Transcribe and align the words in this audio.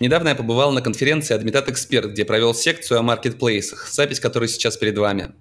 Недавно 0.00 0.28
я 0.28 0.34
побывал 0.34 0.72
на 0.72 0.80
конференции 0.80 1.36
Admitad 1.36 1.68
Expert, 1.68 2.08
где 2.08 2.24
провел 2.24 2.54
секцию 2.54 3.00
о 3.00 3.02
маркетплейсах, 3.02 3.88
запись 3.88 4.20
которой 4.20 4.48
сейчас 4.48 4.76
перед 4.76 4.96
вами. 4.96 5.32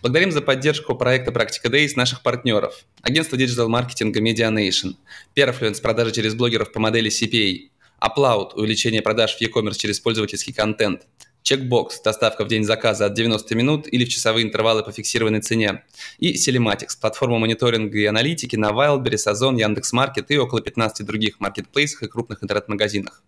Благодарим 0.00 0.32
за 0.32 0.40
поддержку 0.40 0.94
проекта 0.94 1.32
«Практика 1.32 1.68
Days» 1.68 1.92
наших 1.96 2.22
партнеров. 2.22 2.84
Агентство 3.02 3.36
диджитал-маркетинга 3.36 4.20
Medianation, 4.20 4.94
Perfluence 5.34 5.82
продажи 5.82 6.12
через 6.12 6.34
блогеров 6.34 6.72
по 6.72 6.80
модели 6.80 7.10
CPA, 7.10 7.70
Aplaut– 8.00 8.52
увеличение 8.54 9.02
продаж 9.02 9.36
в 9.36 9.40
e-commerce 9.40 9.76
через 9.76 10.00
пользовательский 10.00 10.52
контент, 10.52 11.02
Чекбокс– 11.46 12.00
доставка 12.04 12.44
в 12.44 12.48
день 12.48 12.64
заказа 12.64 13.06
от 13.06 13.14
90 13.14 13.54
минут 13.54 13.86
или 13.86 14.04
в 14.04 14.08
часовые 14.08 14.44
интервалы 14.44 14.82
по 14.82 14.90
фиксированной 14.90 15.40
цене. 15.40 15.84
И 16.18 16.34
Sellematics– 16.34 16.98
платформа 17.00 17.38
мониторинга 17.38 17.96
и 17.96 18.04
аналитики 18.04 18.56
на 18.56 18.70
Wildberries, 18.70 19.28
Озон, 19.28 19.56
Яндекс.Маркет 19.56 20.32
и 20.32 20.38
около 20.38 20.60
15 20.60 21.06
других 21.06 21.38
маркетплейсах 21.38 22.02
и 22.02 22.08
крупных 22.08 22.42
интернет-магазинах. 22.42 23.22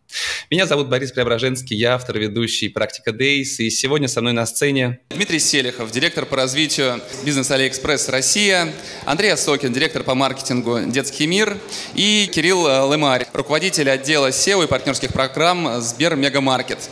Меня 0.51 0.67
зовут 0.67 0.89
Борис 0.89 1.13
Преображенский, 1.13 1.77
я 1.77 1.95
автор, 1.95 2.19
ведущий 2.19 2.69
«Практика 2.69 3.13
Days», 3.13 3.59
и 3.59 3.71
сегодня 3.71 4.09
со 4.09 4.21
мной 4.21 4.33
на 4.33 4.47
сцене 4.47 4.99
Дмитрий 5.11 5.39
Селихов, 5.39 5.93
директор 5.93 6.27
по 6.27 6.35
развитию 6.35 7.01
бизнеса 7.25 7.55
Алиэкспресс 7.55 8.09
Россия, 8.09 8.73
Андрей 9.05 9.33
Осокин, 9.33 9.73
директор 9.73 10.03
по 10.03 10.17
маркетингу 10.17 10.81
«Детский 10.87 11.29
мир» 11.29 11.57
и 11.95 12.29
Кирилл 12.35 12.91
Лемарь, 12.93 13.29
руководитель 13.33 13.89
отдела 13.89 14.31
SEO 14.31 14.65
и 14.65 14.67
партнерских 14.67 15.13
программ 15.13 15.81
Сбер 15.81 16.17
Мегамаркет. 16.17 16.91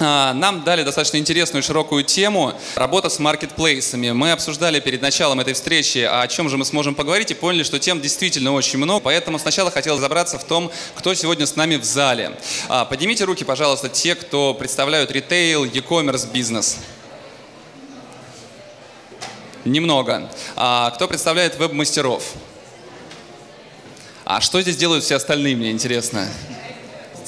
Нам 0.00 0.62
дали 0.64 0.84
достаточно 0.84 1.16
интересную 1.16 1.62
широкую 1.62 2.04
тему– 2.04 2.52
работа 2.76 3.08
с 3.08 3.18
маркетплейсами. 3.18 4.12
Мы 4.12 4.30
обсуждали 4.30 4.78
перед 4.78 5.02
началом 5.02 5.40
этой 5.40 5.54
встречи, 5.54 5.98
о 5.98 6.26
чем 6.28 6.48
же 6.48 6.56
мы 6.56 6.64
сможем 6.64 6.94
поговорить, 6.94 7.30
и 7.32 7.34
поняли, 7.34 7.64
что 7.64 7.78
тем 7.78 8.00
действительно 8.00 8.52
очень 8.52 8.78
много. 8.78 9.00
Поэтому 9.00 9.38
сначала 9.38 9.70
хотел 9.70 9.96
разобраться 9.96 10.38
в 10.38 10.44
том, 10.44 10.70
кто 10.94 11.14
сегодня 11.14 11.46
с 11.46 11.56
нами 11.56 11.76
в 11.76 11.84
зале. 11.84 12.38
А, 12.68 12.84
поднимите 12.84 13.24
руки, 13.24 13.44
пожалуйста, 13.44 13.88
те, 13.88 14.14
кто 14.14 14.54
представляют 14.54 15.10
ритейл, 15.10 15.64
e-commerce 15.64 16.30
бизнес. 16.30 16.78
Немного. 19.64 20.30
А 20.54 20.90
кто 20.90 21.08
представляет 21.08 21.58
веб-мастеров? 21.58 22.22
А 24.24 24.40
что 24.40 24.60
здесь 24.60 24.76
делают 24.76 25.04
все 25.04 25.16
остальные, 25.16 25.56
мне 25.56 25.70
интересно? 25.70 26.28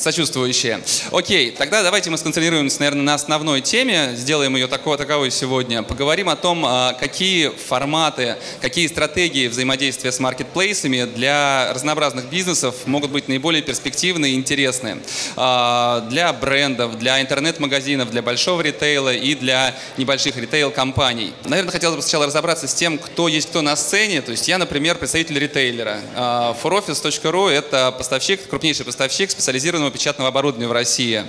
Сочувствующие. 0.00 0.80
Окей, 1.12 1.50
тогда 1.50 1.82
давайте 1.82 2.10
мы 2.10 2.16
сконцентрируемся, 2.18 2.80
наверное, 2.80 3.02
на 3.02 3.14
основной 3.14 3.60
теме, 3.60 4.14
сделаем 4.16 4.56
ее 4.56 4.66
такого, 4.66 4.96
таковой 4.96 5.30
сегодня. 5.30 5.82
Поговорим 5.82 6.28
о 6.28 6.36
том, 6.36 6.64
а, 6.64 6.94
какие 6.94 7.48
форматы, 7.48 8.36
какие 8.60 8.86
стратегии 8.86 9.48
взаимодействия 9.48 10.10
с 10.10 10.18
маркетплейсами 10.18 11.04
для 11.04 11.72
разнообразных 11.74 12.26
бизнесов 12.30 12.74
могут 12.86 13.10
быть 13.10 13.28
наиболее 13.28 13.62
перспективны 13.62 14.30
и 14.30 14.34
интересны. 14.34 14.98
А, 15.36 16.00
для 16.08 16.32
брендов, 16.32 16.98
для 16.98 17.20
интернет-магазинов, 17.20 18.10
для 18.10 18.22
большого 18.22 18.62
ритейла 18.62 19.12
и 19.12 19.34
для 19.34 19.74
небольших 19.98 20.36
ритейл-компаний. 20.36 21.32
Наверное, 21.44 21.72
хотелось 21.72 21.96
бы 21.96 22.02
сначала 22.02 22.26
разобраться 22.26 22.66
с 22.66 22.74
тем, 22.74 22.98
кто 22.98 23.28
есть 23.28 23.50
кто 23.50 23.62
на 23.62 23.76
сцене. 23.76 24.22
То 24.22 24.30
есть 24.30 24.48
я, 24.48 24.58
например, 24.58 24.96
представитель 24.96 25.38
ритейлера. 25.38 26.00
А, 26.14 26.56
foroffice.ru– 26.62 27.48
это 27.50 27.92
поставщик, 27.92 28.48
крупнейший 28.48 28.86
поставщик 28.86 29.30
специализированного 29.30 29.89
современного 29.90 29.92
печатного 29.92 30.28
оборудования 30.28 30.68
в 30.68 30.72
России. 30.72 31.24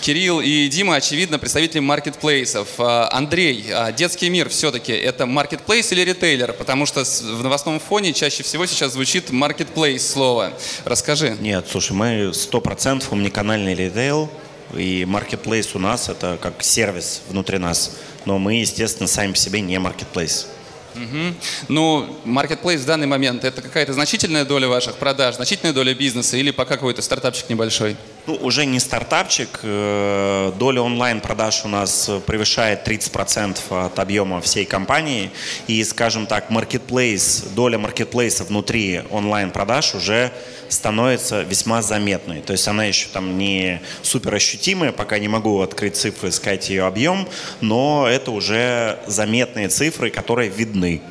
Кирилл 0.00 0.40
и 0.40 0.68
Дима, 0.68 0.96
очевидно, 0.96 1.38
представители 1.38 1.80
маркетплейсов. 1.80 2.68
А, 2.78 3.08
Андрей, 3.12 3.66
а, 3.72 3.92
детский 3.92 4.30
мир 4.30 4.48
все-таки 4.48 4.92
это 4.92 5.26
маркетплейс 5.26 5.92
или 5.92 6.02
ритейлер? 6.02 6.52
Потому 6.52 6.86
что 6.86 7.02
в 7.04 7.42
новостном 7.42 7.80
фоне 7.80 8.12
чаще 8.12 8.42
всего 8.42 8.66
сейчас 8.66 8.92
звучит 8.92 9.30
маркетплейс 9.30 10.06
слово. 10.06 10.52
Расскажи. 10.84 11.36
Нет, 11.40 11.66
слушай, 11.70 11.92
мы 11.92 12.32
100% 12.32 13.04
умниканальный 13.10 13.74
ритейл, 13.74 14.30
и 14.74 15.04
маркетплейс 15.04 15.74
у 15.74 15.78
нас 15.78 16.08
это 16.08 16.38
как 16.40 16.62
сервис 16.62 17.22
внутри 17.28 17.58
нас. 17.58 17.92
Но 18.24 18.38
мы, 18.38 18.54
естественно, 18.54 19.08
сами 19.08 19.32
по 19.32 19.38
себе 19.38 19.60
не 19.60 19.78
маркетплейс. 19.78 20.46
Угу. 20.94 21.34
Ну, 21.68 22.18
маркетплейс 22.24 22.80
в 22.80 22.86
данный 22.86 23.06
момент 23.06 23.44
это 23.44 23.62
какая-то 23.62 23.92
значительная 23.92 24.44
доля 24.44 24.68
ваших 24.68 24.96
продаж, 24.96 25.36
значительная 25.36 25.72
доля 25.72 25.94
бизнеса 25.94 26.36
или 26.36 26.50
пока 26.50 26.74
какой-то 26.74 27.02
стартапчик 27.02 27.48
небольшой? 27.48 27.96
Ну, 28.26 28.36
уже 28.36 28.64
не 28.64 28.80
стартапчик. 28.80 29.60
Э, 29.62 30.50
доля 30.58 30.80
онлайн-продаж 30.80 31.66
у 31.66 31.68
нас 31.68 32.10
превышает 32.26 32.88
30% 32.88 33.58
от 33.86 33.98
объема 33.98 34.40
всей 34.40 34.64
компании. 34.64 35.30
И, 35.66 35.84
скажем 35.84 36.26
так, 36.26 36.48
маркетплейс, 36.48 37.44
доля 37.54 37.78
маркетплейса 37.78 38.44
внутри 38.44 39.02
онлайн-продаж 39.10 39.94
уже 39.94 40.32
становится 40.70 41.42
весьма 41.42 41.82
заметной. 41.82 42.40
То 42.40 42.52
есть 42.52 42.66
она 42.66 42.86
еще 42.86 43.08
там 43.12 43.36
не 43.36 43.82
супер 44.02 44.34
ощутимая, 44.34 44.92
пока 44.92 45.18
не 45.18 45.28
могу 45.28 45.60
открыть 45.60 45.96
цифры, 45.96 46.32
сказать 46.32 46.70
ее 46.70 46.86
объем, 46.86 47.28
но 47.60 48.06
это 48.08 48.30
уже 48.30 49.00
заметные 49.06 49.68
цифры, 49.68 50.10
которые 50.10 50.48
видны. 50.48 51.02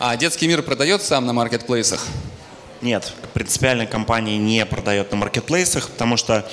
А 0.00 0.16
детский 0.16 0.48
мир 0.48 0.62
продает 0.62 1.02
сам 1.02 1.26
на 1.26 1.32
маркетплейсах? 1.32 2.04
Нет, 2.82 3.12
принципиально 3.34 3.86
компания 3.86 4.38
не 4.38 4.64
продает 4.64 5.10
на 5.10 5.18
маркетплейсах, 5.18 5.90
потому 5.90 6.16
что, 6.16 6.50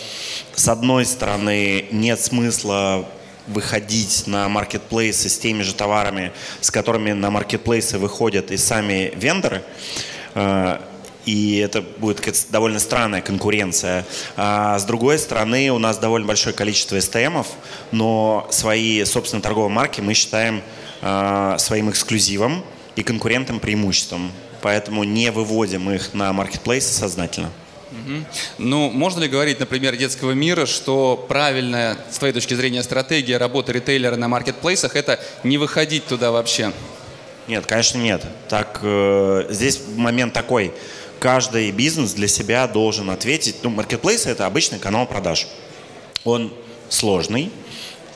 с 0.54 0.68
одной 0.68 1.06
стороны, 1.06 1.86
нет 1.92 2.20
смысла 2.20 3.08
выходить 3.48 4.28
на 4.28 4.50
маркетплейсы 4.50 5.30
с 5.30 5.40
теми 5.40 5.62
же 5.62 5.74
товарами, 5.74 6.34
с 6.60 6.70
которыми 6.70 7.14
на 7.14 7.32
маркетплейсы 7.32 7.98
выходят 7.98 8.52
и 8.52 8.58
сами 8.58 9.14
вендоры. 9.16 9.64
Э, 10.36 10.80
и 11.26 11.58
это 11.58 11.82
будет 11.82 12.22
довольно 12.50 12.80
странная 12.80 13.22
конкуренция. 13.22 14.06
А 14.36 14.80
с 14.80 14.86
другой 14.86 15.20
стороны, 15.20 15.70
у 15.72 15.78
нас 15.78 15.98
довольно 15.98 16.28
большое 16.28 16.56
количество 16.56 16.96
STM-ов, 16.96 17.48
но 17.92 18.48
свои 18.50 19.04
собственные 19.04 19.44
торговые 19.44 19.70
марки 19.70 20.00
мы 20.00 20.14
считаем 20.14 20.62
а, 21.02 21.58
своим 21.58 21.90
эксклюзивом 21.90 22.64
и 22.96 23.04
конкурентным 23.04 23.60
преимуществом. 23.60 24.32
Поэтому 24.68 25.06
не 25.06 25.32
выводим 25.32 25.90
их 25.90 26.14
на 26.14 26.34
маркетплейсы 26.34 26.94
сознательно. 26.94 27.52
Угу. 27.90 28.26
Ну, 28.58 28.90
можно 28.90 29.22
ли 29.22 29.30
говорить, 29.30 29.62
например, 29.62 29.96
детского 29.96 30.32
мира, 30.32 30.66
что 30.66 31.16
правильная, 31.30 31.98
с 32.12 32.18
твоей 32.18 32.34
точки 32.34 32.54
зрения, 32.54 32.84
стратегия 32.84 33.38
работы 33.38 33.72
ритейлера 33.72 34.18
на 34.18 34.28
маркетплейсах– 34.28 34.96
это 34.98 35.22
не 35.46 35.58
выходить 35.58 36.06
туда 36.06 36.32
вообще? 36.34 36.74
Нет, 37.48 37.66
конечно, 37.66 37.98
нет. 38.00 38.26
Так, 38.50 38.82
э, 38.84 39.46
здесь 39.52 39.80
момент 39.96 40.34
такой– 40.34 40.74
каждый 41.22 41.72
бизнес 41.72 42.12
для 42.12 42.28
себя 42.28 42.68
должен 42.68 43.10
ответить. 43.10 43.56
Ну, 43.64 43.70
маркетплейс– 43.70 44.26
это 44.26 44.46
обычный 44.46 44.80
канал 44.80 45.06
продаж. 45.06 45.48
Он 46.26 46.54
сложный, 46.90 47.54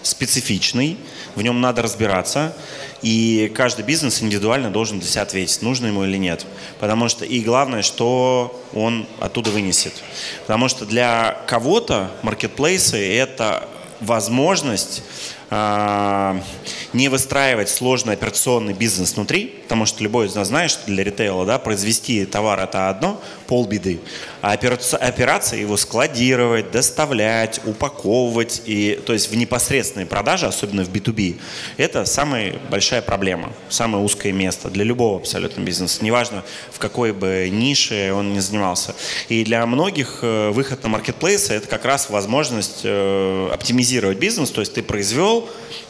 специфичный, 0.03 0.97
в 1.35 1.41
нем 1.43 1.61
надо 1.61 1.81
разбираться, 1.81 2.53
и 3.01 3.51
каждый 3.55 3.83
бизнес 3.83 4.21
индивидуально 4.21 4.69
должен 4.69 4.99
для 4.99 5.09
себя 5.09 5.23
ответить, 5.23 5.61
нужно 5.61 5.87
ему 5.87 6.03
или 6.03 6.17
нет. 6.17 6.45
Потому 6.79 7.09
что 7.09 7.25
и 7.25 7.41
главное, 7.41 7.81
что 7.81 8.61
он 8.73 9.07
оттуда 9.19 9.49
вынесет. 9.49 9.93
Потому 10.41 10.69
что 10.69 10.85
для 10.85 11.37
кого-то 11.47 12.11
маркетплейсы– 12.21 12.97
это 13.15 13.67
возможность 14.01 15.03
не 15.51 17.09
выстраивать 17.09 17.67
сложный 17.67 18.13
операционный 18.13 18.73
бизнес 18.73 19.15
внутри, 19.15 19.47
потому 19.63 19.85
что 19.85 20.01
любой 20.01 20.27
из 20.27 20.35
нас 20.35 20.47
знает, 20.47 20.71
что 20.71 20.85
для 20.85 21.03
ритейла 21.03 21.45
да, 21.45 21.59
произвести 21.59 22.25
товар– 22.25 22.59
это 22.61 22.87
одно, 22.87 23.21
полбеды, 23.47 23.99
а 24.41 24.53
операция 24.53 25.59
его 25.59 25.75
складировать, 25.75 26.71
доставлять, 26.71 27.59
упаковывать, 27.65 28.61
и, 28.65 28.97
то 29.05 29.11
есть 29.11 29.29
в 29.29 29.35
непосредственной 29.35 30.05
продаже, 30.05 30.47
особенно 30.47 30.85
в 30.85 30.89
B2B, 30.89 31.37
это 31.75 32.05
самая 32.05 32.55
большая 32.69 33.01
проблема, 33.01 33.51
самое 33.67 34.01
узкое 34.01 34.31
место 34.31 34.69
для 34.69 34.85
любого 34.85 35.17
абсолютно 35.17 35.61
бизнеса, 35.61 36.03
неважно 36.03 36.43
в 36.71 36.79
какой 36.79 37.11
бы 37.11 37.49
нише 37.51 38.13
он 38.13 38.33
ни 38.33 38.39
занимался. 38.39 38.95
И 39.27 39.43
для 39.43 39.65
многих 39.65 40.19
э, 40.21 40.51
выход 40.51 40.81
на 40.83 40.89
маркетплейсы– 40.89 41.53
это 41.55 41.67
как 41.67 41.83
раз 41.83 42.09
возможность 42.09 42.81
э, 42.83 43.49
оптимизировать 43.51 44.17
бизнес, 44.17 44.49
то 44.49 44.61
есть 44.61 44.73
ты 44.73 44.81
произвел, 44.81 45.40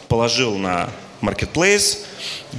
положил 0.08 0.56
на 0.58 0.90
marketplace 1.22 1.98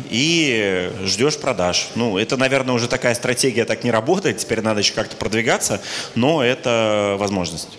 и 0.09 0.91
ждешь 1.03 1.37
продаж. 1.37 1.89
Ну, 1.95 2.17
это, 2.17 2.37
наверное, 2.37 2.73
уже 2.73 2.87
такая 2.87 3.13
стратегия 3.13 3.65
так 3.65 3.83
не 3.83 3.91
работает, 3.91 4.37
теперь 4.37 4.61
надо 4.61 4.79
еще 4.79 4.93
как-то 4.93 5.15
продвигаться, 5.15 5.81
но 6.15 6.43
это 6.43 7.15
возможность. 7.19 7.69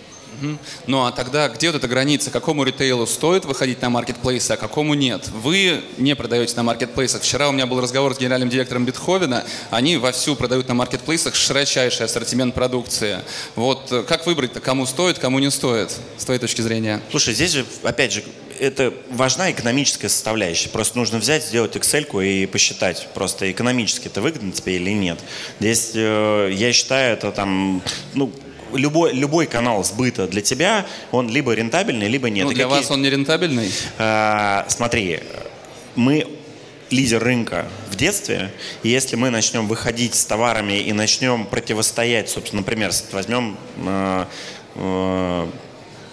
Ну 0.87 1.05
а 1.05 1.11
тогда 1.11 1.47
где 1.49 1.67
вот 1.67 1.77
эта 1.77 1.87
граница? 1.87 2.31
Какому 2.31 2.63
ритейлу 2.63 3.05
стоит 3.07 3.45
выходить 3.45 3.81
на 3.81 3.89
маркетплейсы, 3.89 4.51
а 4.51 4.57
какому 4.57 4.93
нет? 4.93 5.29
Вы 5.29 5.81
не 5.97 6.15
продаете 6.15 6.55
на 6.55 6.63
маркетплейсах. 6.63 7.21
Вчера 7.21 7.49
у 7.49 7.51
меня 7.51 7.65
был 7.65 7.81
разговор 7.81 8.13
с 8.13 8.19
генеральным 8.19 8.49
директором 8.49 8.85
Бетховена. 8.85 9.43
Они 9.71 9.97
вовсю 9.97 10.35
продают 10.35 10.67
на 10.67 10.73
маркетплейсах 10.73 11.35
широчайший 11.35 12.05
ассортимент 12.05 12.53
продукции. 12.53 13.19
Вот 13.55 13.91
э, 13.91 14.03
как 14.03 14.25
выбрать-то, 14.25 14.59
кому 14.59 14.85
стоит, 14.85 15.19
кому 15.19 15.39
не 15.39 15.51
стоит, 15.51 15.95
с 16.17 16.25
твоей 16.25 16.39
точки 16.39 16.61
зрения? 16.61 17.01
Слушай, 17.11 17.33
здесь 17.33 17.51
же, 17.51 17.65
опять 17.83 18.11
же, 18.11 18.23
это 18.59 18.93
важна 19.09 19.51
экономическая 19.51 20.09
составляющая. 20.09 20.69
Просто 20.69 20.97
нужно 20.97 21.19
взять, 21.19 21.43
сделать 21.43 21.75
Excel 21.75 22.25
и 22.25 22.45
посчитать, 22.45 23.07
просто 23.13 23.51
экономически 23.51 24.07
это 24.07 24.21
выгодно 24.21 24.51
тебе 24.51 24.75
или 24.77 24.91
нет. 24.91 25.19
Здесь, 25.59 25.91
э, 25.93 26.51
я 26.53 26.73
считаю, 26.73 27.13
это 27.13 27.31
там, 27.31 27.81
ну, 28.13 28.31
любой, 28.73 29.13
любой 29.13 29.45
канал 29.45 29.83
сбыта 29.83 30.27
для 30.27 30.41
тебя, 30.41 30.85
он 31.11 31.29
либо 31.29 31.53
рентабельный, 31.53 32.07
либо 32.07 32.29
нет. 32.29 32.45
Ну, 32.45 32.53
для 32.53 32.65
какие... 32.65 32.79
вас 32.79 32.91
он 32.91 33.01
не 33.01 33.09
рентабельный? 33.09 33.71
А, 33.97 34.65
смотри, 34.69 35.19
мы 35.95 36.27
лидер 36.89 37.23
рынка 37.23 37.65
в 37.89 37.95
детстве, 37.95 38.51
и 38.83 38.89
если 38.89 39.15
мы 39.15 39.29
начнем 39.29 39.67
выходить 39.67 40.15
с 40.15 40.25
товарами 40.25 40.73
и 40.73 40.93
начнем 40.93 41.45
противостоять, 41.45 42.29
собственно, 42.29 42.61
например, 42.61 42.91
возьмем 43.11 43.57
э, 43.85 44.25
э, 44.75 45.47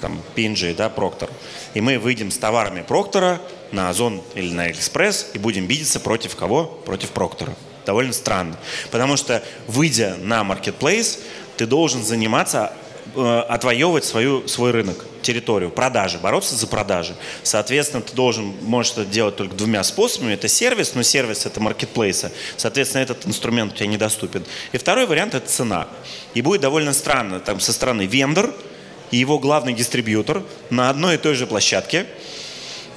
там, 0.02 0.20
P&G, 0.34 0.74
да, 0.74 0.90
Проктор, 0.90 1.30
и 1.74 1.80
мы 1.80 1.98
выйдем 1.98 2.30
с 2.30 2.36
товарами 2.36 2.82
Проктора 2.82 3.40
на 3.70 3.88
Озон 3.88 4.20
или 4.34 4.52
на 4.52 4.70
Экспресс 4.70 5.30
и 5.32 5.38
будем 5.38 5.66
видеться 5.66 6.00
против 6.00 6.36
кого? 6.36 6.64
Против 6.64 7.10
Проктора. 7.10 7.54
Довольно 7.86 8.12
странно. 8.12 8.56
Потому 8.90 9.16
что, 9.16 9.42
выйдя 9.68 10.16
на 10.20 10.42
Marketplace, 10.42 11.20
ты 11.56 11.66
должен 11.66 12.04
заниматься, 12.04 12.72
э, 13.14 13.44
отвоевывать 13.48 14.04
свою, 14.04 14.46
свой 14.48 14.72
рынок, 14.72 15.04
территорию, 15.22 15.70
продажи, 15.70 16.18
бороться 16.18 16.56
за 16.56 16.66
продажи. 16.66 17.14
Соответственно, 17.44 18.02
ты 18.02 18.14
должен, 18.14 18.54
можешь 18.62 18.92
это 18.92 19.04
делать 19.04 19.36
только 19.36 19.54
двумя 19.54 19.84
способами. 19.84 20.34
Это 20.34 20.48
сервис, 20.48 20.94
но 20.94 21.02
сервис 21.02 21.46
это 21.46 21.60
маркетплейса. 21.60 22.32
Соответственно, 22.56 23.02
этот 23.02 23.26
инструмент 23.26 23.72
у 23.72 23.76
тебя 23.76 23.86
недоступен. 23.86 24.44
И 24.72 24.78
второй 24.78 25.06
вариант 25.06 25.34
это 25.34 25.48
цена. 25.48 25.88
И 26.34 26.42
будет 26.42 26.60
довольно 26.60 26.92
странно, 26.92 27.38
там 27.38 27.60
со 27.60 27.72
стороны 27.72 28.06
вендор 28.06 28.52
и 29.12 29.16
его 29.18 29.38
главный 29.38 29.72
дистрибьютор 29.74 30.42
на 30.70 30.90
одной 30.90 31.14
и 31.14 31.18
той 31.18 31.36
же 31.36 31.46
площадке 31.46 32.06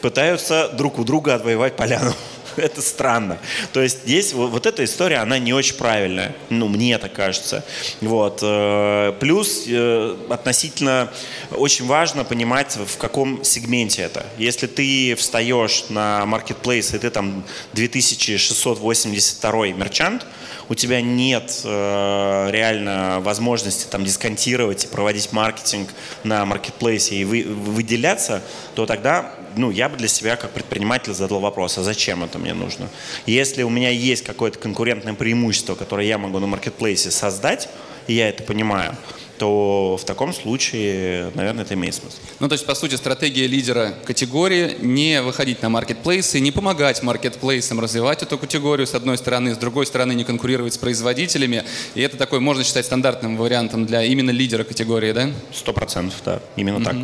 пытаются 0.01 0.69
друг 0.69 0.97
у 0.97 1.03
друга 1.03 1.35
отвоевать 1.35 1.75
поляну. 1.75 2.13
это 2.57 2.81
странно. 2.81 3.37
То 3.73 3.81
есть 3.81 4.03
здесь 4.03 4.33
вот, 4.33 4.51
вот 4.51 4.65
эта 4.65 4.83
история, 4.83 5.17
она 5.17 5.37
не 5.37 5.53
очень 5.53 5.75
правильная. 5.75 6.35
Ну, 6.49 6.67
мне 6.67 6.97
так 6.97 7.13
кажется. 7.13 7.63
Вот. 8.01 8.39
Э, 8.41 9.13
плюс 9.19 9.63
э, 9.67 10.15
относительно 10.29 11.11
очень 11.51 11.85
важно 11.85 12.23
понимать, 12.23 12.75
в 12.75 12.97
каком 12.97 13.43
сегменте 13.43 14.03
это. 14.03 14.25
Если 14.37 14.67
ты 14.67 15.15
встаешь 15.15 15.85
на 15.89 16.23
marketplace, 16.25 16.95
и 16.95 16.99
ты 16.99 17.09
там 17.09 17.43
2682 17.73 19.67
мерчант, 19.67 20.25
у 20.69 20.75
тебя 20.75 21.01
нет 21.01 21.61
э, 21.63 22.47
реально 22.51 23.19
возможности 23.21 23.87
там 23.87 24.03
дисконтировать 24.03 24.85
и 24.85 24.87
проводить 24.87 25.31
маркетинг 25.31 25.89
на 26.23 26.45
маркетплейсе 26.45 27.15
и 27.15 27.23
вы, 27.23 27.43
выделяться, 27.43 28.41
то 28.75 28.85
тогда 28.85 29.31
ну, 29.55 29.71
я 29.71 29.89
бы 29.89 29.97
для 29.97 30.07
себя 30.07 30.35
как 30.35 30.51
предприниматель 30.51 31.13
задал 31.13 31.39
вопрос, 31.39 31.77
а 31.77 31.83
зачем 31.83 32.23
это 32.23 32.37
мне 32.37 32.53
нужно? 32.53 32.89
Если 33.25 33.63
у 33.63 33.69
меня 33.69 33.89
есть 33.89 34.23
какое-то 34.23 34.59
конкурентное 34.59 35.13
преимущество, 35.13 35.75
которое 35.75 36.07
я 36.07 36.17
могу 36.17 36.39
на 36.39 36.47
маркетплейсе 36.47 37.11
создать, 37.11 37.69
и 38.07 38.13
я 38.13 38.29
это 38.29 38.43
понимаю, 38.43 38.95
то 39.37 39.97
в 39.99 40.05
таком 40.05 40.33
случае, 40.33 41.31
наверное, 41.35 41.63
это 41.63 41.73
имеет 41.73 41.95
смысл. 41.95 42.17
Ну, 42.39 42.47
то 42.47 42.53
есть, 42.53 42.65
по 42.65 42.75
сути, 42.75 42.95
стратегия 42.95 43.47
лидера 43.47 43.93
категории 44.05 44.77
не 44.81 45.21
выходить 45.21 45.61
на 45.61 45.69
маркетплейсы, 45.69 46.39
не 46.39 46.51
помогать 46.51 47.03
маркетплейсам 47.03 47.79
развивать 47.79 48.23
эту 48.23 48.37
категорию, 48.37 48.87
с 48.87 48.93
одной 48.93 49.17
стороны, 49.17 49.53
с 49.53 49.57
другой 49.57 49.85
стороны, 49.85 50.13
не 50.13 50.23
конкурировать 50.23 50.73
с 50.73 50.77
производителями. 50.77 51.63
И 51.95 52.01
это 52.01 52.17
такой, 52.17 52.39
можно 52.39 52.63
считать, 52.63 52.85
стандартным 52.85 53.37
вариантом 53.37 53.85
для 53.85 54.03
именно 54.03 54.31
лидера 54.31 54.63
категории, 54.63 55.11
да? 55.11 55.29
Сто 55.53 55.73
процентов, 55.73 56.21
да, 56.23 56.41
именно 56.55 56.77
угу. 56.77 56.85
так. 56.85 56.95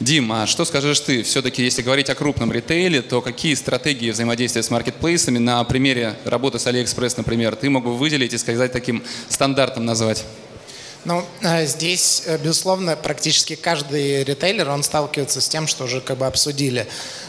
Дим, 0.00 0.32
а 0.32 0.46
что 0.46 0.64
скажешь 0.64 1.00
ты? 1.00 1.22
Все-таки, 1.22 1.62
если 1.62 1.82
говорить 1.82 2.10
о 2.10 2.14
крупном 2.14 2.52
ритейле, 2.52 3.02
то 3.02 3.20
какие 3.20 3.54
стратегии 3.54 4.10
взаимодействия 4.10 4.62
с 4.62 4.70
маркетплейсами 4.70 5.38
на 5.38 5.62
примере 5.64 6.14
работы 6.24 6.58
с 6.58 6.66
Алиэкспресс, 6.66 7.16
например, 7.16 7.56
ты 7.56 7.70
мог 7.70 7.84
бы 7.84 7.96
выделить 7.96 8.32
и 8.32 8.38
сказать 8.38 8.72
таким 8.72 9.02
стандартом 9.28 9.84
назвать? 9.84 10.24
Ну, 11.06 11.24
э, 11.40 11.66
здесь, 11.66 12.24
э, 12.26 12.36
безусловно, 12.36 12.96
практически 12.96 13.54
каждый 13.54 14.24
ритейлер, 14.24 14.68
он 14.68 14.82
сталкивается 14.82 15.40
с 15.40 15.48
тем, 15.48 15.68
что 15.68 15.84
уже 15.84 16.00
как 16.00 16.18
бы 16.18 16.26
обсудили. 16.26 16.88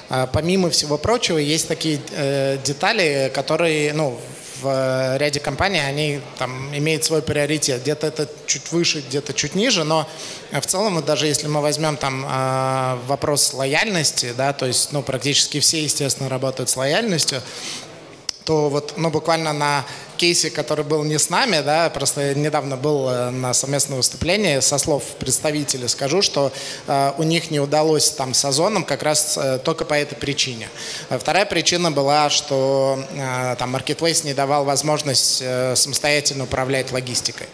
А 0.10 0.26
помимо 0.26 0.72
всего 0.72 0.98
прочего, 0.98 1.38
есть 1.38 1.68
такие 1.68 2.02
э, 2.10 2.58
детали, 2.66 3.32
которые, 3.36 3.94
ну, 3.94 4.20
в 4.64 5.18
ряде 5.18 5.40
компаний 5.40 5.78
они 5.78 6.22
там 6.40 6.76
имеют 6.76 7.04
свой 7.04 7.22
приоритет. 7.22 7.84
Где-то 7.84 8.08
это 8.08 8.28
чуть 8.48 8.72
выше, 8.72 9.04
где-то 9.08 9.32
чуть 9.36 9.54
ниже, 9.54 9.84
но 9.84 10.10
в 10.52 10.66
целом, 10.66 11.00
даже 11.06 11.28
если 11.28 11.46
мы 11.46 11.62
возьмем 11.62 11.96
там 11.96 12.98
вопрос 13.06 13.54
лояльности, 13.54 14.34
да, 14.36 14.54
то 14.54 14.66
есть, 14.66 14.92
ну, 14.94 15.04
практически 15.04 15.60
все, 15.60 15.84
естественно, 15.84 16.28
работают 16.28 16.72
с 16.72 16.76
лояльностью, 16.76 17.44
то 18.48 18.70
вот, 18.70 18.94
ну, 18.96 19.10
буквально 19.10 19.52
на 19.52 19.86
кейсе, 20.16 20.50
который 20.50 20.86
был 20.86 21.04
не 21.04 21.20
с 21.20 21.30
нами, 21.30 21.62
да, 21.62 21.90
просто 21.90 22.34
недавно 22.34 22.78
был 22.78 23.10
э, 23.10 23.30
на 23.30 23.54
совместном 23.54 23.98
выступлении, 23.98 24.62
со 24.62 24.78
слов 24.78 25.04
представителя 25.20 25.90
скажу, 25.90 26.22
что 26.22 26.54
э, 26.88 27.12
у 27.18 27.24
них 27.24 27.52
не 27.52 27.60
удалось 27.60 28.10
там 28.12 28.34
с 28.34 28.46
Озоном 28.46 28.86
как 28.86 29.04
раз 29.04 29.38
э, 29.38 29.60
только 29.60 29.84
по 29.84 29.96
этой 29.96 30.16
причине. 30.16 30.70
Вторая 31.10 31.46
причина 31.46 31.92
была, 31.92 32.30
что 32.30 32.98
э, 33.12 33.56
там 33.60 33.76
Marketplace 33.76 34.26
не 34.26 34.34
давал 34.34 34.64
возможность 34.64 35.42
э, 35.42 35.76
самостоятельно 35.76 36.46
управлять 36.46 36.94
логистикой. 36.94 37.48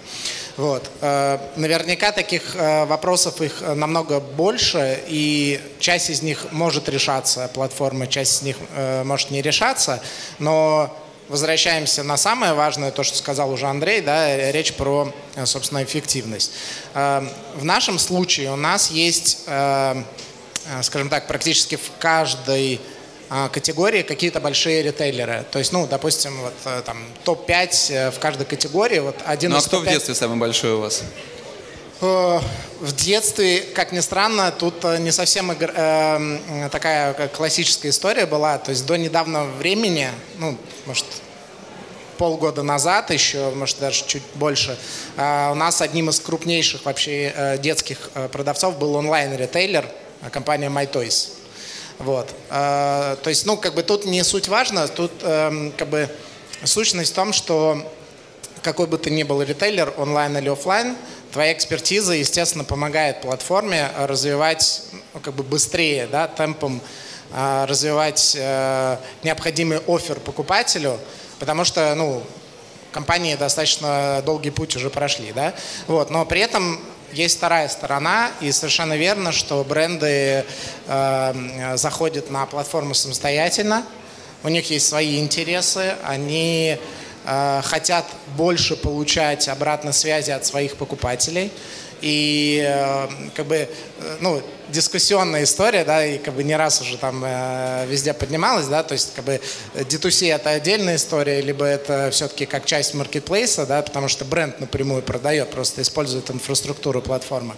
Вот. 0.55 0.89
Э, 1.01 1.39
наверняка 1.55 2.11
таких 2.11 2.55
э, 2.55 2.85
вопросов 2.85 3.41
их 3.41 3.61
намного 3.61 4.19
больше, 4.19 4.99
и 5.07 5.59
часть 5.79 6.11
из 6.11 6.21
них 6.21 6.51
может 6.51 6.89
решаться 6.89 7.49
платформой, 7.53 8.07
часть 8.07 8.37
из 8.37 8.41
них 8.43 8.57
э, 8.75 9.03
может 9.03 9.31
не 9.31 9.41
решаться, 9.41 10.03
но 10.37 10.95
возвращаемся 11.27 12.03
на 12.03 12.17
самое 12.17 12.53
важное, 12.53 12.91
то, 12.91 13.01
что 13.01 13.17
сказал 13.17 13.51
уже 13.51 13.65
Андрей, 13.65 14.01
да, 14.01 14.51
речь 14.51 14.73
про, 14.73 15.11
собственно, 15.45 15.81
эффективность. 15.83 16.51
В 16.93 17.63
нашем 17.63 17.97
случае 17.97 18.51
у 18.51 18.57
нас 18.57 18.91
есть, 18.91 19.39
скажем 19.45 21.09
так, 21.09 21.27
практически 21.27 21.77
в 21.77 21.91
каждой 21.97 22.81
категории 23.51 24.03
какие-то 24.03 24.39
большие 24.39 24.83
ритейлеры. 24.83 25.45
То 25.51 25.59
есть, 25.59 25.71
ну, 25.71 25.87
допустим, 25.87 26.39
вот 26.41 26.53
э, 26.65 26.81
там 26.85 26.97
топ-5 27.23 27.93
э, 27.93 28.11
в 28.11 28.19
каждой 28.19 28.45
категории. 28.45 28.99
Вот 28.99 29.15
один 29.25 29.51
ну, 29.51 29.57
а 29.57 29.61
кто 29.61 29.79
в 29.79 29.85
детстве 29.85 30.13
самый 30.13 30.37
большой 30.37 30.73
у 30.73 30.81
вас? 30.81 31.03
Э, 32.01 32.39
в 32.79 32.95
детстве, 32.95 33.61
как 33.61 33.91
ни 33.91 34.01
странно, 34.01 34.51
тут 34.51 34.83
не 34.99 35.11
совсем 35.11 35.51
э, 35.51 36.69
такая 36.71 37.27
классическая 37.29 37.89
история 37.89 38.25
была. 38.25 38.57
То 38.57 38.71
есть 38.71 38.85
до 38.85 38.97
недавнего 38.97 39.45
времени, 39.45 40.09
ну, 40.37 40.57
может, 40.85 41.05
полгода 42.17 42.61
назад 42.61 43.09
еще, 43.09 43.49
может, 43.51 43.79
даже 43.79 44.05
чуть 44.05 44.23
больше, 44.35 44.77
у 45.17 45.55
нас 45.55 45.81
одним 45.81 46.09
из 46.09 46.19
крупнейших 46.19 46.85
вообще 46.85 47.57
детских 47.59 48.11
продавцов 48.31 48.77
был 48.77 48.93
онлайн-ритейлер, 48.95 49.89
компания 50.31 50.69
MyToys. 50.69 51.42
Вот. 52.03 52.29
А, 52.49 53.15
то 53.23 53.29
есть, 53.29 53.45
ну, 53.45 53.55
как 53.55 53.75
бы 53.75 53.83
тут 53.83 54.03
не 54.05 54.23
суть 54.23 54.49
важно, 54.49 54.89
тут 54.89 55.11
эм, 55.21 55.71
как 55.77 55.87
бы 55.87 56.09
сущность 56.65 57.13
в 57.13 57.15
том, 57.15 57.31
что 57.31 57.77
какой 58.61 58.87
бы 58.87 58.97
ты 58.97 59.09
ни 59.09 59.23
был 59.23 59.41
ритейлер, 59.41 59.93
онлайн 59.97 60.37
или 60.37 60.49
офлайн, 60.49 60.97
твоя 61.31 61.53
экспертиза, 61.53 62.13
естественно, 62.13 62.65
помогает 62.65 63.21
платформе 63.21 63.89
развивать 63.97 64.83
ну, 65.13 65.21
как 65.21 65.33
бы 65.33 65.43
быстрее, 65.43 66.07
да, 66.07 66.27
темпом 66.27 66.81
э, 67.31 67.65
развивать 67.69 68.35
э, 68.37 68.97
необходимый 69.23 69.79
офер 69.87 70.19
покупателю, 70.19 70.99
потому 71.39 71.63
что, 71.63 71.95
ну, 71.95 72.21
компании 72.91 73.35
достаточно 73.35 74.21
долгий 74.25 74.51
путь 74.51 74.75
уже 74.75 74.89
прошли, 74.89 75.31
да, 75.31 75.53
вот, 75.87 76.09
но 76.09 76.25
при 76.25 76.41
этом 76.41 76.81
есть 77.13 77.37
вторая 77.37 77.67
сторона, 77.69 78.31
и 78.41 78.51
совершенно 78.51 78.97
верно, 78.97 79.31
что 79.31 79.63
бренды 79.63 80.45
э, 80.87 81.73
заходят 81.75 82.29
на 82.29 82.45
платформу 82.45 82.93
самостоятельно, 82.93 83.83
у 84.43 84.49
них 84.49 84.69
есть 84.69 84.87
свои 84.87 85.19
интересы, 85.19 85.95
они 86.03 86.77
э, 87.25 87.61
хотят 87.63 88.05
больше 88.35 88.75
получать 88.75 89.47
обратной 89.47 89.93
связи 89.93 90.31
от 90.31 90.45
своих 90.45 90.75
покупателей. 90.75 91.49
И 92.01 92.61
э, 92.67 93.07
как 93.35 93.45
бы, 93.45 93.55
э, 93.55 93.67
ну, 94.19 94.41
дискуссионная 94.69 95.43
история, 95.43 95.83
да, 95.83 96.05
и 96.05 96.17
как 96.17 96.33
бы 96.33 96.43
не 96.43 96.55
раз 96.55 96.81
уже 96.81 96.97
там 96.97 97.23
э, 97.25 97.85
везде 97.87 98.13
поднималась, 98.13 98.67
да, 98.67 98.83
то 98.83 98.93
есть 98.93 99.13
как 99.15 99.25
бы 99.25 99.41
D2C 99.73 100.33
это 100.33 100.51
отдельная 100.51 100.95
история, 100.95 101.41
либо 101.41 101.65
это 101.65 102.09
все-таки 102.11 102.45
как 102.45 102.65
часть 102.65 102.93
маркетплейса, 102.93 103.65
да, 103.65 103.81
потому 103.81 104.07
что 104.07 104.25
бренд 104.25 104.59
напрямую 104.59 105.01
продает, 105.01 105.51
просто 105.51 105.81
использует 105.81 106.29
инфраструктуру 106.29 107.01
платформы. 107.01 107.55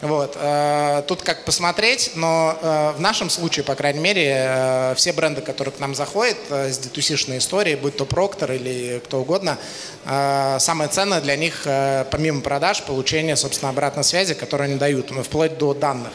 Вот. 0.00 0.36
Э, 0.40 1.02
тут 1.06 1.22
как 1.22 1.44
посмотреть, 1.44 2.12
но 2.14 2.58
э, 2.60 2.92
в 2.96 3.00
нашем 3.00 3.28
случае, 3.28 3.64
по 3.64 3.74
крайней 3.74 4.00
мере, 4.00 4.34
э, 4.34 4.94
все 4.96 5.12
бренды, 5.12 5.42
которые 5.42 5.72
к 5.74 5.78
нам 5.78 5.94
заходят 5.94 6.38
с 6.48 6.78
d 6.78 6.88
историей, 7.00 7.76
будь 7.76 7.96
то 7.96 8.04
Procter 8.04 8.54
или 8.54 9.00
кто 9.04 9.20
угодно, 9.20 9.58
самое 10.04 10.88
ценное 10.88 11.20
для 11.20 11.36
них, 11.36 11.66
помимо 12.10 12.40
продаж, 12.40 12.82
получение, 12.82 13.36
собственно, 13.36 13.70
обратной 13.70 14.04
связи, 14.04 14.34
которую 14.34 14.66
они 14.70 14.76
дают, 14.76 15.10
ну, 15.10 15.22
вплоть 15.22 15.58
до 15.58 15.74
данных. 15.74 16.10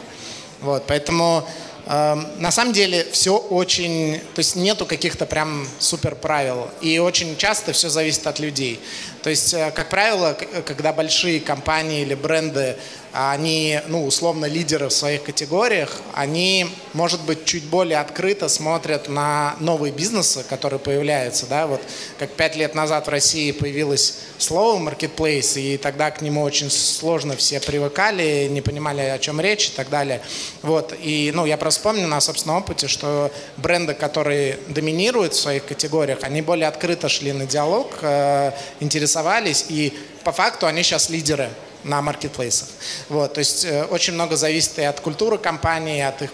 Вот. 0.60 0.84
Поэтому 0.86 1.46
Эм, 1.88 2.26
на 2.38 2.50
самом 2.50 2.72
деле 2.72 3.06
все 3.12 3.36
очень, 3.36 4.18
то 4.34 4.40
есть 4.40 4.56
нету 4.56 4.86
каких-то 4.86 5.24
прям 5.24 5.68
супер 5.78 6.16
правил. 6.16 6.68
И 6.80 6.98
очень 6.98 7.36
часто 7.36 7.72
все 7.72 7.88
зависит 7.88 8.26
от 8.26 8.40
людей. 8.40 8.80
То 9.22 9.30
есть, 9.30 9.54
э, 9.54 9.70
как 9.70 9.88
правило, 9.88 10.36
когда 10.64 10.92
большие 10.92 11.38
компании 11.38 12.02
или 12.02 12.14
бренды 12.16 12.76
они, 13.16 13.80
ну, 13.88 14.06
условно, 14.06 14.44
лидеры 14.44 14.88
в 14.88 14.92
своих 14.92 15.22
категориях, 15.22 16.02
они, 16.12 16.66
может 16.92 17.22
быть, 17.22 17.46
чуть 17.46 17.64
более 17.64 17.98
открыто 17.98 18.48
смотрят 18.48 19.08
на 19.08 19.56
новые 19.58 19.90
бизнесы, 19.90 20.44
которые 20.46 20.78
появляются, 20.78 21.46
да, 21.46 21.66
вот 21.66 21.80
как 22.18 22.30
пять 22.32 22.56
лет 22.56 22.74
назад 22.74 23.06
в 23.06 23.10
России 23.10 23.52
появилось 23.52 24.18
слово 24.36 24.78
marketplace, 24.78 25.58
и 25.58 25.78
тогда 25.78 26.10
к 26.10 26.20
нему 26.20 26.42
очень 26.42 26.70
сложно 26.70 27.36
все 27.36 27.58
привыкали, 27.58 28.48
не 28.50 28.60
понимали, 28.60 29.00
о 29.00 29.18
чем 29.18 29.40
речь 29.40 29.68
и 29.68 29.72
так 29.72 29.88
далее. 29.88 30.20
Вот, 30.60 30.94
и, 31.00 31.32
ну, 31.34 31.46
я 31.46 31.56
просто 31.56 31.80
помню 31.82 32.06
на 32.06 32.20
собственном 32.20 32.58
опыте, 32.58 32.86
что 32.86 33.32
бренды, 33.56 33.94
которые 33.94 34.58
доминируют 34.68 35.32
в 35.32 35.40
своих 35.40 35.64
категориях, 35.64 36.18
они 36.20 36.42
более 36.42 36.68
открыто 36.68 37.08
шли 37.08 37.32
на 37.32 37.46
диалог, 37.46 37.98
э, 38.02 38.52
интересовались, 38.80 39.66
и 39.70 39.98
по 40.22 40.32
факту 40.32 40.66
они 40.66 40.82
сейчас 40.82 41.08
лидеры 41.08 41.50
на 41.86 42.02
маркетплейсах. 42.02 42.68
Вот, 43.08 43.34
то 43.34 43.38
есть 43.38 43.64
э, 43.64 43.84
очень 43.84 44.14
много 44.14 44.36
зависит 44.36 44.78
и 44.78 44.82
от 44.82 45.00
культуры 45.00 45.38
компании, 45.38 46.02
от 46.02 46.22
их 46.22 46.30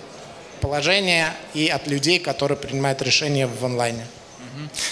положения 0.61 1.35
и 1.55 1.69
от 1.69 1.87
людей, 1.87 2.19
которые 2.19 2.57
принимают 2.57 3.03
решения 3.03 3.47
в 3.47 3.65
онлайне. 3.65 4.07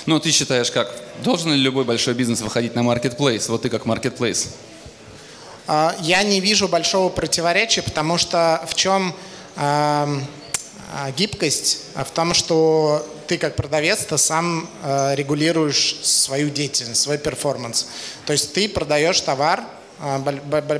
Ну, 0.06 0.18
ты 0.18 0.30
считаешь 0.30 0.70
как? 0.70 0.94
Должен 1.22 1.52
ли 1.52 1.58
любой 1.58 1.84
большой 1.84 2.14
бизнес 2.14 2.40
выходить 2.40 2.74
на 2.74 2.82
маркетплейс? 2.82 3.48
Вот 3.48 3.62
ты 3.62 3.68
как 3.68 3.84
маркетплейс. 3.86 4.54
А, 5.66 5.94
я 6.00 6.22
не 6.22 6.40
вижу 6.40 6.66
большого 6.66 7.10
противоречия, 7.10 7.82
потому 7.82 8.16
что 8.18 8.66
в 8.68 8.74
чем 8.74 9.14
э, 9.56 10.20
гибкость? 11.16 11.82
В 11.94 12.10
том, 12.10 12.34
что 12.34 13.06
ты 13.26 13.38
как 13.38 13.54
продавец, 13.54 14.00
ты 14.00 14.18
сам 14.18 14.68
э, 14.82 15.14
регулируешь 15.14 15.96
свою 16.02 16.50
деятельность, 16.50 17.00
свой 17.00 17.18
перформанс. 17.18 17.86
То 18.26 18.32
есть 18.32 18.52
ты 18.52 18.68
продаешь 18.68 19.20
товар, 19.20 19.60
а, 19.60 19.79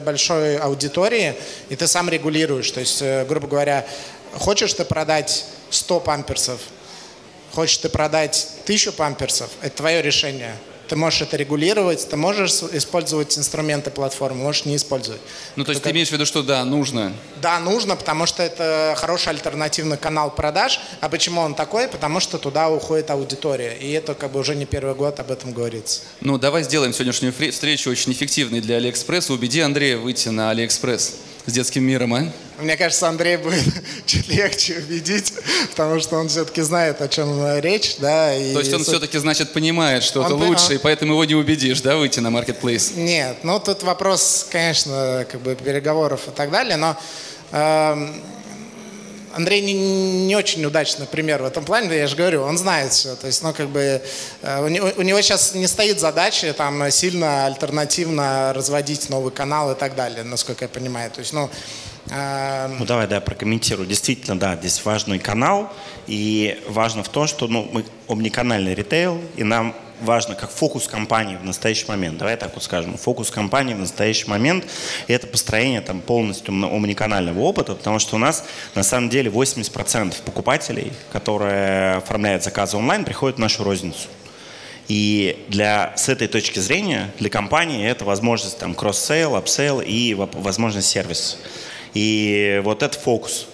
большой 0.05 0.57
аудитории, 0.59 1.35
и 1.69 1.77
ты 1.77 1.87
сам 1.87 2.09
регулируешь. 2.09 2.71
То 2.71 2.81
есть, 2.81 3.03
э, 3.03 3.25
грубо 3.27 3.47
говоря, 3.47 3.87
хочешь 4.35 4.73
ты 4.73 4.85
продать 4.85 5.45
100 5.71 6.01
памперсов, 6.01 6.61
хочешь 7.53 7.79
ты 7.79 7.89
продать 7.89 8.47
1000 8.65 8.93
памперсов, 8.93 9.51
это 9.63 9.77
твое 9.77 10.03
решение. 10.03 10.55
Ты 10.91 10.97
можешь 10.97 11.23
это 11.23 11.37
регулировать, 11.37 12.09
ты 12.09 12.17
можешь 12.17 12.65
использовать 12.73 13.39
инструменты 13.39 13.93
платформы, 13.93 14.43
можешь 14.43 14.65
не 14.65 14.75
использовать. 14.75 15.21
Ну, 15.55 15.63
то 15.65 15.71
есть 15.71 15.83
Только... 15.83 15.91
ты 15.91 15.95
имеешь 15.95 16.09
в 16.09 16.13
виду, 16.13 16.27
что 16.27 16.43
да, 16.43 16.65
нужно? 16.65 17.13
Да, 17.41 17.61
нужно, 17.61 17.95
потому 17.95 18.27
что 18.27 18.43
это 18.43 18.95
хороший 18.97 19.29
альтернативный 19.29 19.97
канал 19.97 20.33
продаж. 20.35 20.81
А 21.01 21.09
почему 21.09 21.43
он 21.43 21.55
такой? 21.55 21.87
Потому 21.87 22.19
что 22.19 22.39
туда 22.39 22.69
уходит 22.69 23.09
аудитория. 23.13 23.77
И 23.81 23.93
это 23.93 24.15
как 24.15 24.33
бы 24.33 24.41
уже 24.41 24.57
не 24.57 24.67
первый 24.67 24.97
год 24.97 25.21
об 25.21 25.31
этом 25.31 25.53
говорится. 25.53 26.01
Ну, 26.23 26.39
давай 26.39 26.65
сделаем 26.65 26.93
сегодняшнюю 26.93 27.33
встречу 27.33 27.89
очень 27.89 28.11
эффективной 28.11 28.61
для 28.61 28.79
Алиэкспресса. 28.79 29.33
Убеди 29.33 29.61
Андрея 29.61 29.97
выйти 29.97 30.31
на 30.31 30.51
Алиэкспресс 30.51 31.15
с 31.47 31.53
детским 31.53 31.85
миром, 31.85 32.15
а? 32.15 32.33
Мне 32.61 32.77
кажется, 32.77 33.09
Андрей 33.09 33.37
будет 33.37 33.65
чуть 34.07 34.29
легче 34.29 34.79
убедить, 34.79 35.33
потому 35.71 36.01
что 36.01 36.17
он 36.17 36.29
все-таки 36.29 36.63
знает, 36.63 37.01
о 37.01 37.09
чем 37.09 37.59
речь, 37.59 37.97
да. 37.99 38.35
И 38.35 38.53
То 38.53 38.61
есть 38.61 38.73
он 38.73 38.85
все-таки, 38.85 39.19
значит, 39.19 39.53
понимает, 39.53 40.03
что 40.03 40.25
это 40.25 40.35
лучше, 40.35 40.71
он... 40.71 40.73
и 40.75 40.79
поэтому 40.79 41.13
его 41.13 41.25
не 41.25 41.35
убедишь, 41.35 41.81
да, 41.81 41.97
выйти 41.97 42.21
на 42.21 42.29
marketplace? 42.29 42.97
Нет, 42.97 43.39
ну 43.43 43.59
тут 43.61 43.83
вопрос, 43.83 44.47
конечно, 44.51 45.27
как 45.31 45.41
бы 45.41 45.55
переговоров 45.55 46.29
и 46.29 46.31
так 46.31 46.51
далее, 46.51 46.77
но 46.77 46.97
э, 47.53 48.09
Андрей 49.33 49.63
не, 49.63 49.75
не 50.27 50.37
очень 50.37 50.65
удачный 50.65 51.07
пример 51.07 51.43
в 51.43 51.45
этом 51.45 51.65
плане, 51.65 51.97
я 51.97 52.07
же 52.07 52.17
говорю, 52.17 52.43
он 52.43 52.59
знает 52.59 52.93
все. 52.93 53.15
То 53.15 53.27
есть, 53.27 53.43
ну, 53.43 53.53
как 53.53 53.69
бы, 53.69 54.03
э, 54.43 54.65
у, 54.65 54.69
него, 54.69 54.91
у 54.97 55.03
него 55.03 55.21
сейчас 55.21 55.55
не 55.55 55.67
стоит 55.67 56.01
задачи 56.01 56.53
там 56.53 56.91
сильно 56.91 57.47
альтернативно 57.47 58.53
разводить 58.53 59.09
новый 59.09 59.31
канал 59.31 59.73
и 59.73 59.75
так 59.75 59.95
далее, 59.95 60.25
насколько 60.25 60.65
я 60.65 60.69
понимаю. 60.69 61.11
То 61.11 61.21
есть, 61.21 61.33
ну, 61.33 61.49
ну 62.11 62.85
давай, 62.85 63.07
да, 63.07 63.21
прокомментирую. 63.21 63.87
Действительно, 63.87 64.39
да, 64.39 64.57
здесь 64.57 64.85
важный 64.85 65.19
канал, 65.19 65.73
и 66.07 66.61
важно 66.69 67.03
в 67.03 67.09
том, 67.09 67.27
что 67.27 67.47
ну, 67.47 67.69
мы 67.73 67.85
омниканальный 68.09 68.75
ритейл, 68.75 69.21
и 69.37 69.45
нам 69.45 69.75
важно 70.01 70.35
как 70.35 70.51
фокус 70.51 70.89
компании 70.89 71.37
в 71.37 71.45
настоящий 71.45 71.87
момент. 71.87 72.19
Давай 72.19 72.37
так 72.37 72.55
вот 72.55 72.65
скажем. 72.65 72.97
Фокус 72.97 73.31
компании 73.31 73.75
в 73.75 73.79
настоящий 73.79 74.29
момент– 74.29 74.65
это 75.07 75.27
построение 75.27 75.81
там, 75.81 76.01
полностью 76.01 76.53
омниканального 76.53 77.41
опыта, 77.41 77.75
потому 77.75 77.99
что 77.99 78.17
у 78.17 78.19
нас 78.19 78.45
на 78.75 78.83
самом 78.83 79.09
деле 79.09 79.31
80% 79.31 80.23
покупателей, 80.25 80.93
которые 81.13 81.97
оформляют 81.97 82.43
заказы 82.43 82.77
онлайн, 82.77 83.05
приходят 83.05 83.37
в 83.37 83.41
нашу 83.41 83.63
розницу. 83.63 84.09
И 84.89 85.45
для, 85.49 85.93
с 85.97 86.09
этой 86.09 86.27
точки 86.27 86.59
зрения 86.59 87.13
для 87.21 87.31
компании 87.31 87.87
это 87.87 88.05
возможность 88.05 88.59
там 88.59 88.75
cross-sale, 88.75 89.37
upsale 89.37 89.81
и 89.81 90.15
возможность 90.15 90.89
сервис. 90.89 91.39
И 91.95 92.61
вот 92.65 92.83
это 92.83 92.99
фокус. 92.99 93.47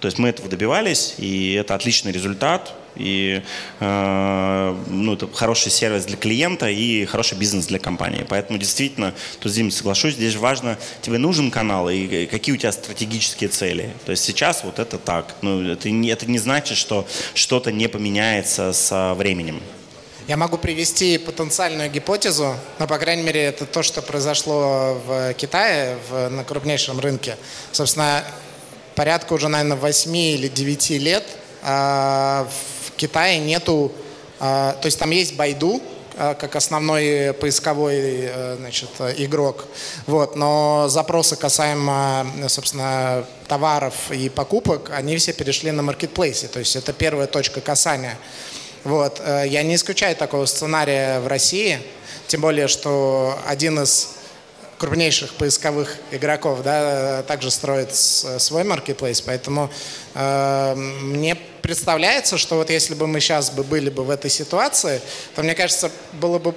То 0.00 0.06
есть 0.06 0.18
мы 0.18 0.28
этого 0.28 0.48
добивались, 0.48 1.14
и 1.18 1.54
это 1.54 1.74
отличный 1.74 2.12
результат, 2.12 2.74
и 2.96 3.42
э, 3.80 4.76
ну, 4.88 5.14
это 5.14 5.28
хороший 5.32 5.70
сервис 5.70 6.04
для 6.04 6.16
клиента 6.16 6.68
и 6.68 7.04
хороший 7.04 7.38
бизнес 7.38 7.66
для 7.66 7.78
компании. 7.78 8.26
Поэтому 8.28 8.58
действительно, 8.58 9.14
тут 9.40 9.52
с 9.52 9.54
Димой 9.54 9.72
соглашусь, 9.72 10.14
здесь 10.14 10.36
важно, 10.36 10.78
тебе 11.02 11.18
нужен 11.18 11.50
канал 11.50 11.88
и 11.88 12.26
какие 12.26 12.54
у 12.54 12.58
тебя 12.58 12.72
стратегические 12.72 13.48
цели. 13.48 13.90
То 14.04 14.12
есть 14.12 14.24
сейчас 14.24 14.64
вот 14.64 14.78
это 14.78 14.98
так. 14.98 15.34
Ну, 15.42 15.62
это, 15.62 15.90
не, 15.90 16.08
это 16.08 16.26
не 16.26 16.38
значит, 16.38 16.76
что 16.76 17.06
что-то 17.34 17.72
не 17.72 17.88
поменяется 17.88 18.72
со 18.72 19.14
временем. 19.14 19.60
Я 20.26 20.36
могу 20.36 20.58
привести 20.58 21.18
потенциальную 21.18 21.88
гипотезу, 21.88 22.56
но, 22.80 22.88
по 22.88 22.98
крайней 22.98 23.22
мере, 23.22 23.44
это 23.44 23.64
то, 23.64 23.84
что 23.84 24.02
произошло 24.02 25.00
в 25.06 25.34
Китае, 25.34 25.96
в, 26.10 26.28
на 26.30 26.42
крупнейшем 26.42 26.98
рынке. 26.98 27.36
Собственно, 27.70 28.24
порядка 28.96 29.34
уже, 29.34 29.46
наверное, 29.46 29.76
8 29.76 30.16
или 30.16 30.48
9 30.48 30.90
лет 30.90 31.22
э, 31.62 31.68
в 31.68 32.90
Китае 32.96 33.38
нету... 33.38 33.92
Э, 34.40 34.74
то 34.80 34.86
есть 34.86 34.98
там 34.98 35.10
есть 35.10 35.36
Байду, 35.36 35.80
э, 36.16 36.34
как 36.34 36.56
основной 36.56 37.32
поисковой 37.32 38.28
значит, 38.56 38.90
игрок. 39.18 39.66
Вот. 40.08 40.34
Но 40.34 40.86
запросы 40.88 41.36
касаемо, 41.36 42.26
собственно, 42.48 43.24
товаров 43.46 43.94
и 44.10 44.28
покупок, 44.28 44.90
они 44.92 45.16
все 45.18 45.32
перешли 45.32 45.70
на 45.70 45.84
маркетплейсе. 45.84 46.48
То 46.48 46.58
есть 46.58 46.74
это 46.74 46.92
первая 46.92 47.28
точка 47.28 47.60
касания. 47.60 48.18
Вот. 48.86 49.20
Э, 49.20 49.42
я 49.48 49.64
не 49.64 49.74
исключаю 49.74 50.14
такого 50.14 50.46
сценария 50.46 51.18
в 51.18 51.26
России, 51.26 51.80
тем 52.28 52.40
более, 52.40 52.68
что 52.68 53.36
один 53.44 53.80
из 53.80 54.10
крупнейших 54.78 55.34
поисковых 55.34 55.96
игроков 56.12 56.62
да, 56.62 57.24
также 57.24 57.50
строит 57.50 57.92
свой 57.92 58.62
маркетплейс, 58.62 59.20
поэтому 59.22 59.70
э, 60.14 60.74
мне 60.76 61.36
представляется, 61.62 62.38
что 62.38 62.54
вот 62.54 62.70
если 62.70 62.94
бы 62.94 63.08
мы 63.08 63.18
сейчас 63.18 63.50
бы 63.50 63.64
были 63.64 63.90
бы 63.90 64.04
в 64.04 64.10
этой 64.10 64.30
ситуации, 64.30 65.00
то 65.34 65.42
мне 65.42 65.56
кажется, 65.56 65.90
было 66.12 66.38
бы 66.38 66.54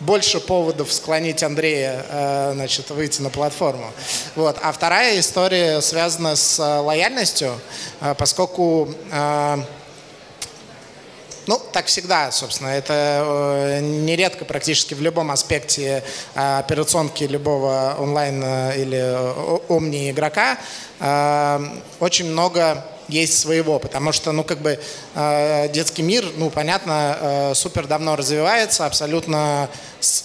больше 0.00 0.40
поводов 0.40 0.90
склонить 0.90 1.42
Андрея 1.42 2.06
э, 2.08 2.52
значит, 2.54 2.88
выйти 2.88 3.20
на 3.20 3.28
платформу. 3.28 3.92
Вот. 4.34 4.56
А 4.62 4.72
вторая 4.72 5.20
история 5.20 5.82
связана 5.82 6.36
с 6.36 6.58
э, 6.58 6.78
лояльностью, 6.78 7.52
э, 8.00 8.14
поскольку 8.16 8.88
э, 9.12 9.58
ну, 11.46 11.60
так 11.72 11.86
всегда, 11.86 12.30
собственно. 12.32 12.68
Это 12.68 13.22
э, 13.24 13.80
нередко 13.80 14.44
практически 14.44 14.94
в 14.94 15.00
любом 15.00 15.30
аспекте 15.30 16.02
э, 16.34 16.58
операционки 16.58 17.24
любого 17.24 17.96
онлайн 17.98 18.42
э, 18.44 18.82
или 18.82 19.62
омни 19.68 20.10
игрока 20.10 20.58
очень 22.00 22.30
много 22.30 22.82
есть 23.08 23.38
своего, 23.38 23.78
потому 23.78 24.12
что, 24.12 24.32
ну, 24.32 24.44
как 24.44 24.60
бы 24.60 24.80
детский 25.74 26.00
мир, 26.00 26.24
ну, 26.38 26.48
понятно, 26.48 27.52
супер 27.54 27.86
давно 27.86 28.16
развивается, 28.16 28.86
абсолютно, 28.86 29.68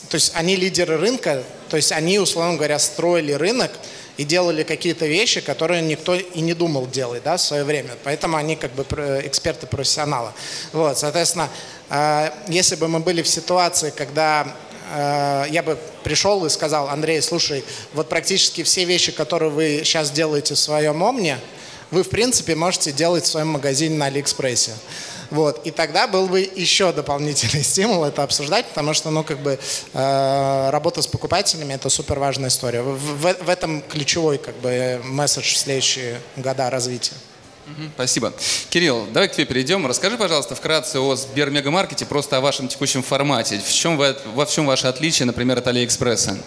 то 0.07 0.15
есть 0.15 0.31
они 0.33 0.55
лидеры 0.55 0.95
рынка, 0.95 1.43
то 1.67 1.75
есть 1.75 1.91
они, 1.91 2.19
условно 2.19 2.55
говоря, 2.55 2.79
строили 2.79 3.33
рынок, 3.33 3.71
и 4.21 4.23
делали 4.23 4.61
какие-то 4.61 5.07
вещи, 5.07 5.41
которые 5.41 5.81
никто 5.81 6.13
и 6.13 6.41
не 6.41 6.53
думал 6.53 6.85
делать 6.85 7.23
да, 7.23 7.37
в 7.37 7.41
свое 7.41 7.63
время. 7.63 7.89
Поэтому 8.03 8.37
они 8.37 8.55
как 8.55 8.71
бы 8.73 8.83
эксперты-профессионалы. 9.25 10.29
Вот, 10.73 10.99
соответственно, 10.99 11.49
э, 11.89 12.29
если 12.47 12.75
бы 12.75 12.87
мы 12.87 12.99
были 12.99 13.23
в 13.23 13.27
ситуации, 13.27 13.89
когда 13.89 14.55
э, 14.93 15.45
я 15.49 15.63
бы 15.63 15.75
пришел 16.03 16.45
и 16.45 16.49
сказал, 16.49 16.89
Андрей, 16.89 17.19
слушай, 17.23 17.63
вот 17.93 18.09
практически 18.09 18.61
все 18.61 18.85
вещи, 18.85 19.11
которые 19.11 19.49
вы 19.49 19.81
сейчас 19.83 20.11
делаете 20.11 20.53
в 20.53 20.59
своем 20.59 21.01
Омне, 21.01 21.39
вы, 21.89 22.03
в 22.03 22.09
принципе, 22.09 22.53
можете 22.53 22.91
делать 22.91 23.23
в 23.23 23.27
своем 23.27 23.47
магазине 23.47 23.97
на 23.97 24.05
Алиэкспрессе. 24.05 24.73
Вот. 25.31 25.65
И 25.65 25.71
тогда 25.71 26.07
был 26.07 26.27
бы 26.27 26.41
еще 26.41 26.91
дополнительный 26.91 27.63
стимул 27.63 28.03
это 28.03 28.23
обсуждать, 28.23 28.67
потому 28.67 28.93
что, 28.93 29.09
ну, 29.09 29.23
как 29.23 29.39
бы, 29.39 29.57
э, 29.93 30.69
работа 30.69 31.01
с 31.01 31.07
покупателями– 31.07 31.73
это 31.75 31.89
супер 31.89 32.19
важная 32.19 32.49
история. 32.49 32.81
В, 32.81 32.97
в, 32.97 33.43
в 33.45 33.49
этом 33.49 33.81
ключевой, 33.81 34.37
как 34.37 34.55
бы, 34.57 35.01
месседж 35.05 35.53
в 35.53 35.57
следующие 35.57 36.21
года 36.35 36.69
развития. 36.69 37.15
Спасибо. 37.95 38.33
Кирилл, 38.69 39.07
давай 39.13 39.29
к 39.29 39.31
тебе 39.31 39.45
перейдем. 39.45 39.87
Расскажи, 39.87 40.17
пожалуйста, 40.17 40.55
вкратце 40.55 40.99
о 40.99 41.15
Сбермегамаркете, 41.15 42.05
просто 42.05 42.37
о 42.37 42.41
вашем 42.41 42.67
текущем 42.67 43.01
формате. 43.01 43.61
В 43.65 43.71
чем 43.71 43.97
вы, 43.97 44.17
во 44.33 44.45
всем 44.45 44.65
ваше 44.65 44.87
отличие, 44.87 45.25
например, 45.25 45.57
от 45.57 45.67
Алиэкспресса? 45.67 46.37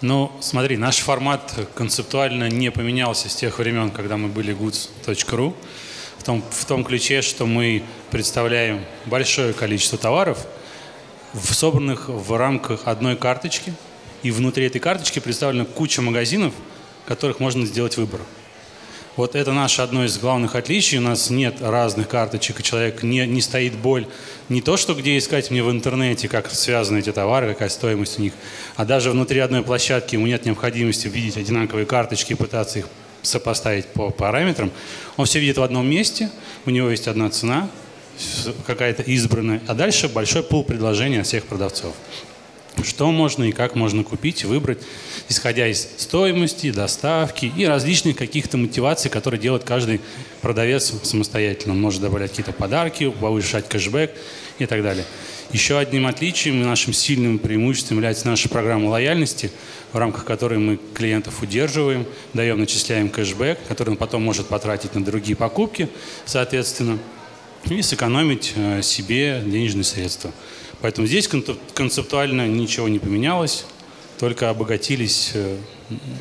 Ну, 0.00 0.30
смотри, 0.40 0.76
наш 0.76 0.98
формат 0.98 1.52
концептуально 1.74 2.48
не 2.48 2.70
поменялся 2.70 3.28
с 3.28 3.34
тех 3.34 3.58
времен, 3.58 3.90
когда 3.90 4.16
мы 4.16 4.28
были 4.28 4.54
goods.ru 4.54 5.54
в 6.24 6.26
том, 6.26 6.42
в 6.50 6.64
том 6.64 6.84
ключе, 6.84 7.20
что 7.20 7.44
мы 7.44 7.82
представляем 8.10 8.82
большое 9.04 9.52
количество 9.52 9.98
товаров, 9.98 10.46
собранных 11.52 12.08
в 12.08 12.34
рамках 12.34 12.88
одной 12.88 13.14
карточки, 13.14 13.74
и 14.22 14.30
внутри 14.30 14.64
этой 14.64 14.78
карточки 14.78 15.18
представлена 15.18 15.66
куча 15.66 16.00
магазинов, 16.00 16.54
в 17.04 17.08
которых 17.08 17.40
можно 17.40 17.66
сделать 17.66 17.98
выбор. 17.98 18.22
Вот 19.16 19.34
это 19.34 19.52
наше 19.52 19.82
одно 19.82 20.06
из 20.06 20.16
главных 20.16 20.54
отличий. 20.54 20.96
У 20.96 21.02
нас 21.02 21.28
нет 21.28 21.56
разных 21.60 22.08
карточек, 22.08 22.60
и 22.60 22.62
человек 22.62 23.02
не, 23.02 23.26
не 23.26 23.42
стоит 23.42 23.74
боль 23.74 24.06
не 24.48 24.62
то, 24.62 24.78
что 24.78 24.94
где 24.94 25.18
искать 25.18 25.50
мне 25.50 25.62
в 25.62 25.70
интернете, 25.70 26.26
как 26.28 26.50
связаны 26.50 27.00
эти 27.00 27.12
товары, 27.12 27.52
какая 27.52 27.68
стоимость 27.68 28.18
у 28.18 28.22
них, 28.22 28.32
а 28.76 28.86
даже 28.86 29.10
внутри 29.10 29.40
одной 29.40 29.62
площадки 29.62 30.14
ему 30.14 30.26
нет 30.26 30.46
необходимости 30.46 31.06
видеть 31.06 31.36
одинаковые 31.36 31.84
карточки 31.84 32.32
и 32.32 32.34
пытаться 32.34 32.78
их 32.78 32.88
сопоставить 33.24 33.86
по 33.86 34.10
параметрам, 34.10 34.70
он 35.16 35.26
все 35.26 35.40
видит 35.40 35.58
в 35.58 35.62
одном 35.62 35.88
месте, 35.88 36.30
у 36.66 36.70
него 36.70 36.90
есть 36.90 37.08
одна 37.08 37.30
цена, 37.30 37.68
какая-то 38.66 39.02
избранная, 39.02 39.60
а 39.66 39.74
дальше 39.74 40.08
большой 40.08 40.42
пул 40.42 40.62
предложений 40.64 41.18
от 41.18 41.26
всех 41.26 41.44
продавцов. 41.44 41.94
Что 42.82 43.10
можно 43.12 43.44
и 43.44 43.52
как 43.52 43.76
можно 43.76 44.02
купить, 44.02 44.44
выбрать, 44.44 44.78
исходя 45.28 45.68
из 45.68 45.88
стоимости, 45.96 46.70
доставки 46.72 47.50
и 47.56 47.64
различных 47.66 48.16
каких-то 48.16 48.56
мотиваций, 48.56 49.10
которые 49.10 49.40
делает 49.40 49.64
каждый 49.64 50.00
продавец 50.42 50.92
самостоятельно. 51.02 51.74
Он 51.74 51.80
может 51.80 52.00
добавлять 52.00 52.30
какие-то 52.30 52.52
подарки, 52.52 53.10
повышать 53.10 53.68
кэшбэк 53.68 54.10
и 54.58 54.66
так 54.66 54.82
далее. 54.82 55.04
Еще 55.54 55.78
одним 55.78 56.08
отличием 56.08 56.60
и 56.60 56.64
нашим 56.64 56.92
сильным 56.92 57.38
преимуществом 57.38 57.98
является 57.98 58.26
наша 58.26 58.48
программа 58.48 58.88
лояльности, 58.88 59.52
в 59.92 59.96
рамках 59.96 60.24
которой 60.24 60.58
мы 60.58 60.80
клиентов 60.94 61.40
удерживаем, 61.42 62.06
даем, 62.32 62.58
начисляем 62.58 63.08
кэшбэк, 63.08 63.60
который 63.68 63.90
он 63.90 63.96
потом 63.96 64.24
может 64.24 64.48
потратить 64.48 64.96
на 64.96 65.04
другие 65.04 65.36
покупки, 65.36 65.88
соответственно, 66.26 66.98
и 67.70 67.82
сэкономить 67.82 68.54
э, 68.56 68.82
себе 68.82 69.44
денежные 69.46 69.84
средства. 69.84 70.32
Поэтому 70.80 71.06
здесь 71.06 71.30
концептуально 71.72 72.48
ничего 72.48 72.88
не 72.88 72.98
поменялось, 72.98 73.64
только 74.18 74.50
обогатились 74.50 75.30
э, 75.34 75.56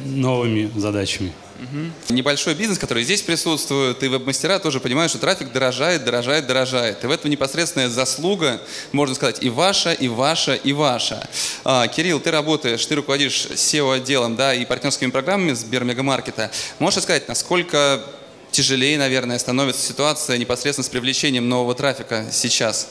новыми 0.05 0.69
задачами. 0.75 1.33
Угу. 1.59 2.13
Небольшой 2.15 2.55
бизнес, 2.55 2.79
который 2.79 3.03
здесь 3.03 3.21
присутствует, 3.21 4.01
и 4.03 4.07
веб-мастера 4.07 4.59
тоже 4.59 4.79
понимают, 4.79 5.11
что 5.11 5.19
трафик 5.19 5.51
дорожает, 5.51 6.03
дорожает, 6.03 6.47
дорожает. 6.47 7.03
И 7.03 7.07
в 7.07 7.11
этом 7.11 7.29
непосредственная 7.29 7.89
заслуга, 7.89 8.61
можно 8.91 9.15
сказать, 9.15 9.43
и 9.43 9.49
ваша, 9.49 9.93
и 9.93 10.07
ваша, 10.07 10.55
и 10.55 10.73
ваша. 10.73 11.27
А, 11.63 11.87
Кирилл, 11.87 12.19
ты 12.19 12.31
работаешь, 12.31 12.85
ты 12.85 12.95
руководишь 12.95 13.47
SEO-отделом 13.51 14.35
да, 14.35 14.53
и 14.53 14.65
партнерскими 14.65 15.11
программами 15.11 15.53
Сбермегамаркета. 15.53 16.51
Можешь 16.79 17.03
сказать, 17.03 17.27
насколько 17.27 18.03
тяжелее, 18.51 18.97
наверное, 18.97 19.37
становится 19.39 19.81
ситуация 19.81 20.37
непосредственно 20.37 20.85
с 20.85 20.89
привлечением 20.89 21.49
нового 21.49 21.75
трафика 21.75 22.25
сейчас, 22.31 22.89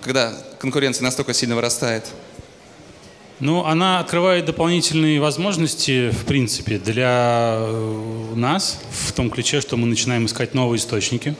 когда 0.00 0.34
конкуренция 0.58 1.04
настолько 1.04 1.34
сильно 1.34 1.54
вырастает? 1.56 2.04
Ну, 3.40 3.64
она 3.64 3.98
открывает 3.98 4.44
дополнительные 4.44 5.20
возможности, 5.20 6.10
в 6.10 6.24
принципе, 6.24 6.78
для 6.78 7.56
э, 7.58 8.32
нас, 8.36 8.80
в 8.90 9.12
том 9.12 9.28
ключе, 9.28 9.60
что 9.60 9.76
мы 9.76 9.86
начинаем 9.86 10.26
искать 10.26 10.54
новые 10.54 10.78
источники. 10.78 11.34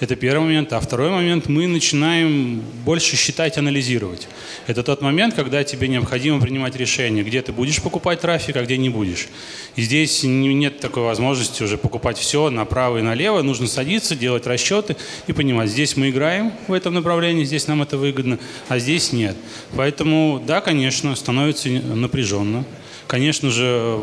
Это 0.00 0.16
первый 0.16 0.44
момент. 0.44 0.72
А 0.72 0.80
второй 0.80 1.10
момент, 1.10 1.46
мы 1.46 1.66
начинаем 1.66 2.62
больше 2.86 3.16
считать, 3.16 3.58
анализировать. 3.58 4.28
Это 4.66 4.82
тот 4.82 5.02
момент, 5.02 5.34
когда 5.34 5.62
тебе 5.62 5.88
необходимо 5.88 6.40
принимать 6.40 6.74
решение, 6.74 7.22
где 7.22 7.42
ты 7.42 7.52
будешь 7.52 7.82
покупать 7.82 8.22
трафик, 8.22 8.56
а 8.56 8.62
где 8.62 8.78
не 8.78 8.88
будешь. 8.88 9.28
И 9.76 9.82
здесь 9.82 10.22
нет 10.24 10.80
такой 10.80 11.02
возможности 11.02 11.62
уже 11.62 11.76
покупать 11.76 12.16
все 12.16 12.48
направо 12.48 12.98
и 12.98 13.02
налево. 13.02 13.42
Нужно 13.42 13.66
садиться, 13.66 14.16
делать 14.16 14.46
расчеты 14.46 14.96
и 15.26 15.34
понимать, 15.34 15.68
здесь 15.68 15.98
мы 15.98 16.08
играем 16.08 16.52
в 16.66 16.72
этом 16.72 16.94
направлении, 16.94 17.44
здесь 17.44 17.68
нам 17.68 17.82
это 17.82 17.98
выгодно, 17.98 18.38
а 18.68 18.78
здесь 18.78 19.12
нет. 19.12 19.36
Поэтому, 19.76 20.42
да, 20.46 20.62
конечно, 20.62 21.14
становится 21.14 21.68
напряженно. 21.68 22.64
Конечно 23.06 23.50
же, 23.50 23.98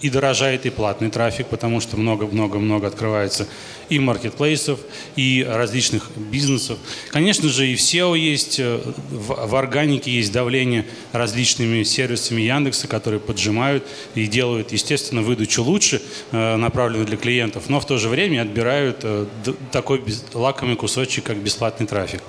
и 0.00 0.08
дорожает 0.08 0.64
и 0.64 0.70
платный 0.70 1.10
трафик, 1.10 1.48
потому 1.48 1.78
что 1.80 1.98
много-много-много 1.98 2.86
открывается 2.86 3.46
и 3.90 3.98
маркетплейсов, 3.98 4.80
и 5.16 5.44
различных 5.46 6.10
бизнесов. 6.16 6.78
Конечно 7.10 7.48
же, 7.48 7.66
и 7.66 7.74
в 7.74 7.80
SEO 7.80 8.16
есть, 8.16 8.58
э, 8.60 8.80
в 9.10 9.54
органике 9.56 10.10
есть 10.12 10.32
давление 10.32 10.86
различными 11.12 11.82
сервисами 11.82 12.40
Яндекса, 12.40 12.86
которые 12.86 13.20
поджимают 13.20 13.84
и 14.14 14.26
делают, 14.26 14.72
естественно, 14.72 15.22
выдачу 15.22 15.62
лучше, 15.62 16.00
э, 16.30 16.56
направленную 16.56 17.06
для 17.06 17.16
клиентов, 17.16 17.68
но 17.68 17.80
в 17.80 17.86
то 17.86 17.98
же 17.98 18.08
время 18.08 18.42
отбирают 18.42 19.00
э, 19.02 19.26
такой 19.72 20.02
лакомый 20.32 20.76
кусочек, 20.76 21.24
как 21.24 21.36
бесплатный 21.38 21.86
трафик. 21.86 22.22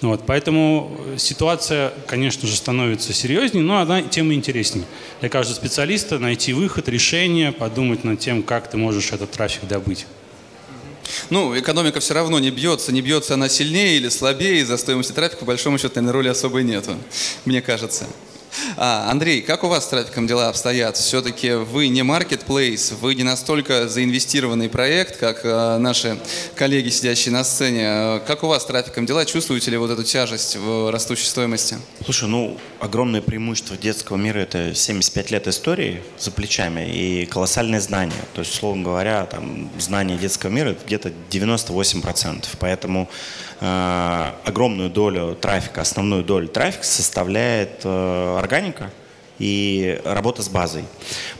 Вот, 0.00 0.22
поэтому 0.26 0.98
ситуация, 1.18 1.92
конечно 2.06 2.48
же, 2.48 2.56
становится 2.56 3.12
серьезнее, 3.12 3.62
но 3.62 3.78
она 3.78 4.02
тем 4.02 4.32
и 4.32 4.34
интереснее. 4.34 4.86
Для 5.20 5.28
каждого 5.28 5.56
специалиста 5.56 6.18
найти 6.18 6.54
выход, 6.54 6.88
решение, 6.88 7.52
подумать 7.52 8.02
над 8.02 8.18
тем, 8.18 8.42
как 8.42 8.70
ты 8.70 8.78
можешь 8.78 9.12
этот 9.12 9.30
трафик 9.30 9.68
добыть. 9.68 10.06
Ну, 11.30 11.58
экономика 11.58 12.00
все 12.00 12.14
равно 12.14 12.38
не 12.38 12.50
бьется, 12.50 12.92
не 12.92 13.02
бьется 13.02 13.34
она 13.34 13.48
сильнее 13.48 13.96
или 13.96 14.08
слабее 14.08 14.60
из-за 14.60 14.76
стоимости 14.76 15.12
трафика, 15.12 15.40
по 15.40 15.46
большому 15.46 15.78
счету, 15.78 15.94
наверное, 15.96 16.12
роли 16.12 16.28
особой 16.28 16.64
нету, 16.64 16.96
мне 17.44 17.62
кажется. 17.62 18.06
А, 18.76 19.10
Андрей, 19.10 19.42
как 19.42 19.64
у 19.64 19.68
вас 19.68 19.84
с 19.84 19.88
трафиком 19.88 20.26
дела 20.26 20.48
обстоят? 20.48 20.96
Все-таки 20.96 21.52
вы 21.52 21.88
не 21.88 22.00
marketplace, 22.00 22.94
вы 23.00 23.14
не 23.14 23.22
настолько 23.22 23.88
заинвестированный 23.88 24.68
проект, 24.68 25.16
как 25.16 25.40
а, 25.44 25.78
наши 25.78 26.18
коллеги, 26.54 26.88
сидящие 26.88 27.32
на 27.32 27.44
сцене. 27.44 28.20
Как 28.26 28.42
у 28.42 28.46
вас 28.46 28.62
с 28.62 28.66
трафиком 28.66 29.06
дела? 29.06 29.24
Чувствуете 29.24 29.70
ли 29.70 29.76
вот 29.76 29.90
эту 29.90 30.02
тяжесть 30.04 30.56
в 30.56 30.90
растущей 30.90 31.26
стоимости? 31.26 31.76
Слушай, 32.04 32.28
ну, 32.28 32.58
огромное 32.80 33.22
преимущество 33.22 33.76
детского 33.76 34.16
мира– 34.16 34.38
это 34.40 34.74
75 34.74 35.30
лет 35.30 35.48
истории 35.48 36.02
за 36.18 36.30
плечами 36.30 36.88
и 36.88 37.26
колоссальные 37.26 37.80
знания. 37.80 38.12
То 38.34 38.40
есть, 38.40 38.54
условно 38.54 38.84
говоря, 38.84 39.26
там, 39.26 39.70
знания 39.78 40.16
детского 40.16 40.50
мира– 40.50 40.76
где-то 40.86 41.12
98%. 41.30 42.46
Поэтому 42.58 43.08
э, 43.08 43.51
огромную 43.62 44.90
долю 44.90 45.36
трафика, 45.40 45.82
основную 45.82 46.24
долю 46.24 46.48
трафика 46.48 46.84
составляет 46.84 47.82
э, 47.84 48.38
органика 48.38 48.90
и 49.42 50.00
работа 50.04 50.40
с 50.44 50.48
базой. 50.48 50.84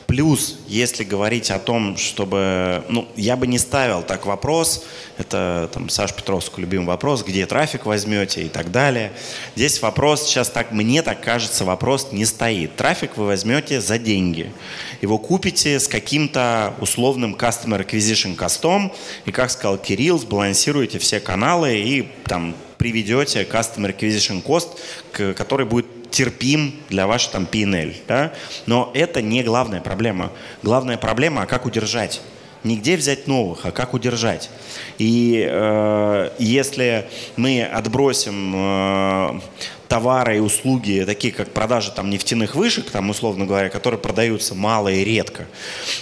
Плюс, 0.07 0.59
если 0.67 1.05
говорить 1.05 1.49
о 1.51 1.57
том, 1.57 1.95
чтобы... 1.95 2.83
Ну, 2.89 3.07
я 3.15 3.37
бы 3.37 3.47
не 3.47 3.57
ставил 3.57 4.03
так 4.03 4.25
вопрос, 4.25 4.83
это 5.17 5.69
там 5.71 5.87
Саш 5.87 6.13
Петровский 6.13 6.59
любимый 6.59 6.87
вопрос, 6.87 7.23
где 7.23 7.45
трафик 7.45 7.85
возьмете 7.85 8.43
и 8.43 8.49
так 8.49 8.71
далее. 8.71 9.13
Здесь 9.55 9.81
вопрос, 9.81 10.23
сейчас 10.27 10.49
так, 10.49 10.73
мне 10.73 11.01
так 11.01 11.21
кажется, 11.21 11.63
вопрос 11.63 12.09
не 12.11 12.25
стоит. 12.25 12.75
Трафик 12.75 13.15
вы 13.15 13.25
возьмете 13.25 13.79
за 13.79 13.97
деньги. 13.97 14.51
Его 15.01 15.17
купите 15.17 15.79
с 15.79 15.87
каким-то 15.87 16.73
условным 16.81 17.35
Customer 17.35 17.87
Acquisition 17.87 18.35
костом, 18.35 18.91
и, 19.23 19.31
как 19.31 19.49
сказал 19.49 19.77
Кирилл, 19.77 20.19
сбалансируете 20.19 20.99
все 20.99 21.21
каналы 21.21 21.77
и 21.77 22.09
там 22.25 22.53
приведете 22.77 23.43
Customer 23.43 23.97
Acquisition 23.97 24.43
Cost, 24.43 25.33
который 25.35 25.65
будет 25.65 25.85
терпим 26.13 26.75
для 26.89 27.07
вашей 27.07 27.31
там 27.31 27.47
PNL. 27.51 27.95
Да? 28.07 28.33
Но 28.65 28.91
это 28.93 29.21
не 29.21 29.43
главная 29.43 29.81
проблема. 29.81 30.31
Главная 30.61 30.97
проблема, 30.97 31.41
а 31.41 31.45
как 31.45 31.65
удержать. 31.65 32.21
Не 32.63 32.77
где 32.77 32.95
взять 32.95 33.27
новых, 33.27 33.65
а 33.65 33.71
как 33.71 33.93
удержать. 33.93 34.49
И 34.97 35.45
э, 35.49 36.29
если 36.39 37.09
мы 37.35 37.63
отбросим 37.63 38.53
э, 38.55 39.39
товары 39.93 40.37
и 40.37 40.39
услуги, 40.39 41.03
такие 41.05 41.31
как 41.31 41.51
продажа 41.51 41.91
там 41.91 42.09
нефтяных 42.09 42.55
вышек, 42.55 42.89
там 42.89 43.11
условно 43.11 43.45
говоря, 43.45 43.69
которые 43.69 43.99
продаются 43.99 44.55
мало 44.55 44.87
и 44.87 45.03
редко, 45.03 45.45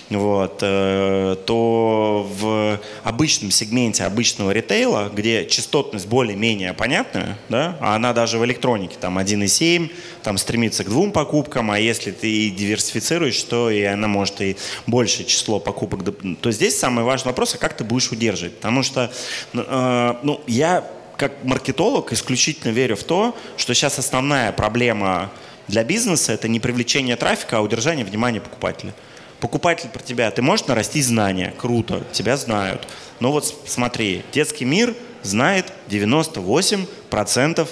вот, 0.10 0.60
э, 0.62 1.36
то 1.46 2.26
в 2.40 2.80
обычном 3.04 3.52
сегменте 3.52 4.06
обычного 4.06 4.52
ритейла, 4.52 5.12
где 5.14 5.46
частотность 5.46 6.08
более-менее 6.08 6.72
понятная, 6.72 7.38
да, 7.50 7.76
а 7.82 7.98
она 7.98 8.14
даже 8.14 8.38
в 8.38 8.46
электронике 8.46 8.96
там 8.98 9.20
1,7, 9.20 9.92
там 10.24 10.38
стремится 10.38 10.86
к 10.86 10.88
двум 10.88 11.12
покупкам, 11.12 11.70
а 11.70 11.78
если 11.78 12.12
ты 12.12 12.50
диверсифицируешь, 12.50 13.44
то 13.44 13.70
и 13.70 13.84
она 13.84 14.08
может 14.08 14.40
и 14.40 14.56
большее 14.88 15.26
число 15.26 15.60
покупок, 15.60 16.00
то 16.40 16.50
здесь 16.52 16.80
самый 16.80 17.04
важный 17.04 17.32
вопрос, 17.32 17.56
а 17.56 17.58
как 17.58 17.74
ты 17.74 17.84
будешь 17.84 18.10
удерживать? 18.10 18.56
Потому 18.56 18.84
что, 18.84 19.12
э, 19.52 20.14
ну, 20.24 20.40
я 20.48 20.90
как 21.22 21.44
маркетолог 21.44 22.12
исключительно 22.14 22.72
верю 22.72 22.96
в 22.96 23.04
то, 23.04 23.38
что 23.56 23.76
сейчас 23.76 24.00
основная 24.00 24.52
проблема 24.52 25.30
для 25.68 25.84
бизнеса– 25.84 26.34
это 26.34 26.48
не 26.48 26.60
привлечение 26.60 27.16
трафика, 27.16 27.60
а 27.60 27.62
удержание 27.62 28.04
внимания 28.04 28.42
покупателя. 28.42 28.96
Покупатель 29.40 29.88
про 29.90 30.02
тебя, 30.02 30.32
ты 30.32 30.42
можешь 30.42 30.66
нарастить 30.66 31.06
знания, 31.06 31.54
круто, 31.60 32.04
тебя 32.12 32.38
знают. 32.38 32.88
Но 33.20 33.32
вот 33.32 33.56
смотри, 33.68 34.24
детский 34.34 34.66
мир 34.66 34.96
знает 35.22 35.72
98% 35.90 37.70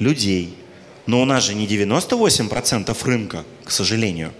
людей. 0.00 0.58
Но 1.06 1.22
у 1.22 1.24
нас 1.24 1.44
же 1.44 1.54
не 1.54 1.68
98% 1.68 2.96
рынка, 3.04 3.44
к 3.62 3.70
сожалению. 3.70 4.32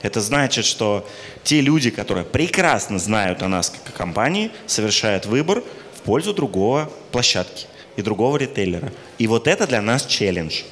Это 0.00 0.20
значит, 0.20 0.64
что 0.64 1.04
те 1.42 1.60
люди, 1.60 1.90
которые 1.90 2.24
прекрасно 2.24 3.00
знают 3.00 3.42
о 3.42 3.48
нас 3.48 3.68
как 3.68 3.92
о 3.92 3.98
компании, 3.98 4.52
совершают 4.68 5.26
выбор 5.26 5.64
в 5.96 6.02
пользу 6.02 6.32
другого 6.32 6.88
площадки 7.10 7.66
и 8.00 8.02
другого 8.02 8.36
ритейлера. 8.36 8.92
И 9.18 9.26
вот 9.26 9.46
это 9.46 9.66
для 9.66 9.80
нас 9.80 10.04
челлендж. 10.06 10.62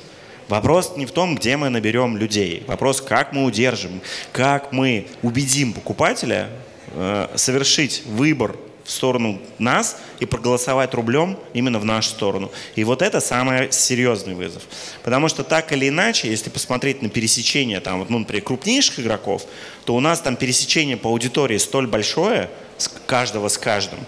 Вопрос 0.49 0.95
не 0.97 1.07
в 1.07 1.13
том, 1.13 1.37
где 1.37 1.57
мы 1.57 1.69
наберем 1.69 2.17
людей. 2.17 2.65
Вопрос, 2.67 3.01
как 3.01 3.33
мы 3.33 3.45
удержим, 3.45 4.01
как 4.33 4.73
мы 4.73 5.07
убедим 5.23 5.75
покупателя 5.75 6.49
э, 6.93 7.29
совершить 7.37 8.03
выбор 8.07 8.57
в 8.89 8.91
сторону 8.91 9.39
нас 9.59 9.99
и 10.19 10.25
проголосовать 10.25 10.95
рублем 10.95 11.39
именно 11.53 11.79
в 11.79 11.85
нашу 11.85 12.09
сторону. 12.09 12.51
И 12.75 12.85
вот 12.85 13.03
это 13.03 13.21
самый 13.21 13.71
серьезный 13.71 14.35
вызов. 14.35 14.63
Потому 15.05 15.29
что 15.29 15.45
так 15.45 15.71
или 15.73 15.91
иначе, 15.91 16.31
если 16.31 16.49
посмотреть 16.49 17.03
на 17.03 17.11
пересечение, 17.11 17.81
там, 17.81 18.07
ну, 18.09 18.21
например, 18.21 18.43
крупнейших 18.43 19.01
игроков, 19.01 19.45
то 19.85 19.95
у 19.95 20.01
нас 20.01 20.23
там 20.23 20.37
пересечение 20.37 20.97
по 20.97 21.11
аудитории 21.11 21.59
столь 21.59 21.87
большое, 21.87 22.49
с 22.79 22.89
каждого 23.07 23.49
с 23.49 23.59
каждым, 23.59 23.99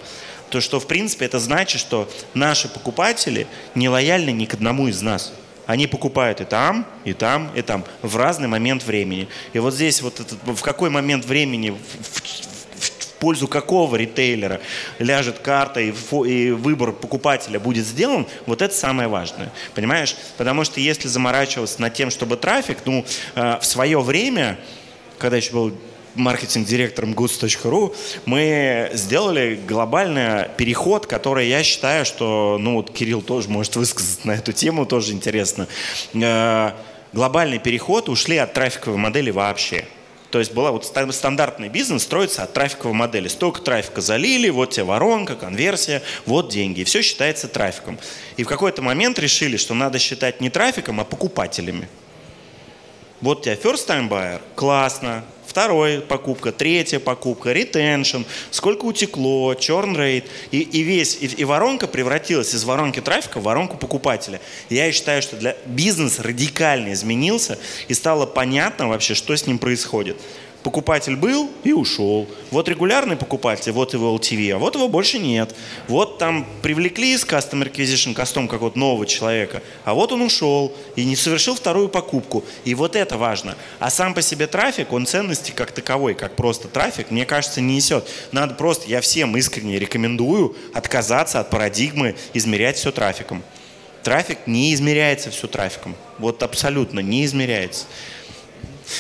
то 0.51 0.61
что, 0.61 0.81
в 0.81 0.87
принципе, 0.87 1.25
это 1.25 1.39
значит, 1.39 1.81
что 1.81 2.11
наши 2.35 2.69
покупатели 2.69 3.47
не 3.75 3.89
лояльны 3.89 4.31
ни 4.31 4.45
к 4.45 4.55
одному 4.55 4.89
из 4.89 5.01
нас. 5.01 5.33
Они 5.67 5.87
покупают 5.87 6.41
и 6.41 6.45
там, 6.45 6.87
и 7.05 7.13
там, 7.13 7.51
и 7.55 7.63
там, 7.63 7.85
в 8.03 8.17
разный 8.17 8.49
момент 8.49 8.83
времени. 8.83 9.29
И 9.53 9.61
вот 9.61 9.75
здесь 9.75 10.03
вот 10.03 10.19
этот, 10.19 10.39
в 10.43 10.63
какой 10.63 10.91
момент 10.91 11.25
времени, 11.25 11.71
в, 11.71 12.21
пользу 13.21 13.47
какого 13.47 13.95
ритейлера 13.97 14.61
ляжет 14.99 15.39
карта 15.39 15.81
и, 15.81 15.93
и 16.27 16.51
выбор 16.51 16.93
покупателя 16.93 17.61
будет 17.61 17.87
сделан, 17.87 18.27
вот 18.47 18.63
это 18.63 18.75
самое 18.75 19.09
важное. 19.09 19.53
Понимаешь? 19.75 20.17
Потому 20.39 20.65
что 20.65 20.81
если 20.81 21.07
заморачиваться 21.07 21.81
над 21.83 21.95
тем, 21.95 22.11
чтобы 22.11 22.37
трафик, 22.37 22.79
ну, 22.87 23.05
э, 23.35 23.59
в 23.61 23.65
свое 23.65 24.01
время, 24.01 24.59
когда 25.19 25.37
еще 25.37 25.53
был 25.53 25.73
маркетинг-директором 26.15 27.13
goods.ru, 27.13 27.95
мы 28.27 28.91
сделали 28.95 29.59
глобальный 29.69 30.49
переход, 30.57 31.07
который 31.07 31.49
я 31.49 31.63
считаю, 31.63 32.05
что, 32.05 32.59
ну 32.61 32.75
вот 32.75 32.91
Кирилл 32.91 33.23
тоже 33.23 33.49
может 33.49 33.77
высказаться 33.77 34.27
на 34.27 34.33
эту 34.33 34.53
тему, 34.53 34.87
тоже 34.87 35.13
интересно. 35.13 35.69
Э, 36.15 36.73
глобальный 37.13 37.59
переход, 37.59 38.09
ушли 38.09 38.37
от 38.37 38.53
трафиковой 38.53 38.99
модели 38.99 39.31
вообще. 39.31 39.87
То 40.31 40.39
есть 40.39 40.53
была 40.53 40.71
вот 40.71 40.87
стандартный 40.87 41.69
бизнес 41.69 42.05
строится 42.05 42.45
от 42.45 42.53
трафиковой 42.53 42.95
модели. 42.95 43.27
Столько 43.27 43.63
трафика 43.63 44.01
залили, 44.01 44.49
вот 44.49 44.71
тебе 44.71 44.85
воронка, 44.85 45.35
конверсия, 45.35 46.03
вот 46.25 46.51
деньги. 46.51 46.81
И 46.81 46.85
все 46.85 47.03
считается 47.03 47.49
трафиком. 47.49 47.99
И 48.37 48.45
в 48.45 48.49
какой-то 48.49 48.81
момент 48.81 49.19
решили, 49.19 49.57
что 49.57 49.75
надо 49.75 49.99
считать 49.99 50.41
не 50.41 50.49
трафиком, 50.49 51.01
а 51.01 51.05
покупателями. 51.05 51.89
Вот 53.21 53.41
у 53.41 53.43
тебя 53.43 53.55
first 53.55 53.89
time 53.89 54.09
buyer, 54.09 54.41
классно, 54.55 55.25
вторая 55.51 56.01
покупка, 56.01 56.53
третья 56.53 57.01
покупка, 57.01 57.53
ретеншн, 57.53 58.23
сколько 58.53 58.85
утекло, 58.85 59.53
черн 59.55 59.97
рейт. 59.97 60.27
И, 60.53 60.61
и 60.61 60.83
весь, 60.83 61.19
и, 61.21 61.27
и 61.27 61.45
воронка 61.45 61.89
превратилась 61.89 62.55
из 62.55 62.63
воронки 62.63 63.01
трафика 63.01 63.41
в 63.41 63.43
воронку 63.43 63.77
покупателя. 63.77 64.41
я 64.69 64.93
считаю, 64.93 65.23
что 65.23 65.37
для 65.37 65.57
бизнес 65.67 66.21
радикально 66.21 66.93
изменился 66.93 67.59
и 67.89 67.95
стало 67.95 68.27
понятно 68.27 68.89
вообще, 68.89 69.15
что 69.15 69.37
с 69.37 69.47
ним 69.49 69.59
происходит. 69.59 70.17
Покупатель 70.63 71.17
был 71.17 71.51
и 71.65 71.73
ушел. 71.73 72.29
Вот 72.51 72.69
регулярный 72.69 73.17
покупатель, 73.17 73.73
вот 73.73 73.95
его 73.95 74.15
LTV, 74.15 74.53
а 74.53 74.59
вот 74.59 74.75
его 74.75 74.89
больше 74.89 75.19
нет. 75.19 75.55
Вот 75.89 76.19
там 76.19 76.47
привлекли 76.61 77.15
из 77.15 77.25
Custom 77.25 77.67
Acquisition 77.67 78.13
кастом 78.13 78.47
какого-то 78.47 78.79
нового 78.79 79.07
человека, 79.07 79.63
а 79.85 79.95
вот 79.95 80.13
он 80.13 80.21
ушел 80.21 80.75
и 80.97 81.05
не 81.05 81.17
совершил 81.17 81.55
вторую 81.55 81.89
покупку. 81.89 82.45
И 82.65 82.75
вот 82.75 82.95
это 82.95 83.17
важно. 83.17 83.57
А 83.79 83.89
сам 83.89 84.13
по 84.13 84.21
себе 84.21 84.47
трафик, 84.47 84.93
он 84.93 85.07
ценности 85.07 85.51
как 85.51 85.73
таковой, 85.73 86.15
как 86.15 86.37
просто 86.37 86.69
трафик, 86.69 87.11
мне 87.11 87.25
кажется, 87.25 87.63
не 87.63 87.77
несет. 87.77 88.07
Надо 88.31 88.55
просто, 88.55 88.87
я 88.87 89.01
всем 89.01 89.37
искренне 89.39 89.79
рекомендую 89.79 90.55
отказаться 90.75 91.41
от 91.41 91.49
парадигмы 91.49 92.17
измерять 92.35 92.77
все 92.77 92.93
трафиком. 92.93 93.43
Трафик 94.03 94.39
не 94.47 94.73
измеряется 94.75 95.31
все 95.31 95.47
трафиком. 95.47 95.95
Вот 96.19 96.43
абсолютно 96.43 97.01
не 97.01 97.25
измеряется. 97.25 97.85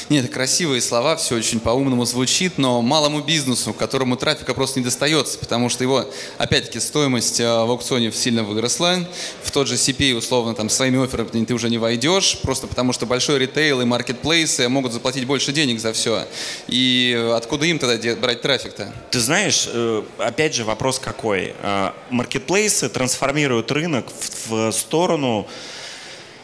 Нет, 0.08 0.30
красивые 0.30 0.80
слова, 0.80 1.16
все 1.16 1.36
очень 1.36 1.60
по-умному 1.60 2.04
звучит, 2.04 2.58
но 2.58 2.82
малому 2.82 3.20
бизнесу, 3.20 3.72
которому 3.72 4.16
трафика 4.16 4.54
просто 4.54 4.80
не 4.80 4.84
достается, 4.84 5.38
потому 5.38 5.68
что 5.68 5.84
его, 5.84 6.04
опять-таки, 6.38 6.80
стоимость 6.80 7.40
э, 7.40 7.44
в 7.44 7.70
аукционе 7.70 8.12
сильно 8.12 8.42
выросла, 8.42 9.08
в 9.42 9.50
тот 9.50 9.68
же 9.68 9.74
CPA, 9.74 10.14
условно, 10.14 10.54
там, 10.54 10.68
своими 10.68 11.02
офферами 11.04 11.44
ты 11.44 11.54
уже 11.54 11.70
не 11.70 11.78
войдешь, 11.78 12.38
просто 12.42 12.66
потому 12.66 12.92
что 12.92 13.06
большой 13.06 13.38
ритейл 13.38 13.80
и 13.80 13.84
маркетплейсы 13.84 14.68
могут 14.68 14.92
заплатить 14.92 15.26
больше 15.26 15.52
денег 15.52 15.80
за 15.80 15.92
все. 15.92 16.26
И 16.68 17.30
откуда 17.34 17.66
им 17.66 17.78
тогда 17.78 18.16
брать 18.16 18.42
трафик-то? 18.42 18.92
Ты 19.10 19.20
знаешь, 19.20 19.68
э, 19.72 20.02
опять 20.18 20.54
же, 20.54 20.64
вопрос 20.64 20.98
какой? 20.98 21.54
Э, 21.62 21.92
маркетплейсы 22.10 22.88
трансформируют 22.88 23.70
рынок 23.70 24.06
в 24.48 24.72
сторону 24.72 25.46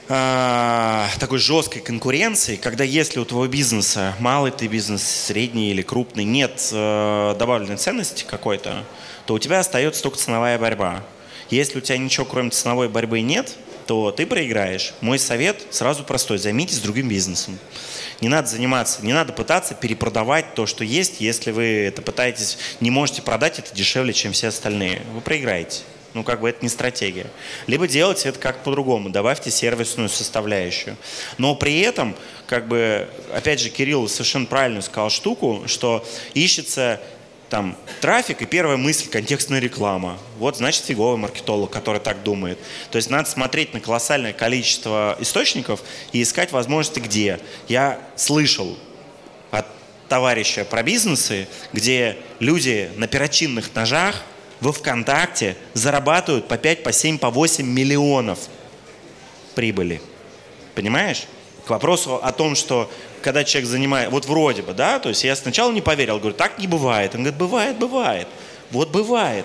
такой 0.06 1.38
жесткой 1.38 1.82
конкуренции, 1.82 2.56
когда 2.56 2.84
если 2.84 3.18
у 3.18 3.24
твоего 3.24 3.48
бизнеса, 3.48 4.14
малый 4.20 4.52
ты 4.52 4.68
бизнес, 4.68 5.02
средний 5.02 5.70
или 5.72 5.82
крупный, 5.82 6.24
нет 6.24 6.68
э, 6.72 7.34
добавленной 7.38 7.76
ценности 7.76 8.24
какой-то, 8.24 8.84
то 9.26 9.34
у 9.34 9.38
тебя 9.38 9.58
остается 9.58 10.02
только 10.02 10.18
ценовая 10.18 10.58
борьба. 10.58 11.02
Если 11.50 11.78
у 11.78 11.80
тебя 11.80 11.98
ничего 11.98 12.24
кроме 12.24 12.50
ценовой 12.50 12.88
борьбы 12.88 13.20
нет, 13.20 13.56
то 13.86 14.10
ты 14.10 14.26
проиграешь. 14.26 14.94
Мой 15.00 15.18
совет 15.18 15.62
сразу 15.70 16.04
простой. 16.04 16.38
Займитесь 16.38 16.78
другим 16.78 17.08
бизнесом. 17.08 17.58
Не 18.20 18.28
надо 18.28 18.48
заниматься, 18.48 19.04
не 19.04 19.12
надо 19.12 19.32
пытаться 19.32 19.74
перепродавать 19.74 20.54
то, 20.54 20.66
что 20.66 20.84
есть, 20.84 21.20
если 21.20 21.50
вы 21.50 21.64
это 21.64 22.00
пытаетесь, 22.00 22.58
не 22.80 22.90
можете 22.90 23.22
продать 23.22 23.58
это 23.58 23.74
дешевле, 23.74 24.12
чем 24.12 24.32
все 24.32 24.48
остальные. 24.48 25.02
Вы 25.12 25.20
проиграете. 25.20 25.82
Ну, 26.16 26.24
как 26.24 26.40
бы 26.40 26.48
это 26.48 26.60
не 26.62 26.70
стратегия. 26.70 27.26
Либо 27.66 27.86
делайте 27.86 28.30
это 28.30 28.38
как 28.38 28.62
по-другому, 28.62 29.10
добавьте 29.10 29.50
сервисную 29.50 30.08
составляющую. 30.08 30.96
Но 31.36 31.54
при 31.54 31.80
этом, 31.80 32.16
как 32.46 32.68
бы, 32.68 33.06
опять 33.34 33.60
же, 33.60 33.68
Кирилл 33.68 34.08
совершенно 34.08 34.46
правильно 34.46 34.80
сказал 34.80 35.10
штуку, 35.10 35.64
что 35.66 36.02
ищется 36.32 37.02
там 37.50 37.76
трафик 38.00 38.40
и 38.40 38.46
первая 38.46 38.78
мысль– 38.78 39.08
контекстная 39.10 39.58
реклама. 39.58 40.18
Вот, 40.38 40.56
значит, 40.56 40.86
фиговый 40.86 41.18
маркетолог, 41.18 41.70
который 41.70 42.00
так 42.00 42.22
думает. 42.22 42.58
То 42.90 42.96
есть 42.96 43.10
надо 43.10 43.28
смотреть 43.28 43.74
на 43.74 43.80
колоссальное 43.80 44.32
количество 44.32 45.18
источников 45.20 45.82
и 46.12 46.22
искать 46.22 46.50
возможности 46.50 46.98
где. 46.98 47.40
Я 47.68 48.00
слышал 48.16 48.78
от 49.50 49.66
товарища 50.08 50.64
про 50.64 50.82
бизнесы, 50.82 51.46
где 51.74 52.16
люди 52.40 52.90
на 52.96 53.06
перочинных 53.06 53.74
ножах– 53.74 54.22
во 54.60 54.72
ВКонтакте 54.72 55.56
зарабатывают 55.74 56.48
по 56.48 56.56
5, 56.56 56.82
по 56.82 56.92
7, 56.92 57.18
по 57.18 57.30
8 57.30 57.66
миллионов 57.66 58.38
прибыли. 59.54 60.00
Понимаешь? 60.74 61.24
К 61.66 61.70
вопросу 61.70 62.16
о 62.22 62.32
том, 62.32 62.54
что 62.54 62.90
когда 63.22 63.42
человек 63.42 63.68
занимает, 63.68 64.10
вот 64.10 64.26
вроде 64.26 64.62
бы, 64.62 64.72
да, 64.72 64.98
то 64.98 65.08
есть 65.08 65.24
я 65.24 65.34
сначала 65.34 65.72
не 65.72 65.80
поверил, 65.80 66.18
говорю, 66.18 66.36
так 66.36 66.58
не 66.58 66.66
бывает. 66.66 67.14
Он 67.14 67.22
говорит, 67.22 67.38
бывает, 67.38 67.78
бывает. 67.78 68.28
Вот 68.70 68.90
бывает. 68.90 69.44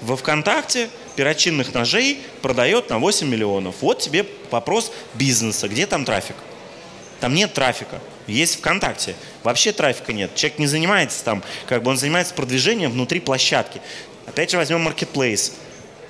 Во 0.00 0.16
ВКонтакте 0.16 0.88
перочинных 1.14 1.74
ножей 1.74 2.20
продает 2.42 2.90
на 2.90 2.98
8 2.98 3.28
миллионов. 3.28 3.76
Вот 3.82 4.00
тебе 4.00 4.26
вопрос 4.50 4.90
бизнеса. 5.14 5.68
Где 5.68 5.86
там 5.86 6.04
трафик? 6.04 6.36
Там 7.20 7.34
нет 7.34 7.52
трафика. 7.52 8.00
Есть 8.26 8.56
ВКонтакте. 8.56 9.14
Вообще 9.42 9.72
трафика 9.72 10.12
нет. 10.12 10.34
Человек 10.34 10.58
не 10.58 10.66
занимается 10.66 11.22
там, 11.22 11.42
как 11.66 11.82
бы 11.82 11.90
он 11.90 11.98
занимается 11.98 12.32
продвижением 12.34 12.90
внутри 12.90 13.20
площадки. 13.20 13.80
Опять 14.30 14.52
же 14.52 14.58
возьмем 14.58 14.86
Marketplace. 14.86 15.52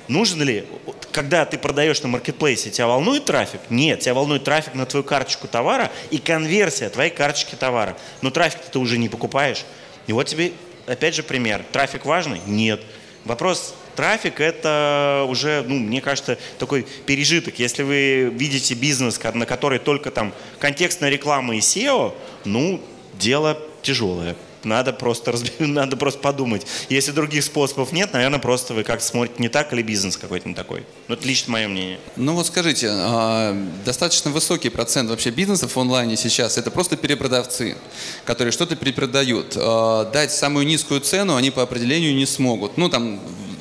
нужен 0.09 0.43
ли, 0.43 0.67
когда 1.11 1.47
ты 1.47 1.57
продаешь 1.57 2.03
на 2.03 2.09
маркетплейсе, 2.09 2.71
тебя 2.71 2.87
волнует 2.87 3.25
трафик? 3.25 3.61
Нет, 3.71 4.01
тебя 4.01 4.13
волнует 4.13 4.45
трафик 4.45 4.75
на 4.75 4.85
твою 4.85 5.03
карточку 5.03 5.49
товара 5.49 5.91
и 6.11 6.19
конверсия 6.19 6.91
твоей 6.91 7.11
карточки 7.11 7.55
товара. 7.55 7.97
Но 8.21 8.31
трафик 8.31 8.61
ты 8.71 8.79
уже 8.79 8.99
не 8.99 9.09
покупаешь. 9.09 9.65
И 10.07 10.13
вот 10.13 10.27
тебе, 10.27 10.53
опять 10.87 11.15
же, 11.15 11.23
пример. 11.23 11.65
Трафик 11.73 12.05
важный? 12.05 12.43
Нет. 12.47 12.83
Вопрос 13.25 13.75
трафик 13.97 14.39
это 14.39 15.25
уже, 15.27 15.65
ну, 15.67 15.79
мне 15.79 16.03
кажется, 16.03 16.37
такой 16.59 16.87
пережиток. 17.07 17.59
Если 17.59 17.83
вы 17.83 18.31
видите 18.35 18.75
бизнес, 18.75 19.19
на 19.33 19.47
который 19.47 19.79
только 19.79 20.11
там 20.11 20.35
контекстная 20.59 21.09
реклама 21.09 21.57
и 21.57 21.61
SEO, 21.61 22.15
ну, 22.45 22.83
дело 23.15 23.59
тяжелое. 23.81 24.37
Надо 24.65 24.93
просто, 24.93 25.33
разб... 25.33 25.49
надо 25.59 25.97
просто 25.97 26.21
подумать. 26.21 26.67
Если 26.89 27.13
других 27.13 27.45
способов 27.45 27.93
нет, 27.93 28.13
наверное, 28.13 28.39
просто 28.39 28.75
вы 28.75 28.85
как 28.85 29.01
смотрите 29.01 29.43
не 29.43 29.49
так 29.49 29.73
или 29.73 29.83
бизнес 29.83 30.17
какой-то 30.17 30.49
не 30.49 30.55
такой. 30.55 30.85
Ну, 31.09 31.15
это 31.15 31.27
лично 31.27 31.53
мое 31.53 31.69
мнение. 31.69 31.99
Ну 32.17 32.35
вот 32.35 32.47
скажите, 32.47 32.89
а, 32.91 33.57
достаточно 33.85 34.31
высокий 34.31 34.69
процент 34.69 35.11
вообще 35.11 35.31
бизнесов 35.31 35.77
в 35.77 35.81
онлайне 35.81 36.17
сейчас, 36.17 36.59
это 36.59 36.71
просто 36.71 36.97
перепродавцы, 36.97 37.77
которые 38.25 38.53
что-то 38.53 38.77
перепродают. 38.77 39.55
А, 39.57 40.11
дать 40.11 40.33
самую 40.33 40.67
низкую 40.67 41.01
цену 41.01 41.37
они 41.37 41.51
по 41.51 41.63
определению 41.63 42.15
не 42.15 42.27
смогут. 42.27 42.77
Ну, 42.77 42.89
там 42.89 43.21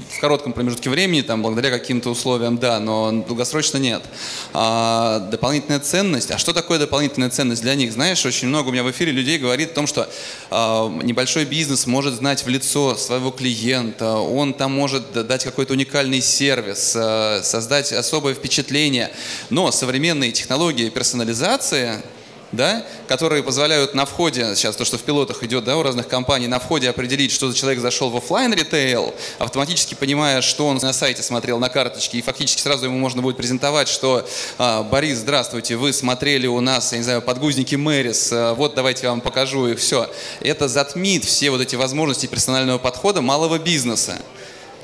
в 0.10 0.20
коротком 0.20 0.54
промежутке 0.54 0.90
времени, 0.90 1.22
там, 1.22 1.42
благодаря 1.42 1.78
каким-то 1.78 2.10
условиям, 2.10 2.58
да, 2.58 2.80
но 2.80 3.12
долгосрочно 3.12 3.78
нет. 3.78 4.04
А, 4.54 5.20
дополнительная 5.20 5.80
ценность. 5.80 6.32
А 6.32 6.38
что 6.38 6.52
такое 6.52 6.80
дополнительная 6.80 7.30
ценность 7.30 7.62
для 7.62 7.76
них? 7.76 7.94
Знаешь, 7.94 8.26
очень 8.26 8.48
много 8.48 8.70
у 8.70 8.72
меня 8.72 8.84
в 8.84 8.92
эфире 8.92 9.12
людей 9.12 9.38
говорит 9.38 9.72
о 9.72 9.76
том, 9.76 9.88
что 9.88 10.10
а, 10.50 10.90
небольшой 11.04 11.46
бизнес 11.46 11.86
может 11.86 12.16
знать 12.16 12.44
в 12.44 12.48
лицо 12.48 12.96
своего 12.96 13.32
клиента, 13.32 14.16
он 14.16 14.54
там 14.54 14.72
может 14.72 15.12
дать 15.28 15.44
какой-то 15.44 15.74
уникальный 15.74 16.22
сервис, 16.22 16.94
а, 16.96 17.42
создать 17.44 17.94
особое 17.94 18.34
впечатление. 18.34 19.12
Но 19.50 19.72
современные 19.72 20.32
технологии 20.32 20.90
персонализации 20.90 22.02
да, 22.52 22.86
которые 23.08 23.44
позволяют 23.44 23.94
на 23.94 24.06
входе, 24.06 24.56
сейчас 24.56 24.76
то, 24.76 24.86
что 24.86 24.98
в 24.98 25.04
пилотах 25.04 25.44
идет 25.44 25.64
да, 25.64 25.78
у 25.78 25.84
разных 25.84 26.08
компаний, 26.08 26.48
на 26.48 26.60
входе 26.60 26.90
определить, 26.90 27.32
что 27.32 27.50
за 27.50 27.58
человек 27.58 27.80
зашел 27.80 28.10
в 28.10 28.18
офлайн 28.18 28.54
ритейл, 28.54 29.14
автоматически 29.38 29.94
понимая, 29.94 30.42
что 30.42 30.68
он 30.68 30.78
на 30.78 30.94
сайте 30.94 31.22
смотрел 31.22 31.60
на 31.60 31.70
карточке, 31.70 32.18
и 32.18 32.22
фактически 32.22 32.62
сразу 32.62 32.86
ему 32.86 32.98
можно 32.98 33.22
будет 33.22 33.38
презентовать, 33.38 33.88
что 33.88 34.28
а, 34.58 34.84
Борис, 34.84 35.20
здравствуйте, 35.20 35.76
вы 35.76 35.94
смотрели 35.94 36.48
у 36.48 36.60
нас, 36.60 36.92
я 36.92 36.98
не 36.98 37.04
знаю, 37.04 37.22
подгузники 37.22 37.76
Мэрис, 37.76 38.30
а, 38.32 38.54
вот 38.54 38.76
давайте 38.76 39.04
я 39.04 39.10
вам 39.12 39.22
покажу 39.22 39.68
их, 39.68 39.80
все. 39.80 40.10
Это 40.42 40.68
затмит 40.68 41.26
все 41.26 41.52
вот 41.52 41.62
эти 41.62 41.76
возможности 41.76 42.26
персонального 42.26 42.78
подхода 42.78 43.22
малого 43.22 43.60
бизнеса. 43.60 44.18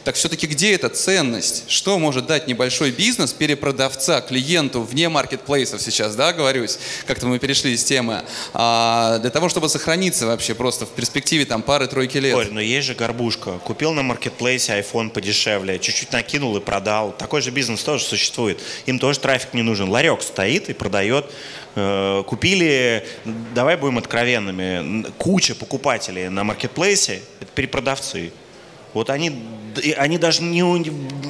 Так 0.06 0.14
все-таки 0.14 0.46
где 0.46 0.76
эта 0.76 0.90
ценность? 0.90 1.64
Что 1.68 1.98
может 1.98 2.28
дать 2.28 2.48
небольшой 2.48 2.92
бизнес 2.92 3.34
перепродавца 3.34 4.22
клиенту 4.22 4.84
вне 4.84 5.10
маркетплейсов 5.10 5.82
сейчас, 5.82 6.16
да, 6.16 6.32
говорюсь, 6.32 6.78
как-то 7.08 7.26
мы 7.26 7.40
перешли 7.40 7.74
из 7.74 7.84
темы, 7.84 8.22
а, 8.54 9.18
для 9.18 9.32
того, 9.32 9.50
чтобы 9.50 9.68
сохраниться 9.68 10.28
вообще 10.28 10.54
просто 10.54 10.86
в 10.86 10.90
перспективе 10.90 11.46
там 11.46 11.64
пары-тройки 11.64 12.20
лет? 12.20 12.36
Оль, 12.36 12.50
но 12.52 12.62
есть 12.62 12.86
же 12.86 12.94
горбушка. 12.94 13.54
Купил 13.64 13.94
на 13.94 14.04
маркетплейсе 14.04 14.80
iPhone 14.80 15.10
подешевле, 15.10 15.80
чуть-чуть 15.80 16.12
накинул 16.12 16.56
и 16.56 16.60
продал. 16.60 17.12
Такой 17.12 17.42
же 17.42 17.50
бизнес 17.50 17.82
тоже 17.84 18.04
существует. 18.04 18.62
Им 18.86 19.00
тоже 19.00 19.20
трафик 19.20 19.56
не 19.56 19.64
нужен. 19.64 19.90
Ларек 19.90 20.22
стоит 20.22 20.70
и 20.70 20.74
продает 20.74 21.26
э, 21.74 22.24
купили, 22.28 23.08
давай 23.56 23.76
будем 23.76 23.98
откровенными, 23.98 25.08
куча 25.18 25.56
покупателей 25.56 26.30
на 26.30 26.44
маркетплейсе, 26.44 27.24
это 27.40 27.50
перепродавцы. 27.56 28.32
Вот 28.96 29.12
они 29.12 29.32
они 29.98 30.18
даже 30.18 30.42
не, 30.42 30.62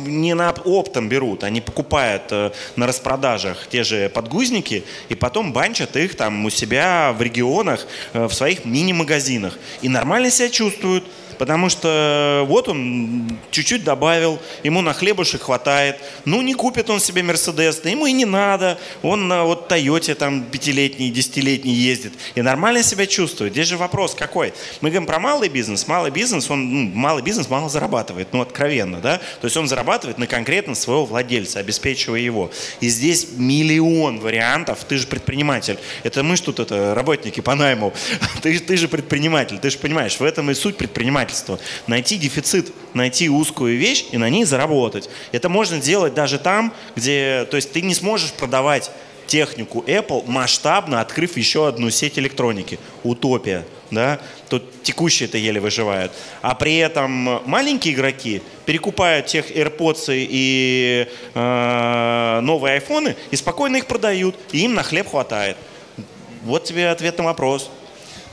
не 0.08 0.36
на 0.36 0.52
оптом 0.52 1.10
берут, 1.10 1.44
они 1.44 1.62
покупают 1.62 2.24
э, 2.30 2.52
на 2.76 2.86
распродажах 2.86 3.68
те 3.68 3.84
же 3.84 4.08
подгузники 4.10 4.84
и 5.10 5.16
потом 5.16 5.52
банчат 5.52 5.96
их 5.96 6.16
там 6.16 6.46
у 6.46 6.52
себя 6.52 7.12
в 7.18 7.22
регионах, 7.24 7.88
э, 8.14 8.28
в 8.28 8.34
своих 8.34 8.64
мини-магазинах. 8.64 9.58
И 9.82 9.90
нормально 9.90 10.30
себя 10.30 10.50
чувствуют. 10.50 11.06
Потому 11.38 11.70
что 11.70 12.46
вот 12.48 12.68
он 12.68 13.30
чуть-чуть 13.52 13.84
добавил, 13.84 14.40
ему 14.64 14.82
на 14.82 14.94
хлебушек 14.94 15.44
хватает. 15.44 15.98
Ну, 16.26 16.42
не 16.42 16.54
купит 16.54 16.90
он 16.90 17.00
себе 17.00 17.24
Мерседес, 17.24 17.78
да 17.78 17.90
ему 17.90 18.06
и 18.06 18.12
не 18.12 18.26
надо. 18.26 18.78
Он 19.02 19.28
на 19.28 19.44
вот 19.44 19.68
Тойоте 19.68 20.16
там 20.16 20.44
пятилетний, 20.44 21.10
десятилетний 21.10 21.74
ездит. 21.74 22.14
И 22.36 22.42
нормально 22.42 22.84
себя 22.84 23.06
чувствует. 23.06 23.54
Здесь 23.54 23.68
же 23.68 23.78
вопрос 23.78 24.16
какой? 24.16 24.54
Мы 24.82 24.90
говорим 24.90 25.06
про 25.06 25.20
малый 25.20 25.50
бизнес. 25.50 25.88
Малый 25.88 26.12
бизнес, 26.12 26.50
он, 26.50 26.74
ну, 26.74 26.92
малый 26.94 27.24
бизнес 27.24 27.50
мало 27.50 27.70
зарабатывает, 27.70 28.30
ну, 28.32 28.42
откровенно, 28.42 29.00
да? 29.00 29.18
То 29.42 29.46
есть 29.46 29.58
он 29.58 29.68
зарабатывает 29.68 30.18
на 30.18 30.28
конкретно 30.28 30.76
своего 30.76 31.06
владельца, 31.06 31.60
обеспечивая 31.60 32.20
его. 32.20 32.52
И 32.80 32.88
здесь 32.90 33.28
миллион 33.38 34.20
вариантов. 34.20 34.80
Ты 34.88 34.98
же 34.98 35.08
предприниматель. 35.08 35.78
Это 36.04 36.24
мы 36.24 36.36
это, 36.36 36.96
работники 36.96 37.42
по 37.42 37.56
найму. 37.56 37.94
Ты, 38.42 38.60
ты 38.60 38.78
же 38.78 38.88
предприниматель. 38.88 39.58
Ты 39.58 39.70
же 39.70 39.78
понимаешь, 39.78 40.20
в 40.20 40.24
этом 40.24 40.52
и 40.52 40.54
суть 40.54 40.78
предпринимателя 40.78 41.25
предпринимательства. 41.26 41.60
Найти 41.88 42.18
дефицит, 42.18 42.74
найти 42.94 43.30
узкую 43.30 43.78
вещь 43.78 44.06
и 44.12 44.18
на 44.18 44.30
ней 44.30 44.46
заработать. 44.46 45.10
Это 45.32 45.50
можно 45.50 45.80
делать 45.80 46.14
даже 46.14 46.40
там, 46.40 46.74
где... 46.96 47.48
То 47.50 47.58
есть 47.58 47.72
ты 47.72 47.82
не 47.82 47.94
сможешь 47.94 48.32
продавать 48.34 48.92
технику 49.28 49.84
Apple 49.88 50.24
масштабно, 50.28 51.02
открыв 51.02 51.38
еще 51.38 51.68
одну 51.68 51.90
сеть 51.90 52.20
электроники. 52.20 52.80
Утопия. 53.04 53.66
Да? 53.92 54.20
Тут 54.50 54.84
текущие 54.84 55.28
это 55.28 55.38
еле 55.38 55.60
выживают. 55.60 56.12
А 56.42 56.56
при 56.56 56.78
этом 56.78 57.42
маленькие 57.46 57.94
игроки 57.94 58.42
перекупают 58.66 59.28
тех 59.28 59.52
AirPods 59.52 60.06
и 60.10 61.08
э, 61.34 62.40
новые 62.42 62.76
айфоны 62.76 63.16
и 63.32 63.36
спокойно 63.36 63.78
их 63.78 63.86
продают. 63.88 64.36
И 64.52 64.60
им 64.60 64.74
на 64.76 64.84
хлеб 64.84 65.10
хватает. 65.10 65.58
Вот 66.44 66.64
тебе 66.64 66.90
ответ 66.90 67.18
на 67.18 67.26
вопрос. 67.26 67.70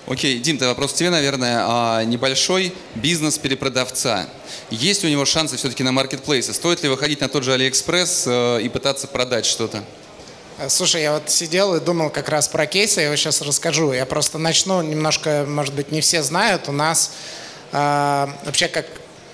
Окей, 0.06 0.38
Дим, 0.40 0.58
ты 0.58 0.66
вопрос 0.66 0.92
тебе, 0.94 1.10
наверное. 1.10 1.64
А 1.66 2.04
небольшой 2.04 2.74
бизнес 2.96 3.38
перепродавца. 3.38 4.28
Есть 4.70 5.04
у 5.04 5.08
него 5.08 5.24
шансы 5.24 5.56
все-таки 5.56 5.84
на 5.84 5.92
маркетплейсы? 5.92 6.52
Стоит 6.52 6.82
ли 6.82 6.88
выходить 6.88 7.20
на 7.20 7.28
тот 7.28 7.44
же 7.44 7.52
Алиэкспресс 7.52 8.24
э, 8.26 8.60
и 8.62 8.68
пытаться 8.68 9.06
продать 9.06 9.46
что-то? 9.46 9.84
Э, 10.58 10.68
слушай, 10.68 11.02
я 11.02 11.12
вот 11.12 11.30
сидел 11.30 11.76
и 11.76 11.80
думал 11.80 12.10
как 12.10 12.28
раз 12.28 12.48
про 12.48 12.66
кейсы, 12.66 13.00
я 13.00 13.06
его 13.06 13.16
сейчас 13.16 13.42
расскажу. 13.42 13.92
Я 13.92 14.04
просто 14.04 14.38
начну 14.38 14.82
немножко, 14.82 15.44
может 15.48 15.74
быть, 15.74 15.92
не 15.92 16.00
все 16.00 16.22
знают. 16.22 16.68
У 16.68 16.72
нас 16.72 17.12
э, 17.70 18.26
вообще 18.44 18.66
как 18.66 18.86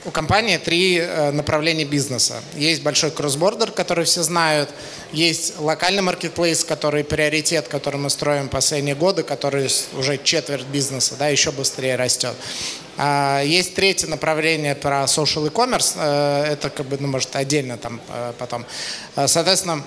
у 0.08 0.10
компании 0.10 0.56
три 0.56 0.96
э, 0.96 1.30
направления 1.32 1.84
бизнеса. 1.84 2.42
Есть 2.54 2.82
большой 2.82 3.10
кроссбордер, 3.10 3.70
который 3.70 4.06
все 4.06 4.22
знают. 4.22 4.70
Есть 5.12 5.58
локальный 5.58 6.00
маркетплейс, 6.00 6.64
который 6.64 7.04
приоритет, 7.04 7.68
который 7.68 8.00
мы 8.00 8.08
строим 8.08 8.48
последние 8.48 8.94
годы, 8.94 9.22
который 9.22 9.68
уже 9.92 10.16
четверть 10.16 10.64
бизнеса, 10.64 11.14
да, 11.18 11.28
еще 11.28 11.52
быстрее 11.52 11.96
растет. 11.96 12.34
А, 12.96 13.42
есть 13.42 13.74
третье 13.74 14.06
направление 14.06 14.74
про 14.74 15.04
social 15.04 15.44
e-commerce. 15.44 15.92
Э, 15.96 16.52
это 16.52 16.70
как 16.70 16.86
бы, 16.86 16.96
ну, 16.98 17.08
может, 17.08 17.36
отдельно 17.36 17.76
там 17.76 18.00
э, 18.08 18.32
потом. 18.38 18.64
Соответственно, 19.14 19.84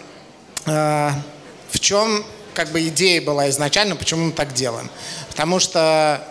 в 0.65 1.79
чем 1.79 2.23
как 2.53 2.69
бы 2.69 2.87
идея 2.89 3.19
была 3.21 3.49
изначально, 3.49 3.95
почему 3.95 4.25
мы 4.25 4.31
так 4.31 4.53
делаем? 4.53 4.91
Потому 5.29 5.57
что 5.57 6.23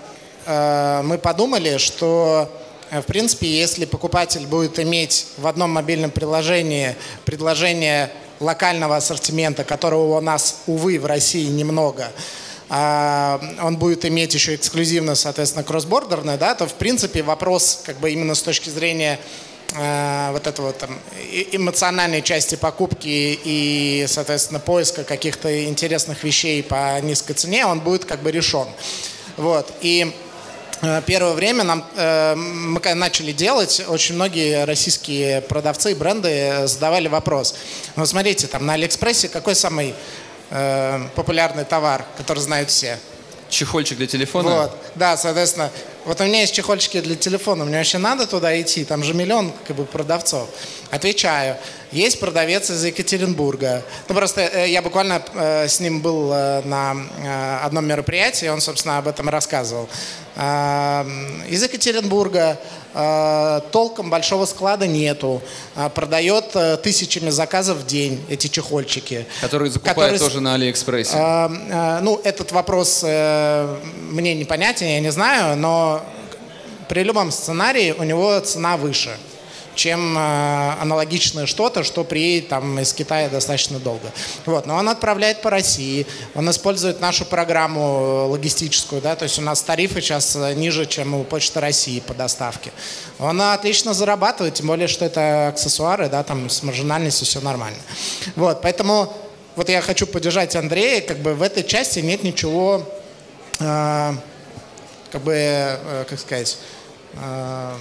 мы 0.46 1.18
подумали, 1.18 1.79
что 1.79 2.60
в 2.90 3.03
принципе, 3.03 3.46
если 3.46 3.85
покупатель 3.85 4.46
будет 4.46 4.81
иметь 4.81 5.26
в 5.37 5.46
одном 5.46 5.70
мобильном 5.70 6.11
приложении 6.11 6.96
предложение 7.24 8.11
локального 8.40 8.96
ассортимента, 8.96 9.62
которого 9.62 10.18
у 10.18 10.20
нас, 10.20 10.62
увы, 10.66 10.98
в 10.98 11.07
России 11.07 11.46
немного, 11.46 12.11
а, 12.68 13.40
он 13.62 13.76
будет 13.76 14.05
иметь 14.05 14.35
еще 14.35 14.57
эксклюзивно, 14.57 15.14
соответственно, 15.14 15.62
кроссбордерное, 15.62 16.37
да, 16.37 16.55
то, 16.55 16.66
в 16.66 16.74
принципе, 16.74 17.22
вопрос 17.22 17.81
как 17.85 17.98
бы 18.00 18.11
именно 18.11 18.35
с 18.35 18.42
точки 18.42 18.70
зрения 18.70 19.18
э, 19.74 20.31
вот 20.33 20.46
этого 20.46 20.72
там 20.72 20.98
эмоциональной 21.53 22.22
части 22.22 22.55
покупки 22.55 23.38
и, 23.44 24.05
соответственно, 24.09 24.61
поиска 24.61 25.05
каких-то 25.05 25.64
интересных 25.64 26.24
вещей 26.24 26.62
по 26.62 27.00
низкой 27.00 27.35
цене, 27.35 27.66
он 27.66 27.81
будет 27.81 28.05
как 28.05 28.22
бы 28.22 28.31
решен. 28.31 28.68
Вот. 29.37 29.72
И 29.81 30.12
Э, 30.12 30.30
первое 31.07 31.33
время 31.35 31.64
нам, 31.64 31.85
э, 31.97 32.35
мы 32.35 32.81
начали 32.95 33.33
делать, 33.33 33.83
очень 33.87 34.14
многие 34.14 34.64
российские 34.64 35.43
продавцы 35.43 35.93
и 35.93 35.95
бренды 35.95 36.66
задавали 36.66 37.09
вопрос. 37.09 37.55
Ну, 37.97 38.07
смотрите, 38.07 38.47
там 38.47 38.64
на 38.66 38.75
Алиэкспрессе 38.75 39.29
какой 39.29 39.55
самый 39.55 39.95
э, 40.51 41.01
популярный 41.14 41.64
товар, 41.64 42.05
который 42.16 42.38
знают 42.38 42.71
все? 42.71 42.99
Чехольчик 43.51 43.99
для 43.99 44.07
телефона? 44.07 44.51
Вот, 44.51 44.77
да, 44.95 45.16
соответственно, 45.16 45.71
вот 46.05 46.21
у 46.21 46.25
меня 46.25 46.40
есть 46.40 46.55
чехольчики 46.55 47.01
для 47.01 47.16
телефона, 47.16 47.64
мне 47.64 47.77
вообще 47.77 47.99
надо 47.99 48.27
туда 48.27 48.59
идти, 48.61 48.85
там 48.85 49.03
же 49.05 49.12
миллион 49.12 49.53
как 49.66 49.77
бы 49.77 49.85
продавцов. 49.85 50.49
Отвечаю, 50.90 51.57
есть 51.92 52.18
продавец 52.18 52.68
из 52.68 52.85
Екатеринбурга. 52.85 53.83
Ну 54.09 54.14
просто 54.14 54.40
э, 54.40 54.68
я 54.70 54.83
буквально 54.83 55.22
э, 55.35 55.68
с 55.68 55.79
ним 55.79 56.00
был 56.00 56.33
э, 56.33 56.62
на 56.64 56.96
одном 57.64 57.87
мероприятии, 57.87 58.46
он, 58.46 58.61
собственно, 58.61 58.98
об 58.98 59.07
этом 59.07 59.29
рассказывал. 59.29 59.88
Из 60.37 61.62
Екатеринбурга 61.62 62.57
толком 63.72 64.11
большого 64.11 64.46
склада 64.46 64.87
нету, 64.87 65.42
продает 65.94 66.57
тысячами 66.83 67.31
заказов 67.31 67.79
в 67.79 67.87
день 67.87 68.24
эти 68.31 68.46
чехольчики. 68.46 69.26
Которые 69.40 69.70
закупают 69.70 70.18
тоже 70.18 70.40
на 70.40 70.55
Алиэкспрессе. 70.55 71.16
Ну, 72.00 72.20
этот 72.24 72.53
вопрос 72.53 73.03
мне 73.03 74.35
непонятен, 74.35 74.87
я 74.87 75.00
не 75.00 75.11
знаю, 75.11 75.57
но 75.57 76.03
при 76.88 77.03
любом 77.03 77.33
сценарии 77.33 77.92
у 77.98 78.05
него 78.05 78.38
цена 78.40 78.76
выше 78.76 79.11
чем 79.75 80.17
э, 80.17 80.21
аналогичное 80.81 81.47
что-то, 81.47 81.85
что 81.85 82.05
приедет 82.05 82.49
там 82.49 82.79
из 82.81 82.93
Китая 82.93 83.29
достаточно 83.29 83.79
долго. 83.79 84.11
Вот. 84.47 84.67
Но 84.67 84.77
он 84.77 84.89
отправляет 84.89 85.43
по 85.43 85.51
России, 85.51 86.07
он 86.35 86.51
использует 86.51 87.01
нашу 87.01 87.25
программу 87.25 88.29
логистическую, 88.29 89.01
да, 89.01 89.17
то 89.17 89.25
есть 89.25 89.39
у 89.39 89.43
нас 89.43 89.63
тарифы 89.63 90.01
сейчас 90.01 90.37
ниже, 90.57 90.87
чем 90.87 91.15
у 91.15 91.25
Почты 91.25 91.61
России 91.61 92.01
по 92.01 92.15
доставке. 92.15 92.73
Он 93.19 93.41
отлично 93.41 93.95
зарабатывает, 93.95 94.55
тем 94.55 94.67
более, 94.67 94.89
что 94.89 95.05
это 95.05 95.49
аксессуары, 95.49 96.09
да, 96.09 96.23
там 96.23 96.51
с 96.51 96.63
маржинальностью 96.63 97.27
все 97.27 97.41
нормально. 97.41 97.79
Вот, 98.37 98.63
поэтому 98.63 99.13
вот 99.57 99.69
я 99.69 99.81
хочу 99.81 100.07
поддержать 100.07 100.55
Андрея, 100.57 101.01
как 101.01 101.19
бы 101.19 101.35
в 101.35 101.43
этой 101.43 101.63
части 101.65 102.01
нет 102.01 102.23
ничего, 102.23 102.89
э, 103.59 104.13
как 105.13 105.23
бы, 105.23 105.33
э, 105.35 106.05
как 106.09 106.19
сказать, 106.19 106.59
э, 107.15 107.75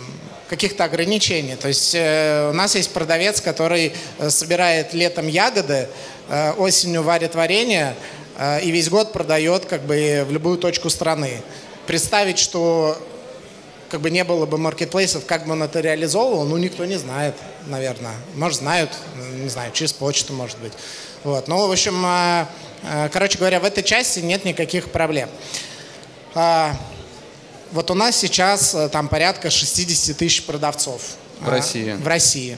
каких-то 0.49 0.83
ограничений. 0.83 1.55
То 1.55 1.67
есть 1.67 1.93
э, 1.93 2.49
у 2.49 2.53
нас 2.53 2.75
есть 2.75 2.91
продавец, 2.91 3.39
который 3.39 3.93
э, 4.17 4.29
собирает 4.29 4.93
летом 4.93 5.27
ягоды, 5.27 5.87
э, 6.27 6.51
осенью 6.53 7.03
варит 7.03 7.35
варенье 7.35 7.95
э, 8.37 8.61
и 8.61 8.71
весь 8.71 8.89
год 8.89 9.13
продает 9.13 9.65
как 9.65 9.83
бы 9.83 10.25
в 10.27 10.31
любую 10.31 10.57
точку 10.57 10.89
страны. 10.89 11.41
Представить, 11.85 12.39
что 12.39 12.97
как 13.89 14.01
бы 14.01 14.09
не 14.09 14.23
было 14.23 14.45
бы 14.45 14.57
маркетплейсов, 14.57 15.25
как 15.25 15.45
бы 15.45 15.53
он 15.53 15.63
это 15.63 15.79
реализовывал, 15.81 16.45
ну, 16.45 16.57
никто 16.57 16.85
не 16.85 16.97
знает, 16.97 17.35
наверное. 17.67 18.15
Может, 18.35 18.59
знают, 18.59 18.91
не 19.33 19.49
знаю, 19.49 19.71
через 19.71 19.93
почту, 19.93 20.33
может 20.33 20.57
быть. 20.59 20.73
Вот. 21.23 21.47
Ну, 21.47 21.67
в 21.67 21.71
общем, 21.71 22.03
э, 22.05 22.45
э, 22.83 23.09
короче 23.13 23.37
говоря, 23.37 23.59
в 23.59 23.65
этой 23.65 23.83
части 23.83 24.19
нет 24.19 24.45
никаких 24.45 24.89
проблем. 24.89 25.29
А, 27.69 27.73
вот 27.73 27.91
у 27.91 27.93
нас 27.93 28.15
сейчас 28.15 28.73
э, 28.75 28.89
там 28.89 29.07
порядка 29.07 29.49
60 29.49 30.17
тысяч 30.17 30.43
продавцов. 30.43 31.01
В 31.39 31.49
России. 31.49 31.93
В 31.93 32.07
России. 32.07 32.57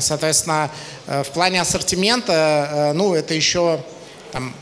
Соответственно, 0.00 0.70
э, 1.06 1.22
в 1.22 1.28
плане 1.28 1.60
ассортимента, 1.60 2.68
э, 2.72 2.92
ну, 2.94 3.14
это 3.14 3.34
еще 3.34 3.80
там, 4.32 4.54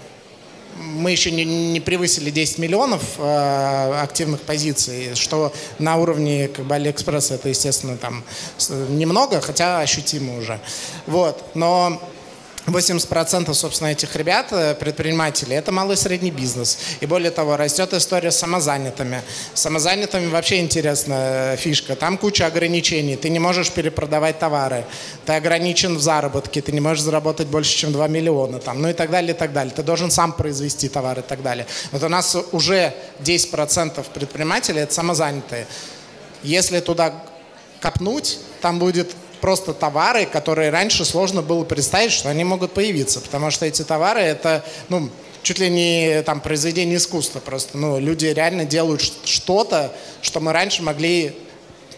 мы 0.76 1.12
еще 1.12 1.30
не, 1.30 1.44
не 1.44 1.80
превысили 1.80 2.30
10 2.30 2.58
миллионов 2.58 3.02
э, 3.18 4.00
активных 4.02 4.40
позиций, 4.40 5.14
что 5.14 5.52
на 5.78 5.96
уровне 5.96 6.48
как 6.48 6.64
бы 6.64 6.74
Алиэкспресса 6.74 7.34
это, 7.34 7.48
естественно, 7.50 7.96
там 7.96 8.24
немного, 8.88 9.40
хотя 9.40 9.80
ощутимо 9.80 10.38
уже. 10.38 10.58
Вот. 11.06 11.54
Но 11.54 12.02
80% 12.66 13.52
собственно 13.54 13.88
этих 13.88 14.14
ребят, 14.14 14.52
э, 14.52 14.74
предпринимателей, 14.74 15.56
это 15.56 15.72
малый 15.72 15.94
и 15.94 15.96
средний 15.96 16.30
бизнес. 16.30 16.78
И 17.00 17.06
более 17.06 17.30
того, 17.32 17.56
растет 17.56 17.92
история 17.92 18.30
с 18.30 18.38
самозанятыми. 18.38 19.22
С 19.52 19.62
самозанятыми 19.62 20.28
вообще 20.30 20.60
интересная 20.60 21.56
фишка. 21.56 21.96
Там 21.96 22.16
куча 22.16 22.46
ограничений. 22.46 23.16
Ты 23.16 23.30
не 23.30 23.40
можешь 23.40 23.70
перепродавать 23.72 24.38
товары. 24.38 24.84
Ты 25.26 25.32
ограничен 25.32 25.96
в 25.96 26.00
заработке. 26.00 26.62
Ты 26.62 26.70
не 26.70 26.80
можешь 26.80 27.02
заработать 27.02 27.48
больше, 27.48 27.76
чем 27.76 27.92
2 27.92 28.06
миллиона. 28.06 28.60
Там, 28.60 28.80
ну 28.80 28.88
и 28.88 28.92
так 28.92 29.10
далее, 29.10 29.34
и 29.34 29.36
так 29.36 29.52
далее. 29.52 29.74
Ты 29.74 29.82
должен 29.82 30.10
сам 30.10 30.32
произвести 30.32 30.88
товары 30.88 31.20
и 31.22 31.24
так 31.24 31.42
далее. 31.42 31.66
Вот 31.90 32.02
у 32.04 32.08
нас 32.08 32.36
уже 32.52 32.94
10% 33.20 34.04
предпринимателей 34.14 34.82
это 34.82 34.94
самозанятые. 34.94 35.66
Если 36.44 36.78
туда 36.80 37.12
копнуть, 37.80 38.38
там 38.60 38.78
будет 38.78 39.14
просто 39.42 39.74
товары, 39.74 40.24
которые 40.24 40.70
раньше 40.70 41.04
сложно 41.04 41.42
было 41.42 41.64
представить, 41.64 42.12
что 42.12 42.30
они 42.30 42.44
могут 42.44 42.72
появиться, 42.72 43.20
потому 43.20 43.50
что 43.50 43.66
эти 43.66 43.82
товары 43.82 44.20
это, 44.20 44.64
ну, 44.88 45.10
чуть 45.42 45.58
ли 45.58 45.68
не 45.68 46.22
там 46.22 46.40
произведение 46.40 46.96
искусства 46.96 47.40
просто. 47.40 47.76
Ну, 47.76 47.98
люди 47.98 48.26
реально 48.26 48.64
делают 48.64 49.02
что-то, 49.24 49.92
что 50.22 50.40
мы 50.40 50.52
раньше 50.52 50.82
могли 50.82 51.36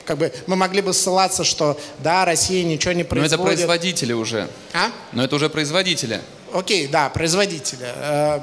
как 0.07 0.19
бы 0.19 0.33
мы 0.47 0.57
могли 0.57 0.83
бы 0.83 0.93
ссылаться, 0.93 1.45
что 1.45 1.79
да, 2.01 2.25
Россия 2.27 2.63
ничего 2.65 2.93
не 2.93 3.05
производит. 3.05 3.39
Но 3.39 3.45
это 3.45 3.57
производители 3.57 4.13
уже. 4.13 4.49
А? 4.75 4.91
Но 5.13 5.25
это 5.25 5.37
уже 5.37 5.49
производители. 5.49 6.21
Окей, 6.53 6.87
да, 6.89 7.09
производители. 7.09 7.87
Э, 7.87 8.41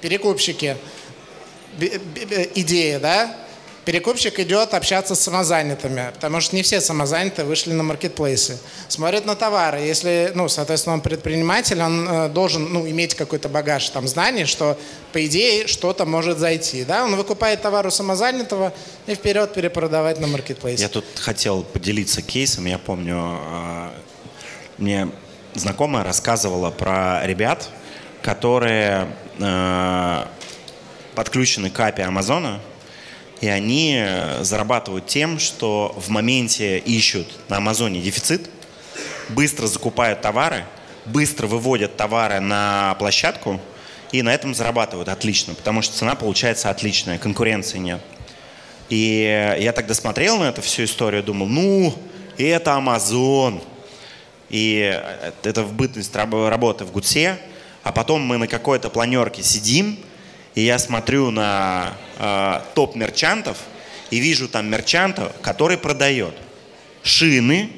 перекупщики. 0.00 0.76
Идея, 2.54 2.98
да? 2.98 3.36
Перекупщик 3.86 4.40
идет 4.40 4.74
общаться 4.74 5.14
с 5.14 5.20
самозанятыми, 5.20 6.10
потому 6.12 6.40
что 6.40 6.56
не 6.56 6.62
все 6.62 6.80
самозанятые 6.80 7.46
вышли 7.46 7.72
на 7.72 7.84
маркетплейсы. 7.84 8.58
Смотрит 8.88 9.26
на 9.26 9.36
товары. 9.36 9.78
Если, 9.78 10.32
ну, 10.34 10.48
соответственно, 10.48 10.94
он 10.94 11.02
предприниматель, 11.02 11.80
он 11.80 12.08
э, 12.08 12.28
должен 12.28 12.64
ну, 12.72 12.88
иметь 12.88 13.14
какой-то 13.14 13.48
багаж 13.48 13.88
там, 13.90 14.08
знаний, 14.08 14.44
что, 14.44 14.76
по 15.12 15.24
идее, 15.24 15.68
что-то 15.68 16.04
может 16.04 16.38
зайти. 16.38 16.82
Да? 16.82 17.04
Он 17.04 17.14
выкупает 17.14 17.62
товар 17.62 17.86
у 17.86 17.92
самозанятого 17.92 18.74
и 19.06 19.14
вперед 19.14 19.54
перепродавать 19.54 20.18
на 20.18 20.26
маркетплейсе. 20.26 20.82
Я 20.82 20.88
тут 20.88 21.04
хотел 21.14 21.62
поделиться 21.62 22.22
кейсом. 22.22 22.66
Я 22.66 22.78
помню, 22.78 23.38
э, 23.40 23.90
мне 24.78 25.08
знакомая 25.54 26.02
рассказывала 26.02 26.72
про 26.72 27.24
ребят, 27.24 27.68
которые 28.20 29.06
э, 29.38 30.24
подключены 31.14 31.70
к 31.70 31.78
API 31.78 32.02
Амазона, 32.02 32.60
и 33.40 33.48
они 33.48 33.96
э, 33.98 34.42
зарабатывают 34.42 35.06
тем, 35.06 35.38
что 35.38 35.94
в 35.98 36.08
моменте 36.08 36.78
ищут 36.78 37.28
на 37.48 37.58
Амазоне 37.58 38.00
дефицит, 38.00 38.48
быстро 39.28 39.66
закупают 39.66 40.22
товары, 40.22 40.64
быстро 41.04 41.46
выводят 41.46 41.96
товары 41.96 42.40
на 42.40 42.96
площадку 42.98 43.60
и 44.12 44.22
на 44.22 44.32
этом 44.32 44.54
зарабатывают 44.54 45.08
отлично, 45.08 45.54
потому 45.54 45.82
что 45.82 45.94
цена 45.96 46.14
получается 46.14 46.70
отличная, 46.70 47.18
конкуренции 47.18 47.78
нет. 47.78 48.00
И 48.88 49.56
я 49.58 49.72
тогда 49.72 49.94
смотрел 49.94 50.38
на 50.38 50.44
эту 50.44 50.62
всю 50.62 50.84
историю, 50.84 51.22
думал, 51.22 51.46
ну, 51.46 51.94
это 52.38 52.74
Амазон. 52.74 53.60
И 54.48 54.92
э, 54.94 55.32
это 55.42 55.64
в 55.64 55.72
бытность 55.72 56.14
работы 56.14 56.84
в 56.84 56.92
ГУЦе. 56.92 57.38
А 57.82 57.92
потом 57.92 58.22
мы 58.22 58.36
на 58.36 58.48
какой-то 58.48 58.90
планерке 58.90 59.42
сидим, 59.42 59.98
и 60.56 60.62
я 60.62 60.78
смотрю 60.78 61.30
на 61.30 61.92
э, 62.18 62.60
топ 62.74 62.96
мерчантов 62.96 63.58
и 64.10 64.18
вижу 64.18 64.48
там 64.48 64.68
мерчанта, 64.68 65.32
который 65.42 65.76
продает 65.76 66.34
шины, 67.02 67.70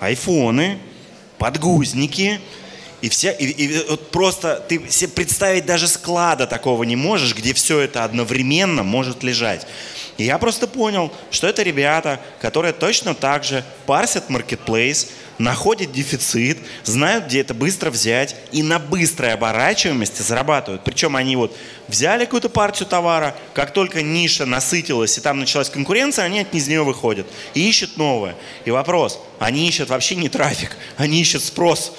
айфоны, 0.00 0.78
подгузники, 1.36 2.40
и 3.02 3.10
все, 3.10 3.30
и, 3.32 3.44
и 3.44 3.84
вот 3.88 4.10
просто 4.10 4.56
ты 4.68 4.90
себе 4.90 5.10
представить 5.10 5.66
даже 5.66 5.86
склада 5.86 6.46
такого 6.46 6.82
не 6.82 6.96
можешь, 6.96 7.34
где 7.34 7.52
все 7.52 7.78
это 7.80 8.04
одновременно 8.04 8.82
может 8.82 9.22
лежать. 9.22 9.66
И 10.18 10.24
я 10.24 10.36
просто 10.38 10.66
понял, 10.66 11.12
что 11.30 11.46
это 11.46 11.62
ребята, 11.62 12.20
которые 12.40 12.72
точно 12.72 13.14
так 13.14 13.44
же 13.44 13.64
парсят 13.86 14.28
маркетплейс, 14.28 15.12
находят 15.38 15.92
дефицит, 15.92 16.58
знают, 16.82 17.26
где 17.26 17.40
это 17.40 17.54
быстро 17.54 17.90
взять 17.90 18.34
и 18.50 18.64
на 18.64 18.80
быстрой 18.80 19.32
оборачиваемости 19.32 20.20
зарабатывают. 20.22 20.82
Причем 20.82 21.14
они 21.14 21.36
вот 21.36 21.56
взяли 21.86 22.24
какую-то 22.24 22.48
партию 22.48 22.88
товара, 22.88 23.36
как 23.54 23.72
только 23.72 24.02
ниша 24.02 24.44
насытилась 24.44 25.16
и 25.16 25.20
там 25.20 25.38
началась 25.38 25.70
конкуренция, 25.70 26.24
они 26.24 26.40
от 26.40 26.52
нее 26.52 26.82
выходят 26.82 27.28
и 27.54 27.68
ищут 27.68 27.96
новое. 27.96 28.34
И 28.64 28.72
вопрос, 28.72 29.20
они 29.38 29.68
ищут 29.68 29.88
вообще 29.88 30.16
не 30.16 30.28
трафик, 30.28 30.76
они 30.96 31.20
ищут 31.20 31.44
спрос. 31.44 31.92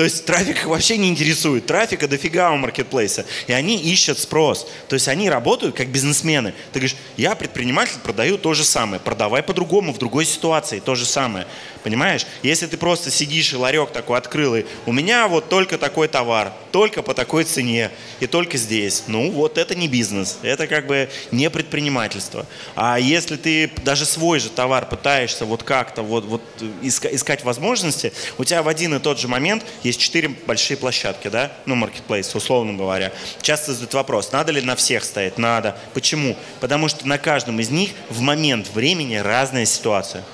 То 0.00 0.04
есть 0.04 0.24
трафик 0.24 0.56
их 0.56 0.64
вообще 0.64 0.96
не 0.96 1.10
интересует. 1.10 1.66
Трафика 1.66 2.08
дофига 2.08 2.52
у 2.52 2.56
маркетплейса. 2.56 3.26
И 3.48 3.52
они 3.52 3.76
ищут 3.76 4.18
спрос. 4.18 4.66
То 4.88 4.94
есть 4.94 5.08
они 5.08 5.28
работают 5.28 5.76
как 5.76 5.88
бизнесмены. 5.88 6.54
Ты 6.72 6.78
говоришь, 6.78 6.96
я 7.18 7.34
предприниматель, 7.34 7.98
продаю 8.02 8.38
то 8.38 8.54
же 8.54 8.64
самое. 8.64 8.98
Продавай 8.98 9.42
по-другому, 9.42 9.92
в 9.92 9.98
другой 9.98 10.24
ситуации 10.24 10.80
то 10.80 10.94
же 10.94 11.04
самое. 11.04 11.46
Понимаешь? 11.82 12.26
Если 12.42 12.66
ты 12.66 12.76
просто 12.76 13.10
сидишь 13.10 13.52
и 13.52 13.56
ларек 13.56 13.90
такой 13.92 14.18
открыл, 14.18 14.56
и 14.56 14.66
у 14.86 14.92
меня 14.92 15.28
вот 15.28 15.48
только 15.48 15.78
такой 15.78 16.08
товар, 16.08 16.52
только 16.72 17.02
по 17.02 17.14
такой 17.14 17.44
цене, 17.44 17.90
и 18.20 18.26
только 18.26 18.58
здесь. 18.58 19.04
Ну, 19.06 19.30
вот 19.30 19.58
это 19.58 19.74
не 19.74 19.88
бизнес. 19.88 20.38
Это 20.42 20.66
как 20.66 20.86
бы 20.86 21.08
не 21.30 21.48
предпринимательство. 21.50 22.46
А 22.76 22.98
если 22.98 23.36
ты 23.36 23.70
даже 23.82 24.04
свой 24.04 24.40
же 24.40 24.50
товар 24.50 24.86
пытаешься 24.86 25.44
вот 25.44 25.62
как-то 25.62 26.02
вот, 26.02 26.24
вот 26.24 26.42
искать 26.82 27.44
возможности, 27.44 28.12
у 28.38 28.44
тебя 28.44 28.62
в 28.62 28.68
один 28.68 28.94
и 28.94 28.98
тот 28.98 29.18
же 29.18 29.28
момент 29.28 29.64
есть 29.82 30.00
четыре 30.00 30.28
большие 30.28 30.76
площадки, 30.76 31.28
да, 31.28 31.52
ну, 31.66 31.74
маркетплейс, 31.74 32.34
условно 32.34 32.74
говоря. 32.74 33.12
Часто 33.40 33.72
задают 33.72 33.94
вопрос, 33.94 34.32
надо 34.32 34.52
ли 34.52 34.60
на 34.60 34.76
всех 34.76 35.04
стоять? 35.04 35.38
Надо. 35.38 35.76
Почему? 35.94 36.36
Потому 36.60 36.88
что 36.88 37.06
на 37.08 37.18
каждом 37.18 37.58
из 37.60 37.70
них 37.70 37.90
в 38.10 38.20
момент 38.20 38.68
времени 38.74 39.16
разная 39.16 39.64
ситуация. 39.64 40.24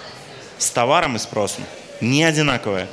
С 0.59 0.71
товаром 0.71 1.17
и 1.17 1.19
спросом. 1.19 1.65
Не 2.01 2.25
одинаковая. 2.25 2.89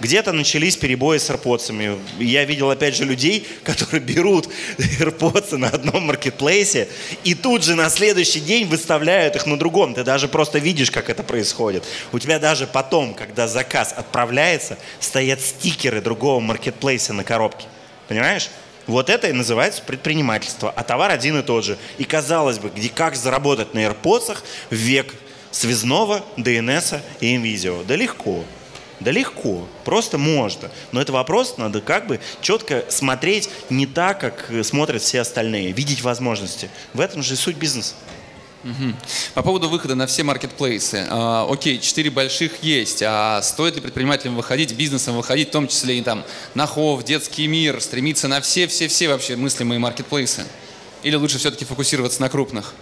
Где-то 0.00 0.32
начались 0.32 0.76
перебои 0.76 1.18
с 1.18 1.30
AirPods. 1.30 1.98
Я 2.18 2.44
видел, 2.44 2.70
опять 2.70 2.96
же, 2.96 3.04
людей, 3.04 3.46
которые 3.62 4.00
берут 4.02 4.48
AirPods 4.78 5.56
на 5.56 5.68
одном 5.68 6.06
маркетплейсе 6.06 6.88
и 7.22 7.34
тут 7.34 7.62
же 7.62 7.74
на 7.76 7.88
следующий 7.88 8.40
день 8.40 8.66
выставляют 8.66 9.36
их 9.36 9.46
на 9.46 9.56
другом. 9.56 9.94
Ты 9.94 10.02
даже 10.02 10.26
просто 10.26 10.58
видишь, 10.58 10.90
как 10.90 11.10
это 11.10 11.22
происходит. 11.22 11.84
У 12.12 12.18
тебя 12.18 12.38
даже 12.38 12.66
потом, 12.66 13.14
когда 13.14 13.46
заказ 13.46 13.94
отправляется, 13.96 14.78
стоят 14.98 15.40
стикеры 15.40 16.00
другого 16.00 16.40
маркетплейса 16.40 17.12
на 17.12 17.22
коробке. 17.22 17.66
Понимаешь? 18.08 18.50
Вот 18.86 19.08
это 19.08 19.28
и 19.28 19.32
называется 19.32 19.80
предпринимательство. 19.82 20.70
А 20.74 20.82
товар 20.82 21.10
один 21.10 21.38
и 21.38 21.42
тот 21.42 21.64
же. 21.64 21.78
И 21.98 22.04
казалось 22.04 22.58
бы, 22.58 22.68
где 22.68 22.88
как 22.88 23.14
заработать 23.14 23.72
на 23.74 23.78
AirPods 23.78 24.38
в 24.70 24.74
век 24.74 25.14
связного, 25.54 26.24
DNS 26.36 27.00
и 27.20 27.36
NVIDIA? 27.36 27.84
Да 27.86 27.96
легко. 27.96 28.44
Да 29.00 29.10
легко, 29.10 29.66
просто 29.84 30.18
можно. 30.18 30.70
Но 30.92 31.00
это 31.00 31.12
вопрос, 31.12 31.56
надо 31.58 31.80
как 31.80 32.06
бы 32.06 32.20
четко 32.40 32.84
смотреть 32.88 33.50
не 33.68 33.86
так, 33.86 34.20
как 34.20 34.50
смотрят 34.64 35.02
все 35.02 35.20
остальные, 35.20 35.72
видеть 35.72 36.02
возможности. 36.02 36.70
В 36.92 37.00
этом 37.00 37.22
же 37.22 37.36
суть 37.36 37.56
бизнеса. 37.56 37.94
Угу. 38.62 38.94
По 39.34 39.42
поводу 39.42 39.68
выхода 39.68 39.94
на 39.94 40.06
все 40.06 40.22
маркетплейсы. 40.22 41.06
А, 41.10 41.46
окей, 41.50 41.78
четыре 41.78 42.10
больших 42.10 42.62
есть. 42.62 43.02
А 43.04 43.42
стоит 43.42 43.74
ли 43.74 43.82
предпринимателям 43.82 44.36
выходить, 44.36 44.72
бизнесам 44.72 45.16
выходить, 45.16 45.48
в 45.48 45.52
том 45.52 45.68
числе 45.68 45.98
и 45.98 46.02
там 46.02 46.24
на 46.54 46.66
Хов, 46.66 47.04
Детский 47.04 47.46
мир, 47.46 47.80
стремиться 47.82 48.26
на 48.26 48.40
все-все-все 48.40 49.08
вообще 49.08 49.36
мыслимые 49.36 49.78
маркетплейсы? 49.78 50.46
Или 51.02 51.16
лучше 51.16 51.38
все-таки 51.38 51.66
фокусироваться 51.66 52.22
на 52.22 52.30
крупных? 52.30 52.72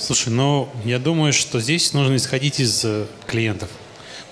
Слушай, 0.00 0.30
ну, 0.30 0.66
я 0.86 0.98
думаю, 0.98 1.34
что 1.34 1.60
здесь 1.60 1.92
нужно 1.92 2.16
исходить 2.16 2.58
из 2.58 2.86
э, 2.86 3.04
клиентов. 3.26 3.68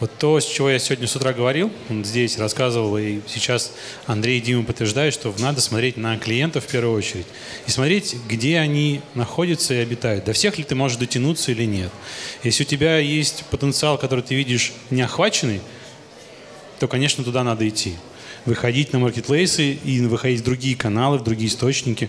Вот 0.00 0.10
то, 0.18 0.40
с 0.40 0.46
чего 0.46 0.70
я 0.70 0.78
сегодня 0.78 1.06
с 1.06 1.14
утра 1.14 1.34
говорил, 1.34 1.70
здесь 1.90 2.38
рассказывал, 2.38 2.96
и 2.96 3.20
сейчас 3.26 3.72
Андрей 4.06 4.38
и 4.38 4.40
Дима 4.40 4.64
подтверждают, 4.64 5.12
что 5.12 5.34
надо 5.38 5.60
смотреть 5.60 5.98
на 5.98 6.16
клиентов 6.16 6.64
в 6.64 6.68
первую 6.68 6.96
очередь. 6.96 7.26
И 7.66 7.70
смотреть, 7.70 8.16
где 8.26 8.58
они 8.58 9.02
находятся 9.14 9.74
и 9.74 9.76
обитают. 9.76 10.24
До 10.24 10.32
всех 10.32 10.56
ли 10.56 10.64
ты 10.64 10.74
можешь 10.74 10.96
дотянуться 10.96 11.52
или 11.52 11.64
нет. 11.64 11.90
Если 12.42 12.62
у 12.62 12.66
тебя 12.66 12.98
есть 12.98 13.44
потенциал, 13.50 13.98
который 13.98 14.24
ты 14.24 14.34
видишь 14.34 14.72
неохваченный, 14.88 15.60
то, 16.78 16.88
конечно, 16.88 17.22
туда 17.24 17.44
надо 17.44 17.68
идти 17.68 17.96
выходить 18.46 18.94
на 18.94 19.00
маркетплейсы 19.00 19.72
и 19.72 20.00
выходить 20.00 20.40
в 20.40 20.44
другие 20.44 20.74
каналы, 20.74 21.18
в 21.18 21.24
другие 21.24 21.50
источники 21.50 22.08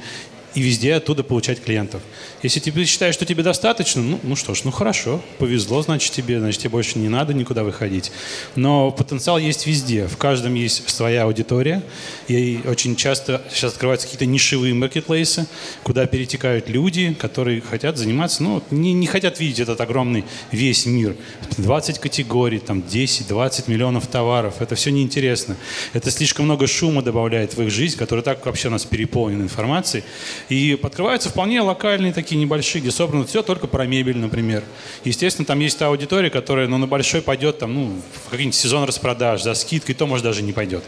и 0.55 0.61
везде 0.61 0.95
оттуда 0.95 1.23
получать 1.23 1.61
клиентов. 1.61 2.01
Если 2.41 2.59
ты 2.59 2.85
считаешь, 2.85 3.15
что 3.15 3.25
тебе 3.25 3.43
достаточно, 3.43 4.01
ну, 4.01 4.19
ну 4.23 4.35
что 4.35 4.53
ж, 4.53 4.63
ну 4.63 4.71
хорошо, 4.71 5.21
повезло, 5.37 5.81
значит 5.81 6.11
тебе, 6.11 6.39
значит 6.39 6.61
тебе 6.61 6.71
больше 6.71 6.99
не 6.99 7.09
надо 7.09 7.33
никуда 7.33 7.63
выходить. 7.63 8.11
Но 8.55 8.91
потенциал 8.91 9.37
есть 9.37 9.67
везде, 9.67 10.07
в 10.07 10.17
каждом 10.17 10.53
есть 10.53 10.89
своя 10.89 11.23
аудитория, 11.23 11.83
и 12.27 12.61
очень 12.65 12.95
часто 12.95 13.41
сейчас 13.51 13.73
открываются 13.73 14.07
какие-то 14.07 14.25
нишевые 14.25 14.73
маркетплейсы, 14.73 15.47
куда 15.83 16.05
перетекают 16.05 16.69
люди, 16.69 17.13
которые 17.13 17.61
хотят 17.61 17.97
заниматься, 17.97 18.43
ну, 18.43 18.63
не, 18.71 18.93
не 18.93 19.07
хотят 19.07 19.39
видеть 19.39 19.59
этот 19.59 19.79
огромный 19.81 20.25
весь 20.51 20.85
мир. 20.85 21.15
20 21.57 21.99
категорий, 21.99 22.59
там 22.59 22.79
10-20 22.79 23.65
миллионов 23.67 24.07
товаров, 24.07 24.55
это 24.61 24.75
все 24.75 24.91
неинтересно. 24.91 25.57
Это 25.93 26.11
слишком 26.11 26.45
много 26.45 26.67
шума 26.67 27.01
добавляет 27.01 27.55
в 27.55 27.61
их 27.61 27.69
жизнь, 27.69 27.97
которая 27.97 28.23
так 28.23 28.45
вообще 28.45 28.69
у 28.69 28.71
нас 28.71 28.85
переполнена 28.85 29.43
информацией. 29.43 30.03
И 30.49 30.77
открываются 30.81 31.29
вполне 31.29 31.61
локальные 31.61 32.11
такие 32.11 32.41
небольшие, 32.41 32.81
где 32.81 32.91
собрано 32.91 33.25
все 33.25 33.43
только 33.43 33.67
про 33.67 33.85
мебель, 33.85 34.17
например. 34.17 34.63
Естественно, 35.03 35.45
там 35.45 35.59
есть 35.59 35.77
та 35.77 35.87
аудитория, 35.87 36.31
которая 36.31 36.67
ну, 36.67 36.77
на 36.79 36.87
большой 36.87 37.21
пойдет 37.21 37.59
там, 37.59 37.75
ну, 37.75 38.01
в 38.25 38.29
какой-нибудь 38.31 38.55
сезон 38.55 38.83
распродаж, 38.83 39.43
за 39.43 39.53
скидкой, 39.53 39.93
то, 39.93 40.07
может, 40.07 40.23
даже 40.23 40.41
не 40.41 40.51
пойдет. 40.51 40.83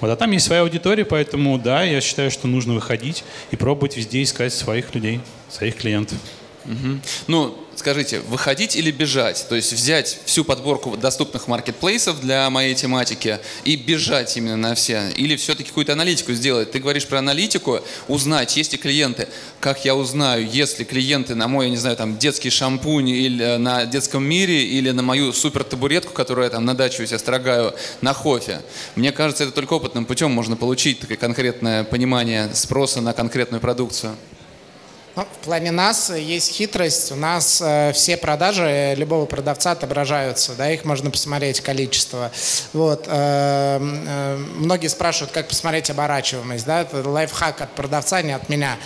Вот, 0.00 0.10
а 0.10 0.16
там 0.16 0.30
есть 0.30 0.46
своя 0.46 0.62
аудитория, 0.62 1.04
поэтому, 1.04 1.58
да, 1.58 1.82
я 1.82 2.00
считаю, 2.00 2.30
что 2.30 2.48
нужно 2.48 2.74
выходить 2.74 3.22
и 3.50 3.56
пробовать 3.56 3.96
везде 3.96 4.22
искать 4.22 4.52
своих 4.52 4.94
людей, 4.94 5.20
своих 5.50 5.76
клиентов. 5.76 6.18
Угу. 6.64 7.00
Ну, 7.28 7.65
скажите, 7.78 8.20
выходить 8.20 8.76
или 8.76 8.90
бежать? 8.90 9.46
То 9.48 9.54
есть 9.54 9.72
взять 9.72 10.18
всю 10.24 10.44
подборку 10.44 10.96
доступных 10.96 11.48
маркетплейсов 11.48 12.20
для 12.20 12.48
моей 12.50 12.74
тематики 12.74 13.38
и 13.64 13.76
бежать 13.76 14.36
именно 14.36 14.56
на 14.56 14.74
все? 14.74 15.10
Или 15.16 15.36
все-таки 15.36 15.68
какую-то 15.68 15.92
аналитику 15.92 16.32
сделать? 16.32 16.70
Ты 16.72 16.78
говоришь 16.78 17.06
про 17.06 17.18
аналитику, 17.18 17.80
узнать, 18.08 18.56
есть 18.56 18.72
ли 18.72 18.78
клиенты. 18.78 19.28
Как 19.60 19.84
я 19.84 19.94
узнаю, 19.94 20.48
есть 20.48 20.78
ли 20.78 20.84
клиенты 20.84 21.34
на 21.34 21.48
мой, 21.48 21.66
я 21.66 21.70
не 21.70 21.76
знаю, 21.76 21.96
там, 21.96 22.18
детский 22.18 22.50
шампунь 22.50 23.08
или 23.08 23.44
э, 23.44 23.58
на 23.58 23.86
детском 23.86 24.24
мире, 24.24 24.64
или 24.64 24.90
на 24.90 25.02
мою 25.02 25.32
супер 25.32 25.64
табуретку, 25.64 26.12
которую 26.12 26.44
я 26.44 26.50
там 26.50 26.64
на 26.64 26.74
даче 26.74 27.02
у 27.02 27.06
себя 27.06 27.18
строгаю 27.18 27.74
на 28.00 28.12
хофе? 28.12 28.62
Мне 28.94 29.12
кажется, 29.12 29.44
это 29.44 29.52
только 29.52 29.74
опытным 29.74 30.04
путем 30.04 30.30
можно 30.30 30.56
получить 30.56 31.00
такое 31.00 31.16
конкретное 31.16 31.84
понимание 31.84 32.54
спроса 32.54 33.00
на 33.00 33.12
конкретную 33.12 33.60
продукцию. 33.60 34.16
Ну, 35.16 35.22
в 35.24 35.44
плане 35.46 35.70
нас 35.70 36.10
есть 36.10 36.52
хитрость. 36.52 37.10
У 37.10 37.16
нас 37.16 37.62
э, 37.64 37.92
все 37.94 38.18
продажи 38.18 38.92
любого 38.98 39.24
продавца 39.24 39.70
отображаются, 39.70 40.52
да, 40.52 40.70
их 40.70 40.84
можно 40.84 41.10
посмотреть 41.10 41.62
количество. 41.62 42.30
Вот. 42.74 43.06
Э, 43.08 43.78
э, 43.80 44.36
многие 44.56 44.88
спрашивают, 44.88 45.32
как 45.32 45.48
посмотреть 45.48 45.88
оборачиваемость, 45.88 46.66
да, 46.66 46.82
это 46.82 47.08
лайфхак 47.08 47.62
от 47.62 47.70
продавца, 47.70 48.20
не 48.20 48.32
от 48.32 48.50
меня. 48.50 48.76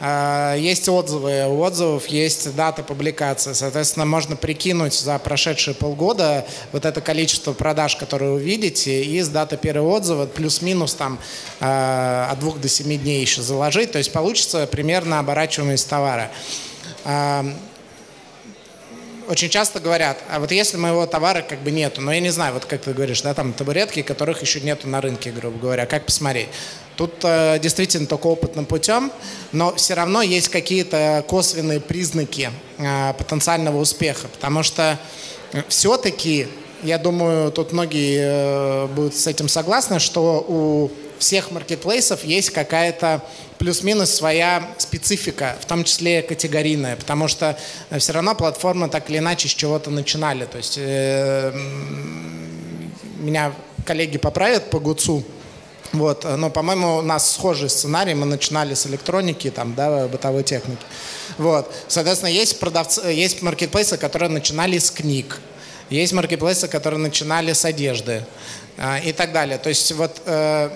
А, 0.00 0.54
есть 0.54 0.88
отзывы, 0.88 1.46
у 1.48 1.60
отзывов 1.60 2.06
есть 2.06 2.54
дата 2.54 2.82
публикации. 2.82 3.52
Соответственно, 3.52 4.06
можно 4.06 4.36
прикинуть 4.36 4.94
за 4.94 5.18
прошедшие 5.18 5.74
полгода 5.74 6.46
вот 6.72 6.84
это 6.84 7.00
количество 7.00 7.52
продаж, 7.52 7.96
которые 7.96 8.32
вы 8.32 8.40
видите, 8.40 9.02
и 9.02 9.20
с 9.20 9.28
даты 9.28 9.56
первого 9.56 9.96
отзыва 9.96 10.26
плюс-минус 10.26 10.94
там 10.94 11.18
а, 11.60 12.28
от 12.30 12.38
двух 12.38 12.60
до 12.60 12.68
семи 12.68 12.96
дней 12.96 13.20
еще 13.20 13.42
заложить. 13.42 13.92
То 13.92 13.98
есть 13.98 14.12
получится 14.12 14.66
примерно 14.66 15.18
оборачиваемость 15.18 15.88
товара 15.88 16.30
а, 17.04 17.44
очень 19.28 19.50
часто 19.50 19.78
говорят, 19.78 20.18
а 20.30 20.40
вот 20.40 20.50
если 20.52 20.78
моего 20.78 21.06
товара 21.06 21.42
как 21.42 21.60
бы 21.60 21.70
нету, 21.70 22.00
но 22.00 22.12
я 22.12 22.20
не 22.20 22.30
знаю, 22.30 22.54
вот 22.54 22.64
как 22.64 22.80
ты 22.80 22.94
говоришь, 22.94 23.20
да, 23.20 23.34
там 23.34 23.52
табуретки, 23.52 24.02
которых 24.02 24.40
еще 24.40 24.60
нету 24.60 24.88
на 24.88 25.00
рынке, 25.00 25.30
грубо 25.30 25.58
говоря, 25.58 25.86
как 25.86 26.06
посмотреть? 26.06 26.48
Тут 26.96 27.12
э, 27.22 27.58
действительно 27.60 28.06
только 28.06 28.26
опытным 28.26 28.64
путем, 28.64 29.12
но 29.52 29.74
все 29.74 29.94
равно 29.94 30.22
есть 30.22 30.48
какие-то 30.48 31.24
косвенные 31.28 31.78
признаки 31.78 32.50
э, 32.78 33.12
потенциального 33.12 33.78
успеха, 33.78 34.28
потому 34.28 34.62
что 34.62 34.98
все-таки, 35.68 36.48
я 36.82 36.98
думаю, 36.98 37.52
тут 37.52 37.72
многие 37.72 38.20
э, 38.20 38.86
будут 38.86 39.14
с 39.14 39.26
этим 39.26 39.48
согласны, 39.48 39.98
что 40.00 40.44
у 40.48 40.90
всех 41.18 41.50
маркетплейсов 41.50 42.24
есть 42.24 42.50
какая-то 42.50 43.22
плюс-минус 43.58 44.10
своя 44.10 44.68
специфика, 44.78 45.56
в 45.60 45.66
том 45.66 45.84
числе 45.84 46.22
категорийная, 46.22 46.96
потому 46.96 47.28
что 47.28 47.58
все 47.98 48.12
равно 48.12 48.34
платформы 48.34 48.88
так 48.88 49.10
или 49.10 49.18
иначе 49.18 49.48
с 49.48 49.52
чего-то 49.52 49.90
начинали. 49.90 50.44
То 50.44 50.58
есть 50.58 50.76
э, 50.78 51.52
меня 53.18 53.52
коллеги 53.84 54.18
поправят 54.18 54.70
по 54.70 54.78
ГУЦу, 54.78 55.24
вот, 55.92 56.24
но, 56.24 56.50
по-моему, 56.50 56.98
у 56.98 57.02
нас 57.02 57.32
схожий 57.32 57.70
сценарий. 57.70 58.14
Мы 58.14 58.26
начинали 58.26 58.74
с 58.74 58.86
электроники, 58.86 59.50
там, 59.50 59.74
да, 59.74 60.06
бытовой 60.06 60.42
техники. 60.42 60.82
Вот. 61.38 61.72
Соответственно, 61.88 62.30
есть, 62.30 62.60
продавцы, 62.60 63.00
есть 63.06 63.40
маркетплейсы, 63.42 63.96
которые 63.96 64.28
начинали 64.28 64.78
с 64.78 64.90
книг. 64.90 65.40
Есть 65.88 66.12
маркетплейсы, 66.12 66.68
которые 66.68 67.00
начинали 67.00 67.54
с 67.54 67.64
одежды 67.64 68.24
э, 68.76 69.00
и 69.04 69.12
так 69.12 69.32
далее. 69.32 69.56
То 69.56 69.70
есть 69.70 69.90
вот 69.92 70.20
э, 70.26 70.70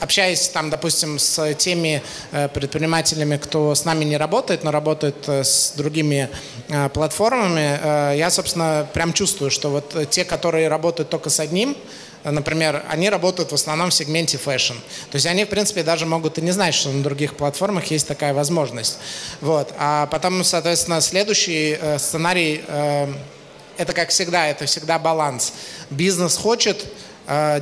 общаясь 0.00 0.48
там, 0.48 0.70
допустим, 0.70 1.18
с 1.18 1.54
теми 1.54 2.02
э, 2.32 2.48
предпринимателями, 2.48 3.36
кто 3.36 3.74
с 3.74 3.84
нами 3.84 4.04
не 4.04 4.16
работает, 4.16 4.64
но 4.64 4.70
работает 4.70 5.28
э, 5.28 5.44
с 5.44 5.74
другими 5.76 6.28
э, 6.68 6.88
платформами, 6.88 8.16
я, 8.16 8.30
собственно, 8.30 8.88
прям 8.92 9.12
чувствую, 9.12 9.50
что 9.50 9.68
вот 9.70 10.10
те, 10.10 10.24
которые 10.24 10.68
работают 10.68 11.10
только 11.10 11.30
с 11.30 11.38
одним, 11.38 11.76
например, 12.24 12.84
они 12.88 13.10
работают 13.10 13.52
в 13.52 13.54
основном 13.54 13.90
в 13.90 13.94
сегменте 13.94 14.38
fashion. 14.38 14.74
То 15.10 15.16
есть 15.16 15.26
они, 15.26 15.44
в 15.44 15.48
принципе, 15.48 15.82
даже 15.82 16.06
могут 16.06 16.38
и 16.38 16.42
не 16.42 16.50
знать, 16.50 16.74
что 16.74 16.90
на 16.90 17.02
других 17.02 17.36
платформах 17.36 17.86
есть 17.86 18.06
такая 18.08 18.34
возможность. 18.34 18.98
Вот. 19.40 19.72
А 19.78 20.06
потом, 20.06 20.44
соответственно, 20.44 21.00
следующий 21.00 21.78
сценарий, 21.98 22.62
это, 23.78 23.92
как 23.94 24.10
всегда, 24.10 24.48
это 24.48 24.66
всегда 24.66 24.98
баланс. 24.98 25.54
Бизнес 25.88 26.36
хочет 26.36 26.84
э, 27.30 27.60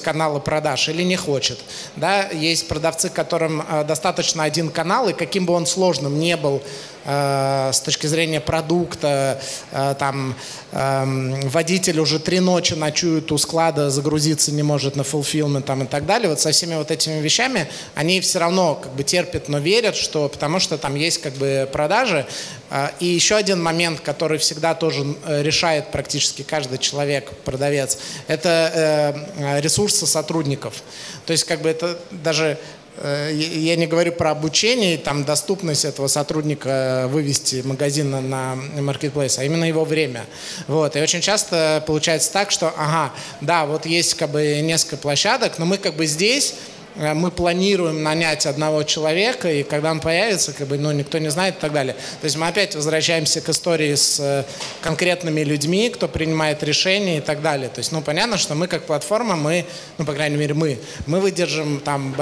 каналы 0.00 0.40
продаж 0.40 0.88
или 0.88 1.02
не 1.02 1.16
хочет. 1.16 1.58
Да? 1.96 2.28
Есть 2.28 2.68
продавцы, 2.68 3.10
которым 3.10 3.62
достаточно 3.86 4.44
один 4.44 4.70
канал, 4.70 5.08
и 5.08 5.12
каким 5.12 5.44
бы 5.44 5.52
он 5.52 5.66
сложным 5.66 6.18
не 6.18 6.36
был, 6.36 6.62
э, 7.10 7.72
с 7.72 7.80
точки 7.80 8.06
зрения 8.06 8.40
продукта, 8.40 9.40
э, 9.72 9.94
там 9.98 10.34
э, 10.72 11.04
водитель 11.44 11.98
уже 12.00 12.18
три 12.18 12.40
ночи 12.40 12.74
ночует 12.74 13.32
у 13.32 13.38
склада, 13.38 13.90
загрузиться 13.90 14.52
не 14.52 14.62
может 14.62 14.96
на 14.96 15.02
fulfillment 15.02 15.62
там, 15.62 15.82
и 15.84 15.86
так 15.86 16.06
далее. 16.06 16.28
Вот 16.28 16.40
со 16.40 16.52
всеми 16.52 16.74
вот 16.74 16.90
этими 16.90 17.20
вещами 17.20 17.68
они 17.94 18.20
все 18.20 18.38
равно 18.38 18.74
как 18.74 18.92
бы 18.94 19.02
терпят, 19.02 19.48
но 19.48 19.58
верят, 19.58 19.96
что 19.96 20.28
потому 20.28 20.60
что 20.60 20.78
там 20.78 20.94
есть 20.94 21.20
как 21.20 21.34
бы 21.34 21.68
продажи. 21.72 22.26
Э, 22.70 22.90
и 23.00 23.06
еще 23.06 23.36
один 23.36 23.62
момент, 23.62 24.00
который 24.00 24.38
всегда 24.38 24.74
тоже 24.74 25.16
э, 25.26 25.42
решает 25.42 25.90
практически 25.90 26.42
каждый 26.42 26.78
человек, 26.78 27.30
продавец, 27.44 27.98
это 28.28 29.26
э, 29.36 29.60
ресурсы 29.60 30.06
сотрудников. 30.06 30.82
То 31.26 31.32
есть 31.32 31.44
как 31.44 31.62
бы 31.62 31.68
это 31.68 31.98
даже 32.10 32.58
я 33.02 33.76
не 33.76 33.86
говорю 33.86 34.12
про 34.12 34.32
обучение, 34.32 34.98
там 34.98 35.24
доступность 35.24 35.84
этого 35.84 36.06
сотрудника 36.06 37.06
вывести 37.08 37.62
магазин 37.64 38.10
на 38.28 38.56
маркетплейс, 38.56 39.38
а 39.38 39.44
именно 39.44 39.64
его 39.64 39.84
время. 39.84 40.26
Вот. 40.66 40.96
И 40.96 41.00
очень 41.00 41.20
часто 41.20 41.82
получается 41.86 42.32
так, 42.32 42.50
что, 42.50 42.68
ага, 42.76 43.12
да, 43.40 43.64
вот 43.64 43.86
есть 43.86 44.14
как 44.14 44.30
бы 44.30 44.60
несколько 44.60 44.96
площадок, 44.96 45.58
но 45.58 45.66
мы 45.66 45.78
как 45.78 45.94
бы 45.94 46.06
здесь 46.06 46.54
Э, 46.54 46.79
мы 47.00 47.30
планируем 47.30 48.02
нанять 48.02 48.44
одного 48.44 48.82
человека, 48.82 49.50
и 49.50 49.62
когда 49.62 49.90
он 49.90 50.00
появится, 50.00 50.52
как 50.52 50.66
бы, 50.66 50.76
ну, 50.76 50.92
никто 50.92 51.16
не 51.16 51.30
знает 51.30 51.56
и 51.56 51.58
так 51.58 51.72
далее. 51.72 51.94
То 51.94 52.24
есть 52.26 52.36
мы 52.36 52.46
опять 52.46 52.74
возвращаемся 52.74 53.40
к 53.40 53.48
истории 53.48 53.94
с 53.94 54.20
э, 54.20 54.44
конкретными 54.82 55.40
людьми, 55.40 55.88
кто 55.88 56.08
принимает 56.08 56.62
решения 56.62 57.18
и 57.18 57.20
так 57.22 57.40
далее. 57.40 57.70
То 57.70 57.78
есть, 57.78 57.90
ну, 57.92 58.02
понятно, 58.02 58.36
что 58.36 58.54
мы 58.54 58.66
как 58.66 58.84
платформа, 58.84 59.34
мы, 59.34 59.64
ну, 59.96 60.04
по 60.04 60.12
крайней 60.12 60.36
мере, 60.36 60.52
мы, 60.52 60.78
мы 61.06 61.20
выдержим 61.20 61.80
там 61.80 62.14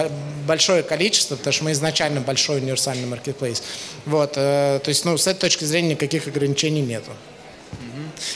большое 0.46 0.84
количество, 0.84 1.34
потому 1.34 1.52
что 1.52 1.64
мы 1.64 1.72
изначально 1.72 2.20
большой 2.20 2.58
универсальный 2.58 3.06
маркетплейс. 3.06 3.64
Вот, 4.06 4.34
э, 4.36 4.78
то 4.80 4.88
есть, 4.88 5.04
ну, 5.04 5.18
с 5.18 5.26
этой 5.26 5.40
точки 5.40 5.64
зрения 5.64 5.90
никаких 5.90 6.28
ограничений 6.28 6.82
нету. 6.82 7.10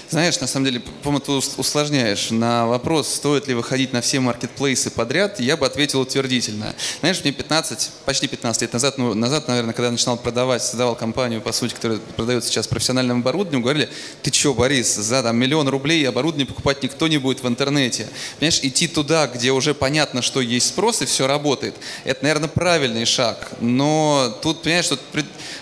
Знаешь, 0.09 0.41
на 0.41 0.47
самом 0.47 0.67
деле, 0.67 0.81
по-моему, 1.03 1.21
ты 1.21 1.33
усложняешь. 1.33 2.31
На 2.31 2.67
вопрос, 2.67 3.09
стоит 3.09 3.49
ли 3.49 3.55
выходить 3.55 3.93
на 3.93 4.01
все 4.01 4.21
маркетплейсы 4.21 4.91
подряд, 4.91 5.41
я 5.41 5.57
бы 5.57 5.67
ответил 5.67 6.01
утвердительно. 6.01 6.75
Знаешь, 7.01 7.21
мне 7.23 7.33
15, 7.33 7.91
почти 8.05 8.29
15 8.29 8.63
лет 8.63 8.73
назад, 8.73 8.99
ну, 8.99 9.15
назад, 9.15 9.49
наверное, 9.49 9.73
когда 9.73 9.87
я 9.87 9.93
начинал 9.93 10.17
продавать, 10.17 10.63
создавал 10.63 10.95
компанию, 10.95 11.41
по 11.41 11.53
сути, 11.53 11.75
которая 11.75 11.99
продает 12.17 12.45
сейчас 12.45 12.67
профессиональным 12.67 13.21
оборудованием, 13.21 13.63
говорили, 13.63 13.89
ты 14.23 14.33
что, 14.33 14.55
Борис, 14.55 14.95
за 14.95 15.23
там, 15.23 15.37
миллион 15.37 15.69
рублей 15.69 16.09
оборудование 16.09 16.47
покупать 16.47 16.83
никто 16.83 17.09
не 17.09 17.19
будет 17.19 17.43
в 17.43 17.49
интернете. 17.49 18.09
Понимаешь, 18.39 18.61
идти 18.63 18.89
туда, 18.89 19.27
где 19.27 19.53
уже 19.53 19.75
понятно, 19.75 20.23
что 20.23 20.41
есть 20.41 20.69
спрос 20.69 21.03
и 21.03 21.07
все 21.07 21.27
работает, 21.27 21.75
это, 22.05 22.23
наверное, 22.23 22.49
правильный 22.49 23.05
шаг. 23.05 23.51
Но 23.61 24.39
тут, 24.43 24.63
понимаешь, 24.63 24.89
тут 24.89 25.01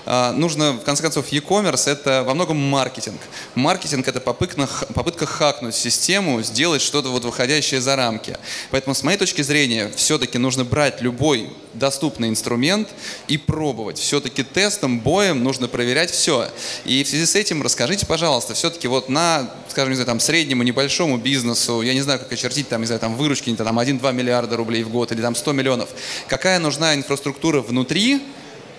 а, 0.06 0.32
нужно, 0.32 0.72
в 0.72 0.82
конце 0.82 1.02
концов, 1.02 1.28
e-commerce– 1.28 1.84
это 1.90 2.22
во 2.24 2.34
многом 2.34 2.56
маркетинг. 2.56 3.20
Маркетинг– 3.54 4.08
это 4.11 4.20
попытка, 4.20 4.68
попытка 4.94 5.26
хакнуть 5.26 5.74
систему, 5.74 6.42
сделать 6.42 6.82
что-то 6.82 7.08
вот 7.08 7.24
выходящее 7.24 7.80
за 7.80 7.96
рамки. 7.96 8.36
Поэтому, 8.70 8.94
с 8.94 9.02
моей 9.02 9.16
точки 9.16 9.42
зрения, 9.42 9.90
все-таки 9.96 10.38
нужно 10.38 10.64
брать 10.64 11.00
любой 11.00 11.48
доступный 11.72 12.28
инструмент 12.28 12.88
и 13.28 13.38
пробовать. 13.38 13.98
Все-таки 13.98 14.42
тестом, 14.42 15.00
боем 15.00 15.42
нужно 15.42 15.68
проверять 15.68 16.11
все. 16.11 16.48
И 16.84 17.02
в 17.04 17.08
связи 17.08 17.26
с 17.26 17.34
этим 17.34 17.62
расскажите, 17.62 18.06
пожалуйста, 18.06 18.54
все-таки 18.54 18.88
вот 18.88 19.08
на, 19.08 19.50
скажем, 19.68 19.90
не 19.90 19.96
знаю, 19.96 20.06
там, 20.06 20.20
среднему, 20.20 20.62
небольшому 20.62 21.16
бизнесу, 21.16 21.82
я 21.82 21.94
не 21.94 22.02
знаю, 22.02 22.18
как 22.18 22.32
очертить, 22.32 22.68
там, 22.68 22.80
не 22.80 22.86
знаю, 22.86 23.00
там, 23.00 23.16
выручки, 23.16 23.54
там, 23.54 23.78
1-2 23.78 24.12
миллиарда 24.12 24.56
рублей 24.56 24.82
в 24.82 24.90
год 24.90 25.12
или 25.12 25.22
там 25.22 25.34
100 25.34 25.52
миллионов, 25.52 25.88
какая 26.28 26.58
нужна 26.58 26.94
инфраструктура 26.94 27.61
внутри, 27.61 28.20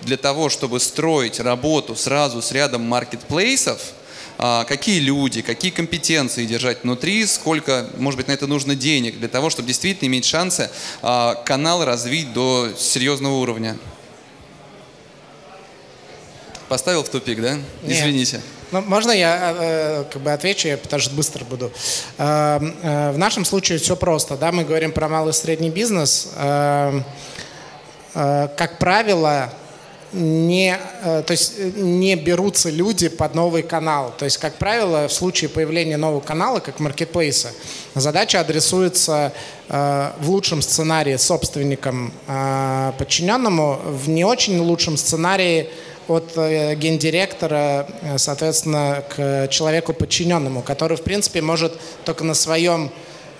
для 0.02 0.16
того, 0.16 0.48
чтобы 0.48 0.80
строить 0.80 1.40
работу 1.40 1.94
сразу 1.96 2.42
с 2.42 2.52
рядом 2.52 2.82
маркетплейсов, 2.82 3.80
какие 4.66 4.98
люди, 4.98 5.40
какие 5.40 5.70
компетенции 5.70 6.46
держать 6.46 6.82
внутри, 6.82 7.24
сколько, 7.26 7.88
может 7.96 8.16
быть, 8.16 8.26
на 8.26 8.32
это 8.32 8.48
нужно 8.48 8.74
денег 8.74 9.20
для 9.20 9.28
того, 9.28 9.50
чтобы 9.50 9.68
действительно 9.68 10.08
иметь 10.08 10.24
шансы 10.24 10.68
а, 11.00 11.34
канал 11.34 11.84
развить 11.84 12.32
до 12.32 12.70
серьезного 12.76 13.34
уровня. 13.34 13.78
Поставил 16.68 17.04
в 17.04 17.08
тупик, 17.08 17.40
да? 17.40 17.54
Нет. 17.54 17.64
Извините. 17.84 18.40
Ну, 18.72 18.80
можно 18.80 19.12
я 19.12 19.54
э, 19.56 20.04
как 20.10 20.22
бы 20.22 20.32
отвечу, 20.32 20.66
я 20.66 20.78
что 20.98 21.10
быстро 21.10 21.44
буду. 21.44 21.70
Э, 22.18 22.58
э, 22.82 23.12
в 23.12 23.18
нашем 23.18 23.44
случае 23.44 23.78
все 23.78 23.94
просто, 23.94 24.36
да, 24.36 24.50
мы 24.50 24.64
говорим 24.64 24.90
про 24.90 25.08
малый 25.08 25.30
и 25.30 25.34
средний 25.34 25.70
бизнес. 25.70 26.30
Э, 26.36 27.00
э, 28.14 28.48
как 28.56 28.78
правило, 28.78 29.52
не, 30.12 30.78
э, 31.02 31.22
то 31.26 31.30
есть 31.30 31.54
э, 31.58 31.70
не 31.76 32.16
берутся 32.16 32.70
люди 32.70 33.08
под 33.08 33.34
новый 33.34 33.62
канал. 33.62 34.12
То 34.18 34.24
есть, 34.24 34.38
как 34.38 34.54
правило, 34.56 35.08
в 35.08 35.12
случае 35.12 35.48
появления 35.48 35.96
нового 35.96 36.20
канала, 36.20 36.60
как 36.60 36.80
маркетплейса, 36.80 37.52
задача 37.94 38.40
адресуется 38.40 39.32
э, 39.68 40.10
в 40.20 40.30
лучшем 40.30 40.62
сценарии 40.62 41.16
собственникам 41.16 42.12
подчиненному, 42.98 43.80
в 43.84 44.08
не 44.08 44.24
очень 44.24 44.58
лучшем 44.58 44.96
сценарии 44.96 45.70
от 46.08 46.36
гендиректора, 46.36 47.86
соответственно, 48.16 49.04
к 49.08 49.48
человеку 49.48 49.92
подчиненному, 49.92 50.62
который, 50.62 50.96
в 50.96 51.02
принципе, 51.02 51.40
может 51.40 51.78
только 52.04 52.24
на 52.24 52.34
своем 52.34 52.90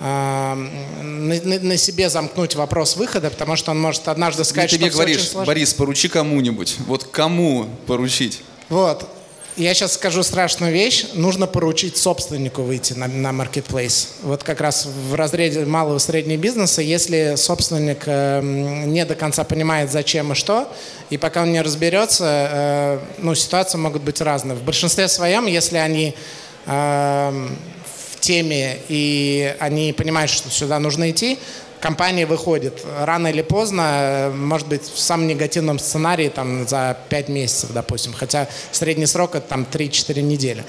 на, 0.03 1.35
на 1.61 1.77
себе 1.77 2.11
замкнуть 2.11 2.57
вопрос 2.57 2.97
выхода, 2.97 3.31
потому 3.31 3.55
что 3.55 3.71
он 3.71 3.81
может 3.81 4.09
однажды 4.09 4.45
сказать, 4.45 4.71
что 4.71 4.79
ты 4.79 4.85
мне 4.85 4.91
говоришь, 4.91 5.33
Борис, 5.33 5.75
поручи 5.75 6.09
кому-нибудь. 6.09 6.77
Вот 6.87 7.05
кому 7.05 7.69
поручить? 7.87 8.41
Вот. 8.69 9.09
Я 9.57 9.75
сейчас 9.75 9.93
скажу 9.93 10.23
страшную 10.23 10.73
вещь. 10.73 11.05
Нужно 11.13 11.47
поручить 11.47 11.99
собственнику 11.99 12.63
выйти 12.63 12.95
на, 12.95 13.07
на 13.07 13.29
marketplace. 13.31 14.09
Вот 14.23 14.43
как 14.43 14.63
раз 14.63 14.87
в 14.87 15.15
разрезе 15.15 15.67
малого 15.67 15.99
и 15.99 16.01
среднего 16.01 16.41
бизнеса, 16.41 16.81
если 16.81 17.35
собственник 17.37 18.05
э, 18.07 18.41
не 18.43 19.05
до 19.05 19.15
конца 19.15 19.45
понимает, 19.45 19.93
зачем 19.93 20.33
и 20.33 20.35
что, 20.35 20.73
и 21.11 21.19
пока 21.19 21.43
он 21.43 21.53
не 21.53 21.61
разберется, 21.61 22.49
э, 22.51 22.99
ну, 23.19 23.35
ситуации 23.35 23.77
могут 23.77 24.03
быть 24.03 24.23
разные. 24.23 24.57
В 24.57 24.63
большинстве 24.63 25.07
своем, 25.07 25.45
если 25.45 25.77
они 25.77 26.15
э, 26.65 27.49
теме, 28.23 28.79
и 28.89 29.55
они 29.59 29.93
понимают, 29.93 30.31
что 30.31 30.49
сюда 30.49 30.79
нужно 30.79 31.11
идти, 31.11 31.39
компания 31.81 32.25
выходит. 32.25 32.83
Рано 33.01 33.27
или 33.27 33.43
поздно, 33.43 34.33
может 34.35 34.69
быть, 34.69 34.83
в 34.83 34.99
самом 34.99 35.27
негативном 35.27 35.79
сценарии 35.79 36.29
там, 36.29 36.67
за 36.67 36.97
5 37.09 37.29
месяцев, 37.29 37.71
допустим. 37.73 38.13
Хотя 38.13 38.49
средний 38.71 39.07
срок 39.07 39.35
это 39.35 39.49
там 39.49 39.67
3-4 39.71 40.23
недели. 40.23 40.65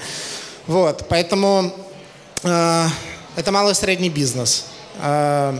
Вот, 0.66 1.06
поэтому 1.08 1.72
э, 2.42 2.86
это 3.36 3.52
малый 3.52 3.74
средний 3.74 4.10
бизнес. 4.10 4.66
Э, 5.00 5.56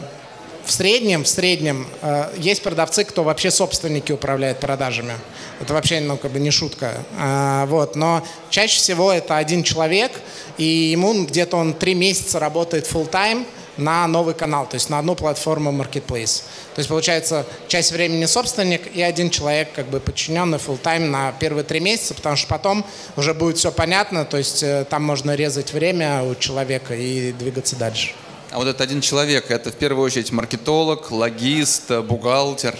в 0.64 0.72
среднем, 0.72 1.24
в 1.24 1.28
среднем 1.28 1.86
э, 2.02 2.32
есть 2.38 2.62
продавцы, 2.62 3.04
кто 3.04 3.22
вообще 3.22 3.50
собственники 3.50 4.12
управляют 4.12 4.60
продажами. 4.60 5.14
Это 5.60 5.74
вообще 5.74 6.00
ну, 6.00 6.16
как 6.16 6.30
бы 6.30 6.40
не 6.40 6.50
шутка. 6.50 6.94
Э, 7.18 7.66
вот. 7.66 7.96
Но 7.96 8.24
чаще 8.50 8.78
всего 8.78 9.12
это 9.12 9.36
один 9.36 9.62
человек, 9.62 10.12
и 10.58 10.64
ему 10.64 11.24
где-то 11.24 11.56
он 11.56 11.74
три 11.74 11.94
месяца 11.94 12.38
работает 12.38 12.86
full 12.90 13.10
time 13.10 13.46
на 13.76 14.06
новый 14.06 14.34
канал, 14.34 14.66
то 14.68 14.74
есть 14.74 14.88
на 14.90 14.98
одну 14.98 15.14
платформу 15.14 15.72
Marketplace. 15.72 16.42
То 16.74 16.78
есть 16.78 16.88
получается 16.88 17.44
часть 17.68 17.92
времени 17.92 18.24
собственник 18.24 18.94
и 18.94 19.02
один 19.02 19.30
человек 19.30 19.72
как 19.74 19.88
бы 19.88 20.00
подчиненный 20.00 20.58
full 20.58 20.80
time 20.80 21.06
на 21.06 21.32
первые 21.32 21.64
три 21.64 21.80
месяца, 21.80 22.14
потому 22.14 22.36
что 22.36 22.46
потом 22.48 22.84
уже 23.16 23.34
будет 23.34 23.58
все 23.58 23.72
понятно, 23.72 24.24
то 24.24 24.36
есть 24.36 24.62
э, 24.62 24.86
там 24.88 25.02
можно 25.02 25.34
резать 25.34 25.72
время 25.72 26.22
у 26.22 26.34
человека 26.34 26.94
и 26.94 27.32
двигаться 27.32 27.76
дальше. 27.76 28.12
А 28.54 28.58
вот 28.58 28.68
этот 28.68 28.82
один 28.82 29.00
человек, 29.00 29.50
это 29.50 29.72
в 29.72 29.74
первую 29.74 30.04
очередь 30.04 30.30
маркетолог, 30.30 31.10
логист, 31.10 31.90
бухгалтер? 31.90 32.78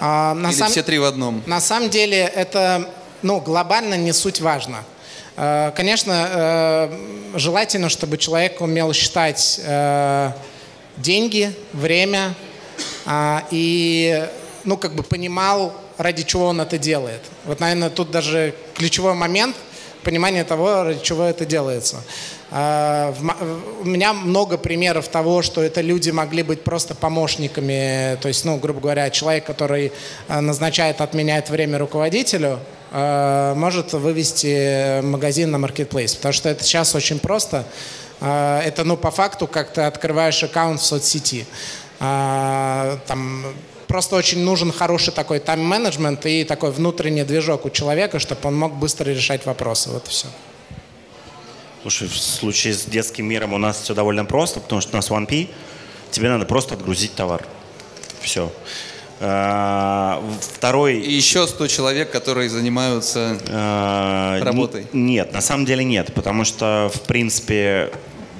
А, 0.00 0.34
на 0.34 0.48
Или 0.48 0.56
сам... 0.56 0.68
все 0.72 0.82
три 0.82 0.98
в 0.98 1.04
одном? 1.04 1.40
На 1.46 1.60
самом 1.60 1.88
деле 1.88 2.18
это 2.18 2.90
ну, 3.22 3.40
глобально 3.40 3.94
не 3.94 4.12
суть 4.12 4.40
важно. 4.40 4.82
А, 5.36 5.70
конечно, 5.70 6.28
э, 6.32 7.38
желательно, 7.38 7.88
чтобы 7.88 8.18
человек 8.18 8.60
умел 8.60 8.92
считать 8.92 9.60
э, 9.62 10.32
деньги, 10.96 11.54
время 11.72 12.34
а, 13.06 13.44
и 13.52 14.28
ну, 14.64 14.76
как 14.76 14.96
бы 14.96 15.04
понимал, 15.04 15.72
ради 15.96 16.24
чего 16.24 16.46
он 16.46 16.60
это 16.60 16.76
делает. 16.76 17.22
Вот, 17.44 17.60
наверное, 17.60 17.88
тут 17.88 18.10
даже 18.10 18.56
ключевой 18.74 19.14
момент– 19.14 19.54
понимание 20.02 20.44
того, 20.44 20.84
ради 20.84 21.02
чего 21.02 21.24
это 21.24 21.44
делается. 21.44 22.02
А, 22.50 23.14
у 23.80 23.86
меня 23.86 24.12
много 24.12 24.58
примеров 24.58 25.08
того, 25.08 25.42
что 25.42 25.62
это 25.62 25.80
люди 25.80 26.10
могли 26.10 26.42
быть 26.42 26.64
просто 26.64 26.94
помощниками, 26.94 28.16
то 28.20 28.28
есть, 28.28 28.44
ну, 28.44 28.56
грубо 28.56 28.80
говоря, 28.80 29.10
человек, 29.10 29.44
который 29.44 29.92
а, 30.28 30.40
назначает, 30.40 31.00
отменяет 31.00 31.48
время 31.48 31.78
руководителю, 31.78 32.58
а, 32.90 33.54
может 33.54 33.92
вывести 33.92 35.00
магазин 35.02 35.52
на 35.52 35.58
маркетплейс, 35.58 36.16
потому 36.16 36.32
что 36.32 36.48
это 36.48 36.64
сейчас 36.64 36.94
очень 36.94 37.18
просто. 37.18 37.64
Это, 38.20 38.82
ну, 38.84 38.98
по 38.98 39.10
факту, 39.10 39.46
как 39.46 39.72
ты 39.72 39.80
открываешь 39.80 40.42
аккаунт 40.42 40.78
в 40.82 40.84
соцсети. 40.84 41.46
Там 41.98 43.46
просто 43.90 44.14
очень 44.14 44.38
нужен 44.44 44.70
хороший 44.70 45.12
такой 45.12 45.40
тайм-менеджмент 45.40 46.24
и 46.24 46.44
такой 46.44 46.70
внутренний 46.70 47.24
движок 47.24 47.64
у 47.66 47.70
человека, 47.70 48.20
чтобы 48.20 48.40
он 48.44 48.56
мог 48.56 48.74
быстро 48.74 49.10
решать 49.10 49.44
вопросы. 49.46 49.90
Вот 49.90 50.06
и 50.06 50.10
все. 50.10 50.28
Слушай, 51.82 52.06
в 52.06 52.16
случае 52.16 52.74
с 52.74 52.84
детским 52.84 53.26
миром 53.26 53.52
у 53.52 53.58
нас 53.58 53.80
все 53.80 53.92
довольно 53.92 54.24
просто, 54.24 54.60
потому 54.60 54.80
что 54.80 54.92
у 54.92 54.96
нас 54.96 55.10
1P, 55.10 55.48
тебе 56.12 56.28
надо 56.28 56.46
просто 56.46 56.74
отгрузить 56.74 57.16
товар. 57.16 57.44
Все. 58.20 58.52
А, 59.18 60.22
второй... 60.40 61.00
И 61.00 61.12
еще 61.12 61.48
100 61.48 61.66
человек, 61.66 62.12
которые 62.12 62.48
занимаются 62.48 63.38
а, 63.48 64.38
работой. 64.44 64.86
Нет, 64.92 65.32
на 65.32 65.40
самом 65.40 65.64
деле 65.64 65.82
нет, 65.82 66.14
потому 66.14 66.44
что, 66.44 66.92
в 66.94 67.00
принципе, 67.08 67.90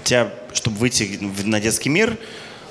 тебя, 0.05 0.33
чтобы 0.53 0.77
выйти 0.77 1.19
на 1.45 1.61
детский 1.61 1.89
мир, 1.89 2.17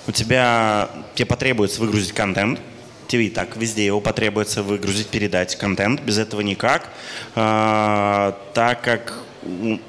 у 0.10 0.12
тебя, 0.12 0.90
тебе 1.14 1.28
потребуется 1.28 1.80
выгрузить 1.80 2.14
контент, 2.14 2.60
тебе 3.08 3.28
и 3.28 3.30
так 3.30 3.56
везде 3.56 3.86
его 3.86 4.02
потребуется 4.02 4.64
выгрузить, 4.64 5.08
передать 5.08 5.56
контент, 5.56 6.02
без 6.02 6.18
этого 6.18 6.42
никак, 6.42 6.90
а, 7.36 8.36
так 8.56 8.82
как 8.82 9.20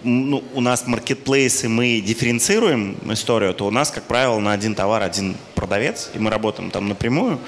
ну, 0.04 0.44
у 0.52 0.60
нас 0.60 0.86
маркетплейсы, 0.86 1.70
мы 1.70 2.02
дифференцируем 2.02 2.98
историю, 3.10 3.54
то 3.54 3.66
у 3.66 3.70
нас, 3.70 3.90
как 3.90 4.04
правило, 4.04 4.38
на 4.38 4.52
один 4.52 4.74
товар 4.74 5.02
один 5.02 5.36
продавец, 5.54 6.10
и 6.14 6.18
мы 6.18 6.30
работаем 6.30 6.70
там 6.70 6.88
напрямую, 6.88 7.40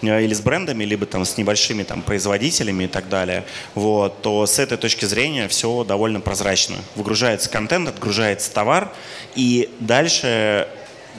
э, 0.00 0.24
или 0.24 0.32
с 0.32 0.40
брендами, 0.40 0.84
либо 0.84 1.04
там 1.04 1.24
с 1.26 1.36
небольшими 1.36 1.82
там 1.82 2.00
производителями 2.00 2.84
и 2.84 2.88
так 2.88 3.10
далее, 3.10 3.44
вот, 3.74 4.22
то 4.22 4.46
с 4.46 4.58
этой 4.58 4.78
точки 4.78 5.04
зрения 5.04 5.48
все 5.48 5.84
довольно 5.84 6.20
прозрачно. 6.20 6.76
Выгружается 6.94 7.50
контент, 7.50 7.88
отгружается 7.88 8.50
товар, 8.50 8.90
и 9.34 9.68
дальше 9.80 10.66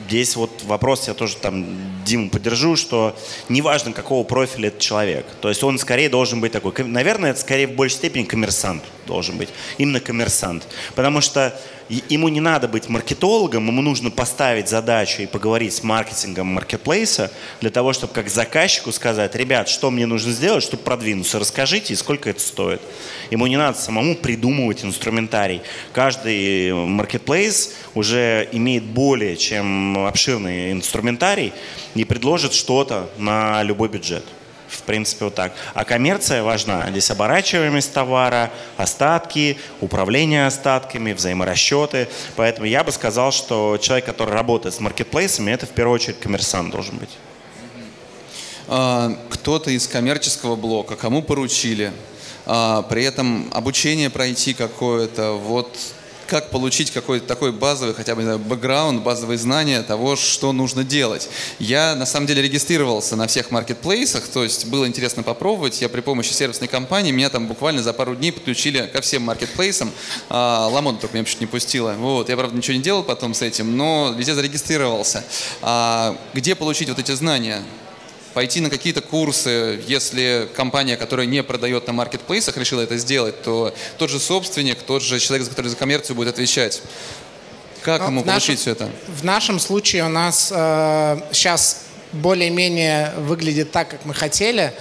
здесь 0.07 0.35
вот 0.35 0.63
вопрос, 0.63 1.07
я 1.07 1.13
тоже 1.13 1.37
там 1.37 1.65
Диму 2.05 2.29
поддержу, 2.29 2.75
что 2.75 3.15
неважно, 3.49 3.91
какого 3.91 4.23
профиля 4.23 4.69
этот 4.69 4.79
человек. 4.79 5.25
То 5.41 5.49
есть 5.49 5.63
он 5.63 5.77
скорее 5.79 6.09
должен 6.09 6.39
быть 6.41 6.51
такой, 6.51 6.71
наверное, 6.83 7.31
это 7.31 7.39
скорее 7.39 7.67
в 7.67 7.71
большей 7.71 7.95
степени 7.95 8.23
коммерсант 8.23 8.83
должен 9.05 9.37
быть. 9.37 9.49
Именно 9.77 9.99
коммерсант. 9.99 10.67
Потому 10.95 11.21
что 11.21 11.59
ему 11.89 12.27
не 12.27 12.41
надо 12.41 12.67
быть 12.67 12.89
маркетологом, 12.89 13.67
ему 13.67 13.81
нужно 13.81 14.11
поставить 14.11 14.69
задачу 14.69 15.21
и 15.21 15.25
поговорить 15.25 15.73
с 15.73 15.83
маркетингом 15.83 16.47
маркетплейса 16.47 17.31
для 17.61 17.69
того, 17.69 17.93
чтобы 17.93 18.13
как 18.13 18.29
заказчику 18.29 18.91
сказать, 18.91 19.35
ребят, 19.35 19.69
что 19.69 19.89
мне 19.91 20.05
нужно 20.05 20.31
сделать, 20.31 20.63
чтобы 20.63 20.83
продвинуться, 20.83 21.39
расскажите, 21.39 21.93
и 21.93 21.97
сколько 21.97 22.29
это 22.29 22.39
стоит. 22.39 22.81
Ему 23.31 23.47
не 23.47 23.57
надо 23.57 23.77
самому 23.77 24.15
придумывать 24.15 24.83
инструментарий. 24.83 25.61
Каждый 25.93 26.73
маркетплейс 26.73 27.73
уже 27.95 28.47
имеет 28.51 28.83
более 28.83 29.37
чем 29.37 30.05
обширный 30.05 30.71
инструментарий 30.71 31.53
и 31.95 32.03
предложит 32.05 32.53
что-то 32.53 33.09
на 33.17 33.63
любой 33.63 33.89
бюджет. 33.89 34.23
В 34.67 34.81
принципе, 34.83 35.25
вот 35.25 35.35
так. 35.35 35.53
А 35.73 35.85
коммерция 35.85 36.43
важна. 36.43 36.89
Здесь 36.89 37.09
оборачиваемость 37.09 37.93
товара, 37.93 38.51
остатки, 38.75 39.57
управление 39.79 40.45
остатками, 40.45 41.13
взаиморасчеты. 41.13 42.09
Поэтому 42.35 42.67
я 42.67 42.83
бы 42.83 42.91
сказал, 42.91 43.31
что 43.31 43.77
человек, 43.81 44.05
который 44.05 44.33
работает 44.33 44.75
с 44.75 44.79
маркетплейсами, 44.79 45.51
это 45.51 45.65
в 45.65 45.69
первую 45.69 45.95
очередь 45.95 46.19
коммерсант 46.19 46.71
должен 46.71 46.97
быть. 46.97 47.17
А, 48.67 49.17
кто-то 49.29 49.71
из 49.71 49.87
коммерческого 49.87 50.57
блока, 50.57 50.97
кому 50.97 51.21
поручили, 51.21 51.93
а, 52.45 52.81
при 52.81 53.05
этом 53.05 53.49
обучение 53.53 54.09
пройти 54.09 54.53
какое-то, 54.53 55.33
вот 55.33 55.77
как 56.27 56.49
получить 56.49 56.91
какой-то 56.91 57.25
такой 57.25 57.51
базовый, 57.51 57.95
хотя 57.95 58.15
бы, 58.15 58.23
знаю, 58.23 58.39
бэкграунд, 58.39 59.01
базовые 59.01 59.37
знания 59.37 59.81
того, 59.81 60.15
что 60.15 60.51
нужно 60.51 60.83
делать. 60.83 61.29
Я, 61.59 61.95
на 61.95 62.05
самом 62.05 62.27
деле, 62.27 62.41
регистрировался 62.41 63.15
на 63.15 63.27
всех 63.27 63.51
маркетплейсах, 63.51 64.27
то 64.27 64.43
есть 64.43 64.67
было 64.67 64.87
интересно 64.87 65.23
попробовать. 65.23 65.81
Я 65.81 65.89
при 65.89 66.01
помощи 66.01 66.31
сервисной 66.31 66.67
компании, 66.67 67.11
меня 67.11 67.29
там 67.29 67.47
буквально 67.47 67.81
за 67.81 67.93
пару 67.93 68.15
дней 68.15 68.31
подключили 68.31 68.87
ко 68.91 69.01
всем 69.01 69.23
маркетплейсам. 69.23 69.91
А, 70.29 70.67
Ламон 70.67 70.97
только 70.99 71.15
меня 71.15 71.25
чуть 71.25 71.41
не 71.41 71.47
пустила. 71.47 71.93
Вот, 71.93 72.29
я, 72.29 72.37
правда, 72.37 72.55
ничего 72.55 72.75
не 72.75 72.83
делал 72.83 73.03
потом 73.03 73.33
с 73.33 73.41
этим, 73.41 73.77
но 73.77 74.13
везде 74.15 74.35
зарегистрировался. 74.35 75.23
А, 75.61 76.17
где 76.33 76.55
получить 76.55 76.89
вот 76.89 76.99
эти 76.99 77.13
знания? 77.13 77.63
Пойти 78.37 78.61
на 78.61 78.69
какие-то 78.69 79.01
курсы, 79.01 79.81
если 79.87 80.47
компания, 80.55 80.95
которая 80.95 81.25
не 81.25 81.41
продает 81.41 81.87
на 81.87 81.93
маркетплейсах, 81.93 82.55
решила 82.55 82.81
это 82.81 82.95
сделать, 82.97 83.41
то 83.41 83.73
тот 83.97 84.11
же 84.11 84.19
собственник, 84.19 84.77
тот 84.83 85.01
же 85.01 85.19
человек, 85.19 85.49
который 85.49 85.69
за 85.69 85.75
коммерцию 85.75 86.15
будет 86.15 86.29
отвечать. 86.29 86.83
Как 87.81 88.01
ну, 88.01 88.07
ему 88.09 88.23
получить 88.23 88.49
нашем, 88.49 88.61
все 88.61 88.71
это? 88.73 88.89
В 89.07 89.23
нашем 89.23 89.59
случае 89.59 90.05
у 90.05 90.09
нас 90.09 90.53
э, 90.55 91.19
сейчас 91.31 91.85
более-менее 92.11 93.13
выглядит 93.17 93.71
так, 93.71 93.89
как 93.89 94.05
мы 94.05 94.13
хотели. 94.13 94.71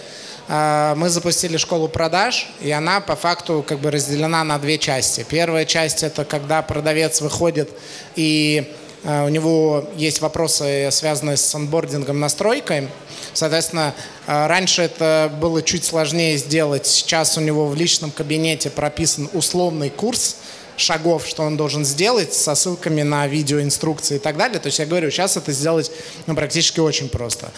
Э, 0.49 0.93
мы 0.95 1.09
запустили 1.09 1.57
школу 1.57 1.89
продаж, 1.89 2.49
и 2.61 2.71
она 2.71 3.01
по 3.01 3.17
факту 3.17 3.65
как 3.67 3.79
бы 3.79 3.91
разделена 3.91 4.45
на 4.45 4.59
две 4.59 4.77
части. 4.77 5.25
Первая 5.27 5.65
часть 5.65 6.03
это 6.03 6.27
когда 6.27 6.61
продавец 6.61 7.23
выходит 7.23 7.71
и 8.17 8.71
у 9.07 9.29
него 9.29 9.89
есть 9.97 10.21
вопросы, 10.21 10.89
связанные 10.91 11.37
с 11.37 11.55
онбордингом, 11.55 12.19
настройкой, 12.19 12.89
Соответственно, 13.37 13.95
э, 14.27 14.47
раньше 14.47 14.83
это 14.83 15.31
было 15.41 15.63
чуть 15.63 15.85
сложнее 15.85 16.39
сделать. 16.39 16.87
Сейчас 16.87 17.37
у 17.37 17.43
него 17.43 17.67
в 17.67 17.75
личном 17.75 18.11
кабинете 18.11 18.71
прописан 18.71 19.29
условный 19.35 19.91
курс 19.91 20.37
шагов, 20.79 21.27
что 21.27 21.43
он 21.43 21.59
должен 21.59 21.85
сделать, 21.85 22.33
со 22.33 22.55
ссылками 22.55 23.03
на 23.03 23.27
видеоинструкции 23.27 24.17
и 24.17 24.19
так 24.19 24.39
далее. 24.39 24.59
То 24.59 24.69
есть 24.69 24.79
я 24.79 24.87
говорю, 24.87 25.11
сейчас 25.11 25.37
это 25.37 25.53
сделать 25.53 25.91
ну, 26.27 26.35
практически 26.35 26.81
очень 26.81 27.11
просто. 27.11 27.51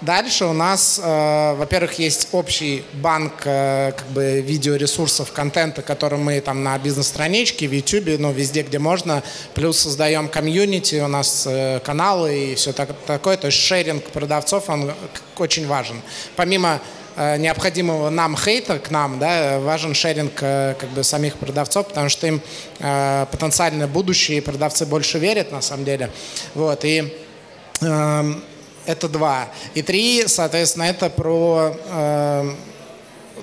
Дальше 0.00 0.46
у 0.46 0.54
нас, 0.54 0.98
э, 1.02 1.54
во-первых, 1.56 1.98
есть 1.98 2.28
общий 2.32 2.84
банк 2.94 3.42
э, 3.44 3.92
как 3.94 4.06
бы 4.08 4.40
видеоресурсов, 4.40 5.30
контента, 5.32 5.82
который 5.82 6.18
мы 6.18 6.40
там 6.40 6.64
на 6.64 6.78
бизнес-страничке, 6.78 7.68
в 7.68 7.72
YouTube, 7.72 8.18
ну, 8.18 8.32
везде, 8.32 8.62
где 8.62 8.78
можно. 8.78 9.22
Плюс 9.52 9.78
создаем 9.78 10.28
комьюнити, 10.28 11.02
у 11.02 11.08
нас 11.08 11.46
э, 11.46 11.80
каналы 11.84 12.52
и 12.52 12.54
все 12.54 12.72
так, 12.72 12.96
такое. 13.06 13.36
То 13.36 13.48
есть 13.48 13.58
шеринг 13.58 14.04
продавцов, 14.04 14.70
он 14.70 14.90
очень 15.36 15.66
важен. 15.66 16.00
Помимо 16.34 16.80
э, 17.16 17.36
необходимого 17.36 18.08
нам 18.08 18.38
хейта 18.38 18.78
к 18.78 18.90
нам, 18.90 19.18
да, 19.18 19.58
важен 19.60 19.92
шеринг 19.92 20.32
э, 20.40 20.76
как 20.78 20.88
бы 20.90 21.04
самих 21.04 21.36
продавцов, 21.36 21.88
потому 21.88 22.08
что 22.08 22.26
им 22.26 22.40
э, 22.78 23.26
потенциальное 23.30 23.86
будущее, 23.86 24.38
и 24.38 24.40
продавцы 24.40 24.86
больше 24.86 25.18
верят 25.18 25.52
на 25.52 25.60
самом 25.60 25.84
деле. 25.84 26.08
Вот, 26.54 26.86
и 26.86 27.14
эм, 27.82 28.42
это 28.86 29.08
два. 29.08 29.48
И 29.74 29.82
три, 29.82 30.24
соответственно, 30.26 30.84
это 30.84 31.10
про 31.10 31.76
э, 31.86 32.50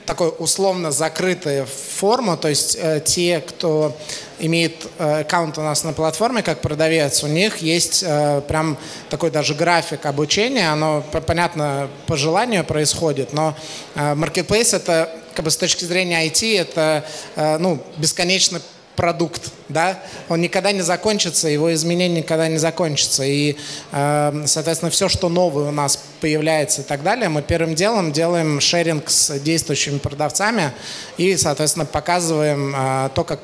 такой 0.06 0.34
условно 0.40 0.92
закрытая 0.92 1.66
форму, 1.66 2.38
то 2.38 2.48
есть 2.48 2.78
э, 2.80 3.02
те, 3.04 3.42
кто 3.42 3.96
имеет 4.40 4.88
э, 4.98 5.22
аккаунт 5.22 5.58
у 5.58 5.62
нас 5.62 5.84
на 5.84 5.94
платформе 5.94 6.44
как 6.44 6.62
продавец, 6.62 7.24
у 7.24 7.28
них 7.28 7.58
есть 7.58 8.04
э, 8.06 8.42
прям 8.48 8.78
такой 9.10 9.32
даже 9.32 9.54
график 9.54 10.06
обучения, 10.06 10.72
оно, 10.72 11.04
понятно, 11.26 11.90
по 12.06 12.16
желанию 12.16 12.64
происходит, 12.64 13.34
но 13.34 13.56
э, 13.96 14.14
Marketplace 14.16 14.76
это, 14.76 15.10
как 15.36 15.46
бы 15.46 15.52
с 15.52 15.58
точки 15.58 15.86
зрения 15.86 16.26
IT, 16.26 16.60
это 16.60 17.06
э, 17.36 17.58
ну, 17.58 17.82
бесконечно 17.98 18.62
продукт, 18.98 19.52
да, 19.70 20.00
он 20.28 20.42
никогда 20.42 20.74
не 20.74 20.82
закончится, 20.82 21.48
его 21.48 21.74
изменения 21.74 22.22
никогда 22.22 22.50
не 22.50 22.58
закончатся. 22.58 23.24
И, 23.24 23.56
э, 23.92 24.44
соответственно, 24.46 24.92
все, 24.92 25.08
что 25.08 25.30
новое 25.30 25.70
у 25.70 25.72
нас 25.72 26.04
появляется 26.20 26.82
и 26.82 26.84
так 26.84 27.04
далее, 27.04 27.30
мы 27.30 27.44
первым 27.44 27.76
делом 27.76 28.12
делаем 28.12 28.60
шеринг 28.60 29.10
с 29.10 29.40
действующими 29.40 30.00
продавцами 30.00 30.74
и, 31.18 31.38
соответственно, 31.38 31.86
показываем 31.86 32.76
э, 32.76 33.10
то, 33.14 33.24
как 33.24 33.40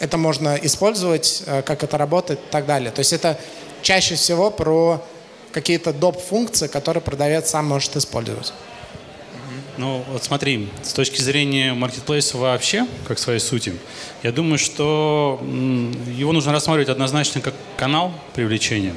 это 0.00 0.18
можно 0.18 0.56
использовать, 0.56 1.44
э, 1.46 1.62
как 1.62 1.84
это 1.84 1.96
работает 1.96 2.40
и 2.40 2.50
так 2.50 2.66
далее. 2.66 2.90
То 2.90 2.98
есть 2.98 3.12
это 3.12 3.38
чаще 3.82 4.16
всего 4.16 4.50
про 4.50 5.02
какие-то 5.52 5.92
доп. 5.92 6.20
функции, 6.20 6.66
которые 6.66 7.00
продавец 7.00 7.50
сам 7.50 7.66
может 7.66 7.96
использовать. 7.96 8.52
Ну, 9.76 10.04
вот 10.10 10.22
смотри, 10.22 10.68
с 10.82 10.92
точки 10.92 11.20
зрения 11.20 11.72
маркетплейса 11.74 12.36
вообще, 12.38 12.86
как 13.06 13.18
своей 13.18 13.40
сути, 13.40 13.74
я 14.22 14.32
думаю, 14.32 14.58
что 14.58 15.40
его 16.06 16.32
нужно 16.32 16.52
рассматривать 16.52 16.88
однозначно 16.88 17.40
как 17.40 17.54
канал 17.76 18.12
привлечения 18.34 18.94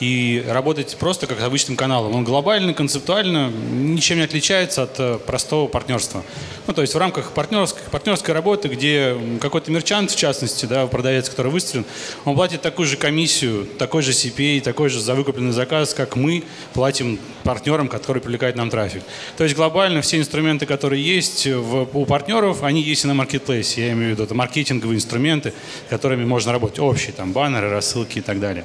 и 0.00 0.44
работать 0.46 0.96
просто 0.98 1.26
как 1.26 1.42
обычным 1.42 1.76
каналом. 1.76 2.14
Он 2.14 2.24
глобально, 2.24 2.74
концептуально 2.74 3.50
ничем 3.50 4.18
не 4.18 4.22
отличается 4.22 4.84
от 4.84 4.98
э, 4.98 5.18
простого 5.18 5.66
партнерства. 5.66 6.22
Ну, 6.66 6.74
то 6.74 6.82
есть 6.82 6.94
в 6.94 6.98
рамках 6.98 7.32
партнерской, 7.32 7.82
партнерской 7.90 8.34
работы, 8.34 8.68
где 8.68 9.16
какой-то 9.40 9.70
мерчант, 9.70 10.10
в 10.10 10.16
частности, 10.16 10.66
да, 10.66 10.86
продавец, 10.86 11.28
который 11.28 11.50
выставлен, 11.50 11.84
он 12.24 12.34
платит 12.36 12.62
такую 12.62 12.86
же 12.86 12.96
комиссию, 12.96 13.66
такой 13.78 14.02
же 14.02 14.12
CPA, 14.12 14.60
такой 14.60 14.88
же 14.88 15.00
за 15.00 15.14
выкупленный 15.14 15.52
заказ, 15.52 15.94
как 15.94 16.14
мы 16.14 16.44
платим 16.74 17.18
партнерам, 17.42 17.88
которые 17.88 18.22
привлекают 18.22 18.56
нам 18.56 18.70
трафик. 18.70 19.02
То 19.36 19.44
есть 19.44 19.56
глобально 19.56 20.02
все 20.02 20.18
инструменты, 20.18 20.66
которые 20.66 21.02
есть 21.02 21.46
в, 21.46 21.88
у 21.94 22.04
партнеров, 22.04 22.62
они 22.62 22.82
есть 22.82 23.04
и 23.04 23.06
на 23.08 23.14
маркетплейсе. 23.14 23.86
Я 23.86 23.92
имею 23.92 24.10
в 24.10 24.12
виду 24.12 24.24
это 24.24 24.34
маркетинговые 24.34 24.96
инструменты, 24.96 25.54
которыми 25.88 26.24
можно 26.24 26.52
работать. 26.52 26.78
Общие, 26.78 27.12
там, 27.12 27.32
баннеры, 27.32 27.70
рассылки 27.70 28.18
и 28.18 28.20
так 28.20 28.38
далее. 28.38 28.64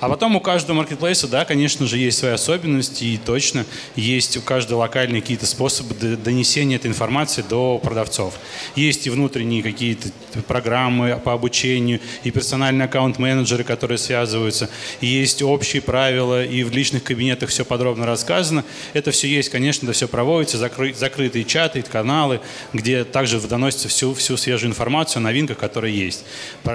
А 0.00 0.08
потом 0.08 0.34
у 0.36 0.40
каждого 0.40 0.71
каждого 0.72 0.74
маркетплейса, 0.74 1.28
да, 1.28 1.44
конечно 1.44 1.86
же, 1.86 1.98
есть 1.98 2.18
свои 2.18 2.32
особенности, 2.32 3.04
и 3.04 3.18
точно 3.18 3.66
есть 3.94 4.36
у 4.36 4.40
каждого 4.40 4.80
локальные 4.80 5.20
какие-то 5.20 5.46
способы 5.46 5.94
донесения 5.94 6.76
этой 6.76 6.86
информации 6.86 7.44
до 7.48 7.78
продавцов. 7.78 8.34
Есть 8.74 9.06
и 9.06 9.10
внутренние 9.10 9.62
какие-то 9.62 10.08
программы 10.48 11.20
по 11.22 11.32
обучению, 11.32 12.00
и 12.24 12.30
персональные 12.30 12.86
аккаунт-менеджеры, 12.86 13.64
которые 13.64 13.98
связываются, 13.98 14.70
и 15.00 15.06
есть 15.06 15.42
общие 15.42 15.82
правила, 15.82 16.44
и 16.44 16.62
в 16.64 16.72
личных 16.72 17.04
кабинетах 17.04 17.50
все 17.50 17.64
подробно 17.64 18.06
рассказано. 18.06 18.64
Это 18.94 19.10
все 19.10 19.28
есть, 19.28 19.50
конечно, 19.50 19.86
это 19.86 19.92
все 19.92 20.08
проводится, 20.08 20.56
закры, 20.56 20.94
закрытые 20.94 21.44
чаты, 21.44 21.82
каналы, 21.82 22.40
где 22.72 23.04
также 23.04 23.40
доносится 23.40 23.88
всю, 23.88 24.14
всю 24.14 24.36
свежую 24.36 24.70
информацию 24.70 25.20
о 25.20 25.22
новинках, 25.22 25.58
которые 25.58 25.94
есть. 25.94 26.24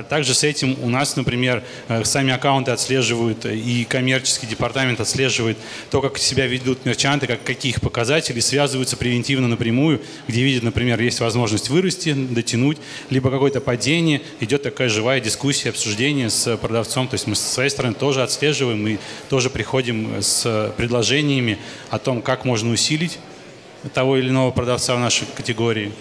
Также 0.09 0.33
с 0.33 0.43
этим 0.43 0.77
у 0.83 0.89
нас, 0.89 1.15
например, 1.15 1.63
э, 1.87 2.03
сами 2.03 2.31
аккаунты 2.31 2.71
отслеживают, 2.71 3.45
э, 3.45 3.55
и 3.55 3.86
коммерческий 3.87 4.47
департамент 4.47 4.99
отслеживает 4.99 5.57
то, 5.89 6.01
как 6.01 6.17
себя 6.17 6.47
ведут 6.47 6.85
мерчанты, 6.85 7.27
как, 7.27 7.43
какие 7.43 7.71
их 7.71 7.81
показатели, 7.81 8.39
связываются 8.39 8.97
превентивно 8.97 9.47
напрямую, 9.47 10.01
где 10.27 10.43
видят, 10.43 10.63
например, 10.63 11.01
есть 11.01 11.19
возможность 11.19 11.69
вырасти, 11.69 12.13
дотянуть, 12.13 12.77
либо 13.09 13.31
какое-то 13.31 13.61
падение, 13.61 14.21
идет 14.39 14.63
такая 14.63 14.89
живая 14.89 15.19
дискуссия, 15.19 15.69
обсуждение 15.69 16.29
с 16.29 16.57
продавцом. 16.57 17.07
То 17.07 17.15
есть 17.15 17.27
мы 17.27 17.35
со 17.35 17.47
своей 17.47 17.69
стороны 17.69 17.95
тоже 17.95 18.23
отслеживаем 18.23 18.87
и 18.87 18.97
тоже 19.29 19.49
приходим 19.49 20.21
с 20.21 20.73
предложениями 20.77 21.57
о 21.89 21.99
том, 21.99 22.21
как 22.21 22.45
можно 22.45 22.71
усилить 22.71 23.19
того 23.93 24.17
или 24.17 24.29
иного 24.29 24.51
продавца 24.51 24.95
в 24.95 24.99
нашей 24.99 25.27
категории. 25.35 25.91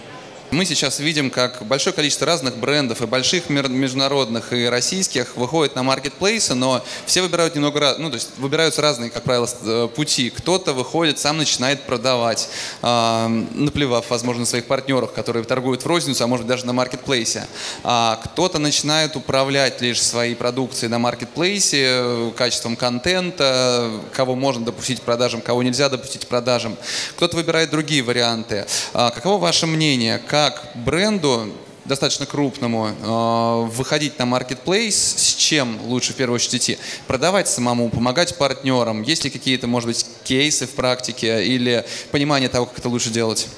Мы 0.52 0.64
сейчас 0.64 1.00
видим, 1.00 1.30
как 1.30 1.64
большое 1.66 1.94
количество 1.94 2.24
разных 2.24 2.56
брендов, 2.56 3.02
и 3.02 3.06
больших 3.06 3.50
международных, 3.50 4.52
и 4.52 4.66
российских, 4.66 5.36
выходит 5.36 5.74
на 5.74 5.82
маркетплейсы, 5.82 6.54
но 6.54 6.84
все 7.04 7.22
выбирают 7.22 7.56
немного 7.56 7.96
ну, 7.98 8.10
то 8.10 8.14
есть 8.14 8.30
выбираются 8.38 8.80
разные, 8.80 9.10
как 9.10 9.24
правило, 9.24 9.48
э, 9.62 9.88
пути. 9.94 10.30
Кто-то 10.30 10.72
выходит, 10.72 11.18
сам 11.18 11.38
начинает 11.38 11.82
продавать, 11.82 12.48
наплевав, 12.80 14.08
возможно, 14.10 14.40
на 14.40 14.46
своих 14.46 14.66
партнерах, 14.66 15.12
которые 15.12 15.42
торгуют 15.44 15.82
в 15.82 15.86
розницу, 15.86 16.22
а 16.22 16.26
может 16.26 16.46
даже 16.46 16.64
на 16.64 16.72
маркетплейсе. 16.72 17.46
А 17.82 18.20
кто-то 18.22 18.58
начинает 18.58 19.16
управлять 19.16 19.80
лишь 19.80 20.00
своей 20.00 20.36
продукцией 20.36 20.90
на 20.90 20.98
маркетплейсе, 20.98 21.86
э, 21.88 22.32
качеством 22.36 22.76
контента, 22.76 23.90
кого 24.12 24.36
можно 24.36 24.64
допустить 24.64 25.00
к 25.00 25.02
продажам, 25.02 25.40
кого 25.40 25.62
нельзя 25.62 25.88
допустить 25.88 26.24
к 26.24 26.28
продажам. 26.28 26.76
Кто-то 27.16 27.36
выбирает 27.36 27.70
другие 27.70 28.02
варианты. 28.02 28.66
А 28.92 29.10
каково 29.10 29.38
ваше 29.38 29.66
мнение? 29.66 30.18
Как 30.36 30.66
бренду 30.74 31.50
достаточно 31.86 32.26
крупному 32.26 32.88
э, 32.88 33.70
выходить 33.70 34.18
на 34.18 34.26
маркетплейс, 34.26 34.94
с 34.94 35.34
чем 35.34 35.80
лучше 35.86 36.12
в 36.12 36.16
первую 36.16 36.34
очередь 36.34 36.56
идти? 36.56 36.78
Продавать 37.06 37.48
самому, 37.48 37.88
помогать 37.88 38.36
партнерам? 38.36 39.00
Есть 39.00 39.24
ли 39.24 39.30
какие-то, 39.30 39.66
может 39.66 39.86
быть, 39.86 40.06
кейсы 40.24 40.66
в 40.66 40.72
практике 40.72 41.42
или 41.42 41.86
понимание 42.10 42.50
того, 42.50 42.66
как 42.66 42.78
это 42.78 42.90
лучше 42.90 43.08
делать? 43.08 43.48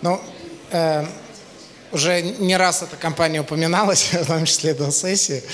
Ну, 0.00 0.20
э, 0.72 1.06
уже 1.92 2.22
не 2.22 2.56
раз 2.56 2.82
эта 2.82 2.96
компания 2.96 3.40
упоминалась, 3.40 4.08
в 4.12 4.26
том 4.26 4.44
числе 4.44 4.74
до 4.74 4.90
сессии. 4.90 5.44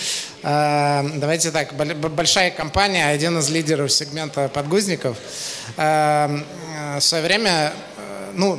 Э, 0.42 1.06
давайте 1.16 1.50
так, 1.50 1.74
большая 1.74 2.50
компания, 2.50 3.04
один 3.04 3.38
из 3.40 3.50
лидеров 3.50 3.92
сегмента 3.92 4.48
подгузников. 4.48 5.18
Э, 5.76 6.30
э 6.30 6.98
в 6.98 7.02
свое 7.02 7.22
время, 7.22 7.74
э, 7.98 8.30
ну, 8.34 8.58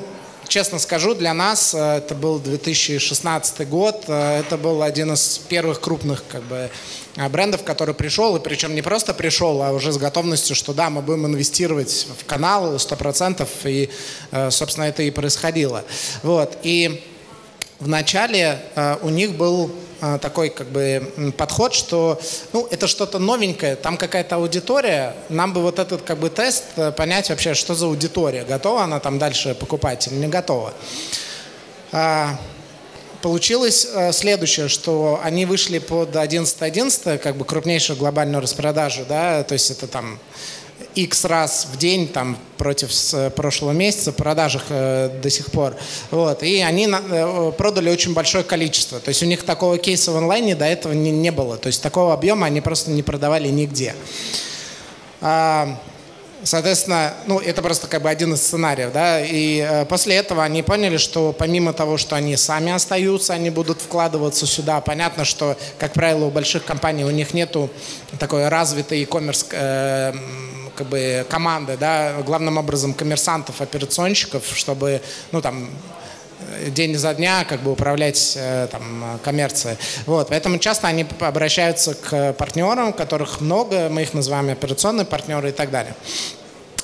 честно 0.49 0.79
скажу, 0.79 1.13
для 1.13 1.33
нас 1.33 1.73
э, 1.73 1.97
это 1.97 2.15
был 2.15 2.39
2016 2.39 3.69
год, 3.69 4.05
э, 4.07 4.39
это 4.39 4.57
был 4.57 4.81
один 4.81 5.13
из 5.13 5.37
первых 5.37 5.79
крупных 5.79 6.23
как 6.27 6.43
бы, 6.43 6.69
э, 7.15 7.29
брендов, 7.29 7.63
который 7.63 7.93
пришел, 7.93 8.35
и 8.35 8.39
причем 8.41 8.75
не 8.75 8.81
просто 8.81 9.13
пришел, 9.13 9.61
а 9.61 9.71
уже 9.71 9.91
с 9.91 9.97
готовностью, 9.97 10.55
что 10.55 10.73
да, 10.73 10.89
мы 10.89 11.01
будем 11.01 11.27
инвестировать 11.27 12.07
в 12.19 12.25
канал 12.25 12.75
100%, 12.75 13.47
и, 13.65 13.89
собственно, 14.49 14.85
это 14.85 15.03
и 15.03 15.11
происходило. 15.11 15.83
Вот. 16.23 16.57
И 16.63 17.03
вначале 17.79 18.59
у 19.01 19.09
них 19.09 19.35
был 19.35 19.71
такой 20.21 20.49
как 20.49 20.67
бы 20.67 21.33
подход, 21.37 21.73
что 21.73 22.19
ну, 22.53 22.67
это 22.71 22.87
что-то 22.87 23.19
новенькое, 23.19 23.75
там 23.75 23.97
какая-то 23.97 24.35
аудитория, 24.35 25.15
нам 25.29 25.53
бы 25.53 25.61
вот 25.61 25.79
этот 25.79 26.01
как 26.03 26.17
бы 26.17 26.29
тест 26.29 26.63
э, 26.75 26.91
понять 26.91 27.29
вообще, 27.29 27.53
что 27.53 27.75
за 27.75 27.85
аудитория, 27.85 28.43
готова 28.43 28.83
она 28.83 28.99
там 28.99 29.19
дальше 29.19 29.55
покупать 29.55 30.07
или 30.07 30.15
не 30.15 30.27
готова. 30.27 30.73
А, 31.91 32.39
получилось 33.21 33.87
э, 33.93 34.11
следующее, 34.13 34.67
что 34.67 35.19
они 35.23 35.45
вышли 35.45 35.79
под 35.79 36.15
11.11, 36.15 37.17
как 37.17 37.35
бы 37.35 37.45
крупнейшую 37.45 37.97
глобальную 37.97 38.41
распродажу, 38.41 39.05
да, 39.07 39.43
то 39.43 39.53
есть 39.53 39.71
это 39.71 39.87
там 39.87 40.19
X 40.95 41.25
раз 41.25 41.67
в 41.71 41.77
день 41.77 42.07
там 42.07 42.37
против 42.57 42.93
с 42.93 43.29
прошлого 43.31 43.71
месяца 43.71 44.11
продажах 44.11 44.65
э, 44.69 45.09
до 45.21 45.29
сих 45.29 45.47
пор. 45.47 45.75
Вот. 46.11 46.43
И 46.43 46.59
они 46.61 46.87
э, 46.89 47.51
продали 47.57 47.89
очень 47.89 48.13
большое 48.13 48.43
количество. 48.43 48.99
То 48.99 49.09
есть 49.09 49.23
у 49.23 49.25
них 49.25 49.43
такого 49.43 49.77
кейса 49.77 50.11
в 50.11 50.17
онлайне 50.17 50.55
до 50.55 50.65
этого 50.65 50.93
не, 50.93 51.11
не 51.11 51.31
было. 51.31 51.57
То 51.57 51.67
есть 51.67 51.81
такого 51.81 52.13
объема 52.13 52.47
они 52.47 52.61
просто 52.61 52.91
не 52.91 53.03
продавали 53.03 53.47
нигде. 53.47 53.95
А, 55.21 55.77
Соответственно, 56.43 57.13
ну, 57.27 57.39
это 57.39 57.61
просто 57.61 57.87
как 57.87 58.01
бы 58.01 58.09
один 58.09 58.33
из 58.33 58.41
сценариев, 58.41 58.93
да, 58.93 59.19
и 59.19 59.59
э, 59.59 59.85
после 59.85 60.15
этого 60.15 60.41
они 60.43 60.63
поняли, 60.63 60.95
что 60.95 61.33
помимо 61.33 61.73
того, 61.73 61.97
что 61.97 62.15
они 62.15 62.37
сами 62.37 62.71
остаются, 62.71 63.33
они 63.33 63.49
будут 63.49 63.81
вкладываться 63.81 64.47
сюда. 64.47 64.79
Понятно, 64.79 65.25
что, 65.25 65.57
как 65.77 65.91
правило, 65.91 66.25
у 66.25 66.31
больших 66.31 66.63
компаний 66.63 67.03
у 67.03 67.09
них 67.09 67.33
нету 67.33 67.69
такой 68.19 68.47
развитой 68.47 68.99
e-commerce 68.99 69.47
э, 69.51 70.13
как 70.79 70.87
бы 70.87 71.25
команды, 71.29 71.75
да, 71.75 72.21
главным 72.25 72.57
образом 72.57 72.93
коммерсантов, 72.93 73.59
операционщиков, 73.59 74.45
чтобы, 74.55 75.01
ну, 75.33 75.41
там, 75.41 75.69
день 76.67 76.95
за 76.95 77.13
дня 77.13 77.43
как 77.43 77.59
бы 77.63 77.73
управлять 77.73 78.37
э, 78.37 78.69
там, 78.71 79.19
коммерцией. 79.21 79.77
Вот, 80.05 80.29
поэтому 80.29 80.57
часто 80.57 80.87
они 80.87 81.05
обращаются 81.19 81.95
к 81.95 82.31
партнерам, 82.31 82.93
которых 82.93 83.41
много, 83.41 83.89
мы 83.89 84.03
их 84.03 84.13
называем 84.13 84.49
операционные 84.49 85.05
партнеры 85.05 85.49
и 85.49 85.51
так 85.51 85.69
далее. 85.69 85.95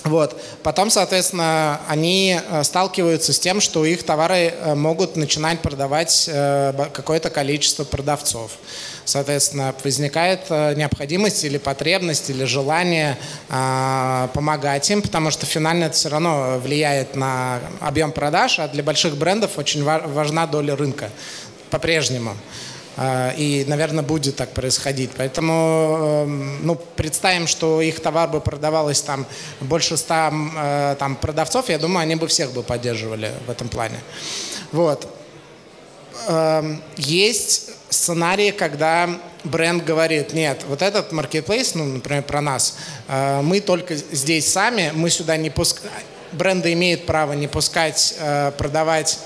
Вот. 0.04 0.40
Потом, 0.62 0.90
соответственно, 0.90 1.80
они 1.88 2.38
э, 2.38 2.64
сталкиваются 2.64 3.32
с 3.32 3.40
тем, 3.40 3.62
что 3.62 3.86
их 3.86 4.04
товары 4.04 4.54
э, 4.60 4.76
могут 4.76 5.16
начинать 5.16 5.62
продавать 5.62 6.30
какое-то 6.92 7.30
количество 7.30 7.86
продавцов. 7.86 8.52
Соответственно, 9.06 9.74
возникает 9.84 10.50
необходимость 10.50 11.44
или 11.44 11.58
потребность, 11.58 12.30
или 12.32 12.44
желание 12.44 13.18
а, 13.50 14.30
помогать 14.34 14.90
им, 14.90 15.02
потому 15.02 15.32
что 15.32 15.46
финально 15.46 15.86
это 15.86 15.96
все 15.96 16.10
равно 16.10 16.60
влияет 16.60 17.16
на 17.16 17.60
объем 17.80 18.12
продаж, 18.12 18.60
а 18.60 18.68
для 18.68 18.84
больших 18.84 19.16
брендов 19.16 19.58
очень 19.58 19.84
важна 19.84 20.48
доля 20.48 20.76
рынка 20.76 21.10
по-прежнему. 21.70 22.36
А, 22.98 23.34
и, 23.36 23.66
наверное, 23.68 24.04
будет 24.04 24.38
так 24.38 24.52
происходить. 24.52 25.12
Поэтому 25.18 26.24
эм, 26.26 26.66
ну, 26.66 26.76
представим, 26.96 27.46
что 27.46 27.82
их 27.82 28.00
товар 28.00 28.30
бы 28.30 28.40
продавалось 28.40 29.02
там 29.02 29.26
больше 29.60 29.98
ста 29.98 30.32
э, 30.32 30.96
там, 30.98 31.16
продавцов, 31.18 31.70
я 31.70 31.78
думаю, 31.78 32.04
они 32.04 32.16
бы 32.16 32.28
всех 32.28 32.54
бы 32.54 32.64
поддерживали 32.64 33.32
в 33.48 33.50
этом 33.50 33.68
плане. 33.68 34.00
Вот. 34.72 35.10
Эм, 36.28 36.82
есть 36.96 37.65
сценарии, 37.90 38.52
когда 38.52 39.10
бренд 39.44 39.84
говорит, 39.84 40.34
нет, 40.34 40.64
вот 40.68 40.82
этот 40.82 41.12
marketplace, 41.12 41.72
ну, 41.76 41.86
например, 41.86 42.24
про 42.24 42.42
нас, 42.42 42.78
э, 43.08 43.42
мы 43.42 43.62
только 43.62 43.96
здесь 43.96 44.52
сами, 44.52 44.92
мы 44.94 45.10
сюда 45.10 45.38
не 45.38 45.50
пускаем, 45.50 45.92
бренды 46.32 46.74
имеют 46.74 47.06
право 47.06 47.34
не 47.34 47.48
пускать, 47.48 48.16
э, 48.20 48.52
продавать 48.58 49.20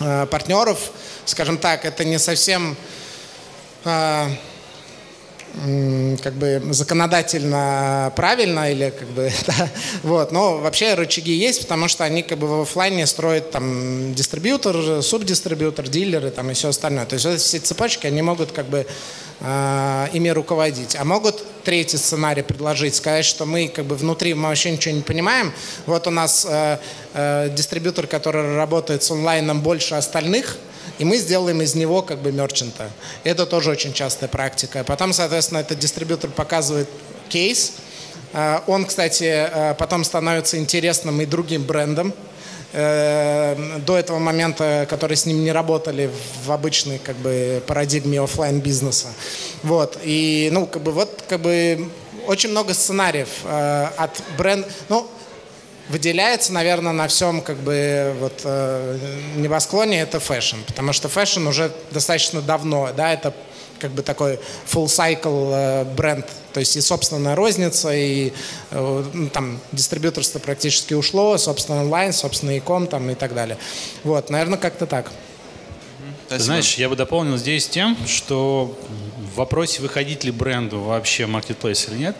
э, 0.00 0.26
партнеров, 0.26 0.90
скажем 1.24 1.58
так, 1.58 1.84
это 1.84 2.04
не 2.04 2.18
совсем 2.18 2.76
как 6.22 6.34
бы 6.34 6.62
законодательно 6.70 8.12
правильно 8.14 8.70
или 8.70 8.90
как 8.90 9.08
бы 9.08 9.32
да, 9.46 9.68
вот. 10.02 10.30
Но 10.30 10.58
вообще 10.58 10.94
рычаги 10.94 11.32
есть 11.32 11.62
потому 11.62 11.88
что 11.88 12.04
они 12.04 12.22
как 12.22 12.38
бы 12.38 12.46
в 12.46 12.60
офлайне 12.62 13.06
строят 13.06 13.50
там 13.52 14.14
дистрибьютор 14.14 15.02
субдистрибьютор 15.02 15.88
дилеры 15.88 16.30
там 16.30 16.50
и 16.50 16.54
все 16.54 16.68
остальное. 16.68 17.06
То 17.06 17.14
есть 17.14 17.24
вот 17.24 17.40
все 17.40 17.58
цепочки 17.58 18.06
они 18.06 18.20
могут 18.20 18.52
как 18.52 18.66
бы 18.66 18.86
э, 19.40 20.06
ими 20.12 20.28
руководить. 20.28 20.94
А 20.94 21.04
могут 21.04 21.42
третий 21.64 21.96
сценарий 21.96 22.42
предложить 22.42 22.94
сказать 22.94 23.24
что 23.24 23.46
мы 23.46 23.68
как 23.68 23.86
бы 23.86 23.96
внутри 23.96 24.34
мы 24.34 24.48
вообще 24.48 24.72
ничего 24.72 24.94
не 24.94 25.02
понимаем. 25.02 25.52
Вот 25.86 26.06
у 26.06 26.10
нас 26.10 26.46
э, 26.48 26.78
э, 27.14 27.48
дистрибьютор 27.50 28.06
который 28.06 28.56
работает 28.56 29.02
с 29.02 29.10
онлайном 29.10 29.62
больше 29.62 29.94
остальных 29.94 30.58
и 30.98 31.04
мы 31.04 31.16
сделаем 31.16 31.62
из 31.62 31.74
него 31.74 32.02
как 32.02 32.18
бы 32.18 32.32
мерчанта. 32.32 32.90
Это 33.24 33.46
тоже 33.46 33.70
очень 33.70 33.92
частая 33.92 34.28
практика. 34.28 34.84
Потом, 34.84 35.12
соответственно, 35.12 35.58
этот 35.58 35.78
дистрибьютор 35.78 36.30
показывает 36.30 36.88
кейс. 37.28 37.72
А, 38.32 38.62
он, 38.66 38.84
кстати, 38.84 39.24
а, 39.24 39.74
потом 39.74 40.04
становится 40.04 40.58
интересным 40.58 41.20
и 41.20 41.26
другим 41.26 41.64
брендам. 41.64 42.14
Э, 42.72 43.78
до 43.86 43.96
этого 43.96 44.18
момента, 44.18 44.86
которые 44.90 45.16
с 45.16 45.24
ним 45.24 45.42
не 45.42 45.50
работали 45.50 46.10
в 46.44 46.52
обычной 46.52 46.98
как 46.98 47.16
бы 47.16 47.62
парадигме 47.66 48.20
офлайн 48.20 48.60
бизнеса. 48.60 49.08
Вот. 49.62 49.98
И, 50.02 50.50
ну, 50.52 50.66
как 50.66 50.82
бы 50.82 50.92
вот, 50.92 51.24
как 51.26 51.40
бы 51.40 51.88
очень 52.26 52.50
много 52.50 52.74
сценариев 52.74 53.28
э, 53.44 53.88
от 53.96 54.10
бренда. 54.36 54.68
Ну, 54.90 55.06
выделяется, 55.88 56.52
наверное, 56.52 56.92
на 56.92 57.08
всем 57.08 57.40
как 57.40 57.56
бы 57.58 58.14
вот 58.20 58.40
э, 58.44 58.98
небосклоне 59.36 60.00
это 60.00 60.20
fashion, 60.20 60.56
потому 60.66 60.92
что 60.92 61.08
fashion 61.08 61.46
уже 61.46 61.72
достаточно 61.92 62.40
давно, 62.40 62.90
да, 62.96 63.12
это 63.12 63.32
как 63.78 63.90
бы 63.90 64.02
такой 64.02 64.38
full 64.66 64.86
cycle 64.86 65.52
э, 65.52 65.84
бренд, 65.84 66.26
то 66.52 66.60
есть 66.60 66.76
и 66.76 66.80
собственная 66.80 67.34
розница, 67.34 67.92
и 67.92 68.32
э, 68.70 69.04
ну, 69.12 69.28
там 69.28 69.60
дистрибьюторство 69.72 70.38
практически 70.38 70.94
ушло, 70.94 71.36
собственно 71.38 71.82
онлайн, 71.82 72.12
собственно 72.12 72.56
иком 72.56 72.86
там 72.86 73.10
и 73.10 73.14
так 73.14 73.34
далее. 73.34 73.58
Вот, 74.02 74.30
наверное, 74.30 74.58
как-то 74.58 74.86
так. 74.86 75.10
Спасибо. 76.26 76.44
Знаешь, 76.44 76.74
я 76.74 76.88
бы 76.88 76.96
дополнил 76.96 77.36
здесь 77.36 77.68
тем, 77.68 77.96
что 78.06 78.76
в 79.32 79.36
вопросе, 79.36 79.80
выходить 79.80 80.24
ли 80.24 80.30
бренду 80.30 80.80
вообще 80.80 81.24
marketplace 81.24 81.90
или 81.90 81.98
нет, 81.98 82.16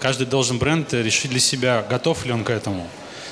каждый 0.00 0.26
должен 0.26 0.58
бренд 0.58 0.92
решить 0.92 1.30
для 1.30 1.40
себя, 1.40 1.86
готов 1.88 2.24
ли 2.26 2.32
он 2.32 2.42
к 2.42 2.50
этому. 2.50 2.88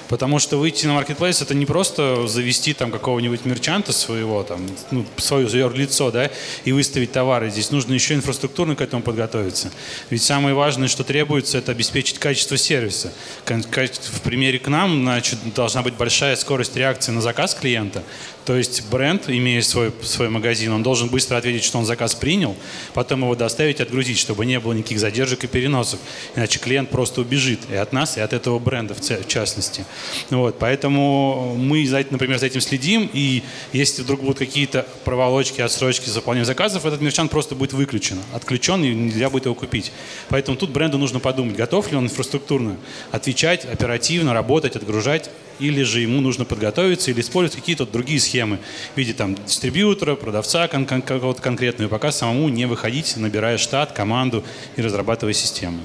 Потому 0.09 0.41
что 0.41 0.57
выйти 0.57 0.87
на 0.87 0.95
маркетплейс 0.95 1.41
это 1.41 1.55
не 1.55 1.67
просто 1.67 2.27
завести 2.27 2.73
там 2.73 2.91
какого-нибудь 2.91 3.45
мерчанта 3.45 3.93
своего, 3.93 4.43
там, 4.43 4.69
ну, 4.91 5.07
свое 5.19 5.47
лицо, 5.73 6.11
да, 6.11 6.33
и 6.65 6.73
выставить 6.73 7.13
товары. 7.13 7.49
Здесь 7.49 7.71
нужно 7.71 7.95
еще 7.95 8.15
инфраструктурно 8.15 8.75
к 8.75 8.81
этому 8.81 9.05
подготовиться. 9.05 9.71
Ведь 10.11 10.25
самое 10.25 10.53
важное, 10.53 10.89
что 10.89 11.05
требуется, 11.05 11.59
это 11.59 11.71
обеспечить 11.71 12.19
качество 12.19 12.57
сервиса. 12.57 13.13
В 13.47 14.21
примере 14.23 14.59
к 14.59 14.67
нам, 14.67 15.03
значит, 15.03 15.39
должна 15.55 15.83
быть 15.83 15.95
большая 15.95 16.35
скорость 16.35 16.75
реакции 16.75 17.13
на 17.13 17.21
заказ 17.21 17.55
клиента. 17.55 18.03
То 18.45 18.57
есть 18.57 18.89
бренд, 18.91 19.29
имея 19.29 19.61
свой, 19.63 19.93
свой 20.03 20.29
магазин, 20.29 20.73
он 20.73 20.83
должен 20.83 21.09
быстро 21.09 21.37
ответить, 21.37 21.63
что 21.63 21.79
он 21.79 21.85
заказ 21.85 22.15
принял, 22.15 22.57
потом 22.95 23.21
его 23.23 23.35
доставить, 23.35 23.81
отгрузить, 23.81 24.19
чтобы 24.19 24.47
не 24.47 24.59
было 24.59 24.73
никаких 24.73 24.99
задержек 24.99 25.45
и 25.45 25.47
переносов. 25.47 26.01
Иначе 26.35 26.59
клиент 26.59 26.91
просто 26.91 27.21
убежит 27.21 27.61
и 27.71 27.75
от 27.75 27.93
нас, 27.93 28.17
и 28.17 28.21
от 28.21 28.33
этого 28.33 28.59
бренда 28.59 28.95
в 28.95 29.27
частности. 29.27 29.85
Вот, 30.31 30.59
поэтому 30.59 31.55
мы, 31.57 31.87
например, 32.11 32.39
за 32.39 32.47
этим 32.47 32.61
следим, 32.61 33.11
и 33.13 33.43
если 33.73 34.03
вдруг 34.03 34.21
будут 34.21 34.39
какие-то 34.39 34.87
проволочки, 35.05 35.61
отсрочки 35.61 36.09
с 36.09 36.21
заказов, 36.45 36.87
этот 36.87 37.01
мерчант 37.01 37.31
просто 37.31 37.55
будет 37.55 37.73
выключен, 37.73 38.19
отключен, 38.33 38.83
и 38.85 38.95
нельзя 38.95 39.29
будет 39.31 39.45
его 39.45 39.55
купить. 39.55 39.93
Поэтому 40.29 40.57
тут 40.57 40.71
бренду 40.71 40.99
нужно 40.99 41.21
подумать, 41.21 41.57
готов 41.57 41.91
ли 41.91 41.97
он 41.97 42.05
инфраструктурно 42.05 42.77
отвечать, 43.11 43.65
оперативно 43.65 44.33
работать, 44.33 44.77
отгружать, 44.77 45.31
или 45.59 45.83
же 45.83 46.01
ему 46.01 46.23
нужно 46.23 46.47
подготовиться 46.47 47.11
или 47.11 47.21
использовать 47.21 47.61
какие-то 47.61 47.85
другие 47.85 48.19
схемы 48.19 48.30
в 48.35 48.59
виде 48.97 49.13
там 49.13 49.35
дистрибьютора, 49.35 50.15
продавца 50.17 50.69
кон- 50.69 50.87
кон- 50.87 51.03
какого-то 51.03 51.43
конкретного, 51.43 51.89
и 51.89 51.91
пока 51.91 52.13
самому 52.13 52.49
не 52.49 52.67
выходить, 52.67 53.17
набирая 53.17 53.59
штат, 53.59 53.93
команду 53.93 54.45
и 54.77 54.83
разрабатывая 54.83 55.35
систему 55.35 55.81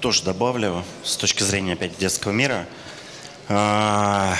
тоже 0.00 0.22
добавлю 0.22 0.84
с 1.02 1.16
точки 1.16 1.42
зрения 1.42 1.72
опять 1.72 1.96
детского 1.98 2.32
мира. 2.32 2.66
А, 3.48 4.36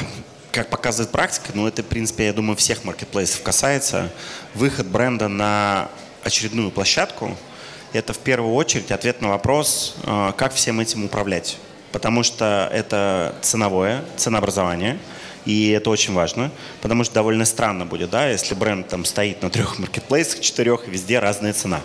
как 0.53 0.71
показывает 0.71 1.11
практика, 1.11 1.51
ну 1.55 1.67
это, 1.67 1.83
в 1.83 1.87
принципе, 1.87 2.27
я 2.27 2.33
думаю, 2.33 2.57
всех 2.57 2.85
маркетплейсов 2.85 3.43
касается, 3.43 4.11
выход 4.55 4.87
бренда 4.87 5.29
на 5.29 5.89
очередную 6.23 6.71
площадку– 6.71 7.37
это 7.93 8.13
в 8.13 8.19
первую 8.19 8.55
очередь 8.55 8.91
ответ 8.91 9.23
на 9.23 9.29
вопрос, 9.29 9.97
а, 10.05 10.33
как 10.33 10.55
всем 10.55 10.81
этим 10.81 11.05
управлять. 11.05 11.59
Потому 11.91 12.23
что 12.23 12.69
это 12.73 13.35
ценовое, 13.43 14.05
ценообразование– 14.17 14.99
и 15.45 15.71
это 15.71 15.91
очень 15.91 16.15
важно, 16.15 16.51
потому 16.83 17.05
что 17.05 17.15
довольно 17.15 17.45
странно 17.45 17.87
будет, 17.87 18.11
да, 18.11 18.29
если 18.29 18.55
бренд 18.55 18.89
там 18.89 19.05
стоит 19.05 19.43
на 19.43 19.51
трех 19.51 19.79
маркетплейсах, 19.79 20.41
четырех, 20.41 20.89
везде 20.89 21.19
разная 21.19 21.53
цена. 21.53 21.81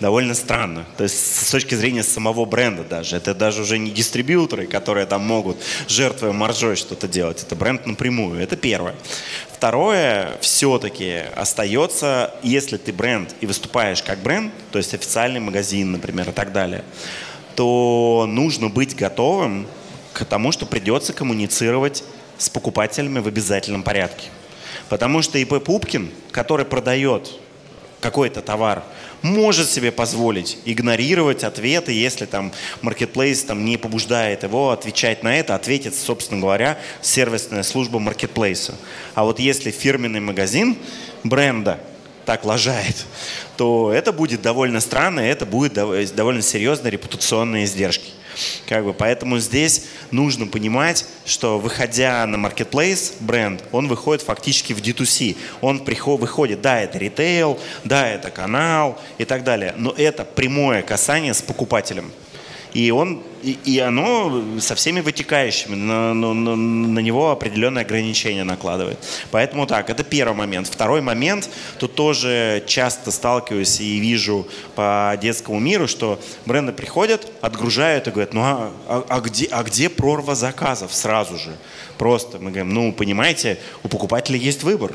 Довольно 0.00 0.34
странно. 0.34 0.84
То 0.96 1.04
есть 1.04 1.46
с 1.46 1.50
точки 1.50 1.74
зрения 1.74 2.02
самого 2.02 2.44
бренда 2.44 2.84
даже. 2.84 3.16
Это 3.16 3.34
даже 3.34 3.62
уже 3.62 3.78
не 3.78 3.90
дистрибьюторы, 3.90 4.66
которые 4.66 5.06
там 5.06 5.22
могут, 5.22 5.58
жертвуя 5.88 6.32
маржой, 6.32 6.76
что-то 6.76 7.08
делать. 7.08 7.42
Это 7.42 7.54
бренд 7.54 7.86
напрямую. 7.86 8.40
Это 8.40 8.56
первое. 8.56 8.94
Второе, 9.52 10.36
все-таки 10.40 11.22
остается, 11.36 12.34
если 12.42 12.76
ты 12.76 12.92
бренд 12.92 13.34
и 13.40 13.46
выступаешь 13.46 14.02
как 14.02 14.18
бренд, 14.18 14.52
то 14.70 14.78
есть 14.78 14.92
официальный 14.94 15.40
магазин, 15.40 15.92
например, 15.92 16.28
и 16.28 16.32
так 16.32 16.52
далее, 16.52 16.84
то 17.56 18.26
нужно 18.28 18.68
быть 18.68 18.96
готовым 18.96 19.66
к 20.12 20.24
тому, 20.24 20.52
что 20.52 20.66
придется 20.66 21.12
коммуницировать 21.12 22.04
с 22.38 22.48
покупателями 22.48 23.18
в 23.18 23.28
обязательном 23.28 23.82
порядке. 23.82 24.28
Потому 24.88 25.22
что 25.22 25.38
ИП 25.38 25.62
Пупкин, 25.62 26.10
который 26.30 26.66
продает 26.66 27.32
какой-то 28.00 28.42
товар, 28.42 28.82
может 29.22 29.70
себе 29.70 29.90
позволить 29.90 30.58
игнорировать 30.66 31.42
ответы, 31.44 31.92
если 31.92 32.26
там 32.26 32.52
маркетплейс 32.82 33.42
там, 33.44 33.64
не 33.64 33.78
побуждает 33.78 34.42
его 34.42 34.70
отвечать 34.70 35.22
на 35.22 35.38
это, 35.38 35.54
ответит, 35.54 35.94
собственно 35.94 36.40
говоря, 36.40 36.78
сервисная 37.00 37.62
служба 37.62 37.98
маркетплейса. 37.98 38.74
А 39.14 39.24
вот 39.24 39.40
если 39.40 39.70
фирменный 39.70 40.20
магазин 40.20 40.76
бренда 41.22 41.80
так 42.26 42.44
лажает, 42.44 43.06
то 43.56 43.90
это 43.92 44.12
будет 44.12 44.42
довольно 44.42 44.80
странно, 44.80 45.20
и 45.20 45.28
это 45.28 45.46
будет 45.46 45.72
довольно 45.72 46.42
серьезные 46.42 46.90
репутационные 46.90 47.64
издержки. 47.64 48.10
Как 48.68 48.84
бы, 48.84 48.92
поэтому 48.92 49.38
здесь 49.38 49.86
нужно 50.10 50.46
понимать, 50.46 51.06
что 51.24 51.58
выходя 51.58 52.26
на 52.26 52.36
marketplace 52.36 53.14
бренд, 53.20 53.62
он 53.72 53.88
выходит 53.88 54.22
фактически 54.22 54.72
в 54.72 54.80
D2C. 54.80 55.36
Он 55.60 55.84
приход, 55.84 56.20
выходит, 56.20 56.60
да, 56.60 56.80
это 56.80 56.98
ритейл, 56.98 57.58
да, 57.84 58.08
это 58.08 58.30
канал 58.30 59.00
и 59.18 59.24
так 59.24 59.44
далее, 59.44 59.74
но 59.76 59.92
это 59.96 60.24
прямое 60.24 60.82
касание 60.82 61.34
с 61.34 61.42
покупателем 61.42 62.12
и 62.74 62.90
он 62.90 63.22
и, 63.44 63.58
и 63.64 63.78
оно 63.78 64.42
со 64.58 64.74
всеми 64.74 65.00
вытекающими 65.00 65.74
на, 65.74 66.14
на, 66.14 66.32
на 66.34 66.98
него 66.98 67.30
определенные 67.30 67.82
ограничения 67.84 68.42
накладывает. 68.42 68.98
Поэтому 69.30 69.66
так, 69.66 69.90
это 69.90 70.02
первый 70.02 70.34
момент. 70.34 70.66
Второй 70.66 71.02
момент, 71.02 71.50
тут 71.78 71.94
тоже 71.94 72.64
часто 72.66 73.10
сталкиваюсь 73.10 73.80
и 73.80 73.98
вижу 73.98 74.48
по 74.74 75.16
детскому 75.20 75.60
миру, 75.60 75.86
что 75.86 76.18
бренды 76.46 76.72
приходят, 76.72 77.30
отгружают 77.42 78.08
и 78.08 78.10
говорят, 78.10 78.32
ну 78.32 78.40
а, 78.42 78.72
а, 78.88 79.04
а, 79.08 79.20
где, 79.20 79.46
а 79.50 79.62
где 79.62 79.88
прорва 79.88 80.34
заказов 80.34 80.92
сразу 80.94 81.38
же? 81.38 81.54
Просто 81.98 82.38
мы 82.38 82.50
говорим, 82.50 82.70
ну 82.70 82.92
понимаете, 82.92 83.58
у 83.82 83.88
покупателя 83.88 84.38
есть 84.38 84.62
выбор, 84.62 84.92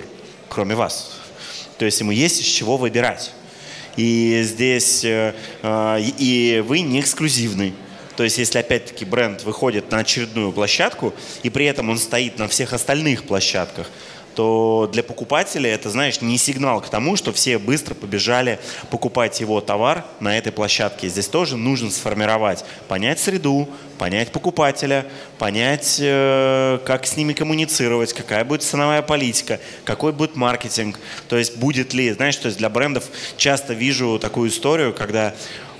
кроме 0.49 0.75
вас. 0.75 1.19
То 1.77 1.85
есть 1.85 1.99
ему 2.01 2.11
есть 2.11 2.41
из 2.41 2.45
чего 2.45 2.77
выбирать. 2.77 3.31
И 3.99 4.43
здесь 4.43 5.03
э, 5.03 5.35
э, 5.61 5.97
и 6.17 6.63
вы 6.65 6.79
не 6.79 7.01
эксклюзивный. 7.01 7.73
То 8.15 8.23
есть, 8.23 8.37
если 8.37 8.59
опять-таки 8.59 9.03
бренд 9.03 9.43
выходит 9.43 9.91
на 9.91 9.97
очередную 9.97 10.53
площадку, 10.53 11.13
и 11.43 11.49
при 11.49 11.65
этом 11.65 11.89
он 11.89 11.97
стоит 11.97 12.37
на 12.39 12.47
всех 12.47 12.71
остальных 12.71 13.25
площадках, 13.25 13.91
то 14.39 14.89
для 14.89 15.03
покупателя 15.03 15.69
это, 15.69 15.89
знаешь, 15.89 16.21
не 16.21 16.37
сигнал 16.37 16.79
к 16.79 16.87
тому, 16.87 17.17
что 17.17 17.33
все 17.33 17.57
быстро 17.57 17.93
побежали 17.93 18.57
покупать 18.89 19.41
его 19.41 19.59
товар 19.59 20.05
на 20.21 20.37
этой 20.37 20.53
площадке. 20.53 21.09
Здесь 21.09 21.27
тоже 21.27 21.57
нужно 21.57 21.91
сформировать, 21.91 22.63
понять 22.87 23.19
среду, 23.19 23.67
понять 23.97 24.31
покупателя, 24.31 25.05
понять, 25.39 25.97
э, 25.99 26.79
как 26.85 27.05
с 27.05 27.17
ними 27.17 27.33
коммуницировать, 27.33 28.13
какая 28.13 28.45
будет 28.45 28.63
ценовая 28.63 29.01
политика, 29.01 29.59
какой 29.83 30.13
будет 30.13 30.37
маркетинг. 30.37 31.01
То 31.27 31.35
есть 31.35 31.57
будет 31.57 31.93
ли, 31.93 32.09
знаешь, 32.13 32.37
то 32.37 32.45
есть 32.45 32.59
для 32.59 32.69
брендов 32.69 33.03
часто 33.35 33.73
вижу 33.73 34.19
такую 34.19 34.51
историю, 34.51 34.93
когда 34.93 35.35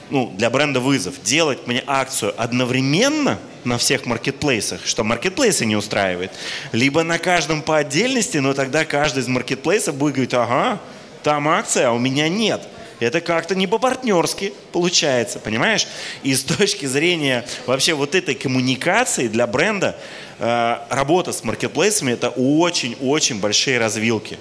ну, 0.09 0.33
для 0.35 0.49
бренда 0.49 0.81
вызов 0.81 1.23
делать 1.23 1.65
мне 1.65 1.81
акцию 1.87 2.33
одновременно– 2.35 3.39
на 3.63 3.77
всех 3.77 4.05
маркетплейсах, 4.05 4.85
что 4.85 5.03
маркетплейсы 5.03 5.65
не 5.65 5.75
устраивает. 5.75 6.31
Либо 6.71 7.03
на 7.03 7.19
каждом 7.19 7.61
по 7.61 7.77
отдельности, 7.77 8.37
но 8.37 8.53
тогда 8.53 8.85
каждый 8.85 9.19
из 9.19 9.27
маркетплейсов 9.27 9.95
будет 9.95 10.13
говорить, 10.13 10.33
ага, 10.33 10.79
там 11.23 11.47
акция, 11.47 11.89
а 11.89 11.91
у 11.91 11.99
меня 11.99 12.29
нет. 12.29 12.61
Это 12.99 13.21
как-то 13.21 13.55
не 13.55 13.65
по-партнерски 13.65 14.53
получается, 14.71 15.39
понимаешь? 15.39 15.87
И 16.23 16.35
с 16.35 16.43
точки 16.57 16.85
зрения 16.85 17.45
вообще 17.65 17.93
вот 17.93 18.15
этой 18.15 18.35
коммуникации 18.35 19.27
для 19.27 19.47
бренда, 19.47 19.95
э, 20.39 20.77
работа 20.89 21.31
с 21.31 21.43
маркетплейсами– 21.43 22.11
это 22.13 22.29
очень-очень 22.29 23.39
большие 23.39 23.79
развилки. 23.79 24.37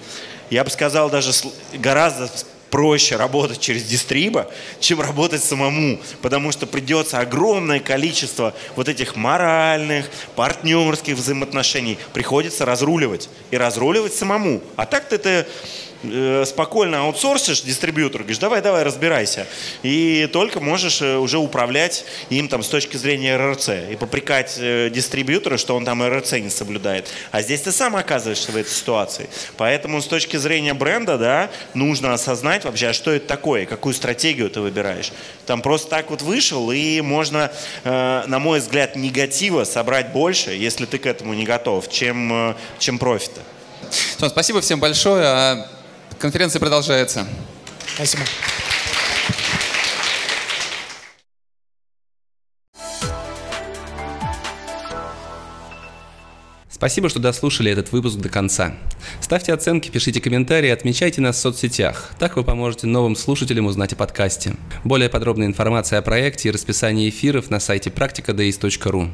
Я 0.50 0.64
бы 0.64 0.70
сказал, 0.70 1.10
даже 1.10 1.32
гораздо 1.74 2.30
проще 2.70 3.16
работать 3.16 3.60
через 3.60 3.84
дистриба, 3.84 4.50
чем 4.80 5.00
работать 5.00 5.42
самому, 5.42 5.98
потому 6.22 6.52
что 6.52 6.66
придется 6.66 7.18
огромное 7.18 7.80
количество 7.80 8.54
вот 8.76 8.88
этих 8.88 9.16
моральных, 9.16 10.06
партнерских 10.36 11.14
взаимоотношений 11.14 11.98
приходится 12.12 12.64
разруливать 12.64 13.28
и 13.50 13.56
разруливать 13.56 14.14
самому. 14.14 14.62
А 14.76 14.86
так-то 14.86 15.14
это 15.16 15.46
э, 16.02 16.44
спокойно 16.46 17.00
аутсорсишь 17.00 17.62
дистрибьютору, 17.62 18.24
говоришь, 18.24 18.38
давай, 18.38 18.62
давай, 18.62 18.82
разбирайся. 18.82 19.46
И 19.82 20.28
только 20.32 20.60
можешь 20.60 21.02
э, 21.02 21.16
уже 21.16 21.38
управлять 21.38 22.04
им 22.30 22.48
там 22.48 22.62
с 22.62 22.68
точки 22.68 22.96
зрения 22.96 23.36
РРЦ 23.36 23.70
и 23.90 23.96
попрекать 23.96 24.56
э, 24.58 24.90
дистрибьютора, 24.90 25.56
что 25.56 25.76
он 25.76 25.84
там 25.84 26.02
РРЦ 26.02 26.32
не 26.32 26.50
соблюдает. 26.50 27.08
А 27.30 27.42
здесь 27.42 27.62
ты 27.62 27.72
сам 27.72 27.96
оказываешься 27.96 28.52
в 28.52 28.56
этой 28.56 28.70
ситуации. 28.70 29.28
Поэтому 29.56 30.00
с 30.00 30.06
точки 30.06 30.36
зрения 30.36 30.74
бренда, 30.74 31.18
да, 31.18 31.50
нужно 31.74 32.14
осознать 32.14 32.64
вообще, 32.64 32.88
а 32.88 32.92
что 32.92 33.10
это 33.12 33.26
такое, 33.26 33.66
какую 33.66 33.94
стратегию 33.94 34.50
ты 34.50 34.60
выбираешь. 34.60 35.12
Там 35.46 35.62
просто 35.62 35.90
так 35.90 36.10
вот 36.10 36.22
вышел, 36.22 36.70
и 36.70 37.00
можно, 37.00 37.50
э, 37.84 38.24
на 38.26 38.38
мой 38.38 38.60
взгляд, 38.60 38.96
негатива 38.96 39.64
собрать 39.64 40.12
больше, 40.12 40.50
если 40.50 40.86
ты 40.86 40.98
к 40.98 41.06
этому 41.06 41.34
не 41.34 41.44
готов, 41.44 41.88
чем, 41.90 42.56
чем 42.78 42.98
профита. 42.98 43.40
Спасибо 44.18 44.60
всем 44.60 44.80
большое. 44.80 45.66
Конференция 46.18 46.58
продолжается. 46.58 47.26
Спасибо. 47.94 48.22
Спасибо, 56.68 57.08
что 57.08 57.18
дослушали 57.18 57.72
этот 57.72 57.90
выпуск 57.90 58.18
до 58.18 58.28
конца. 58.28 58.74
Ставьте 59.20 59.52
оценки, 59.52 59.90
пишите 59.90 60.20
комментарии, 60.20 60.70
отмечайте 60.70 61.20
нас 61.20 61.36
в 61.36 61.40
соцсетях. 61.40 62.12
Так 62.20 62.36
вы 62.36 62.44
поможете 62.44 62.86
новым 62.86 63.16
слушателям 63.16 63.66
узнать 63.66 63.92
о 63.94 63.96
подкасте. 63.96 64.54
Более 64.84 65.08
подробная 65.08 65.48
информация 65.48 65.98
о 65.98 66.02
проекте 66.02 66.48
и 66.48 66.52
расписании 66.52 67.08
эфиров 67.08 67.50
на 67.50 67.58
сайте 67.58 67.90
practicadays.ru. 67.90 69.10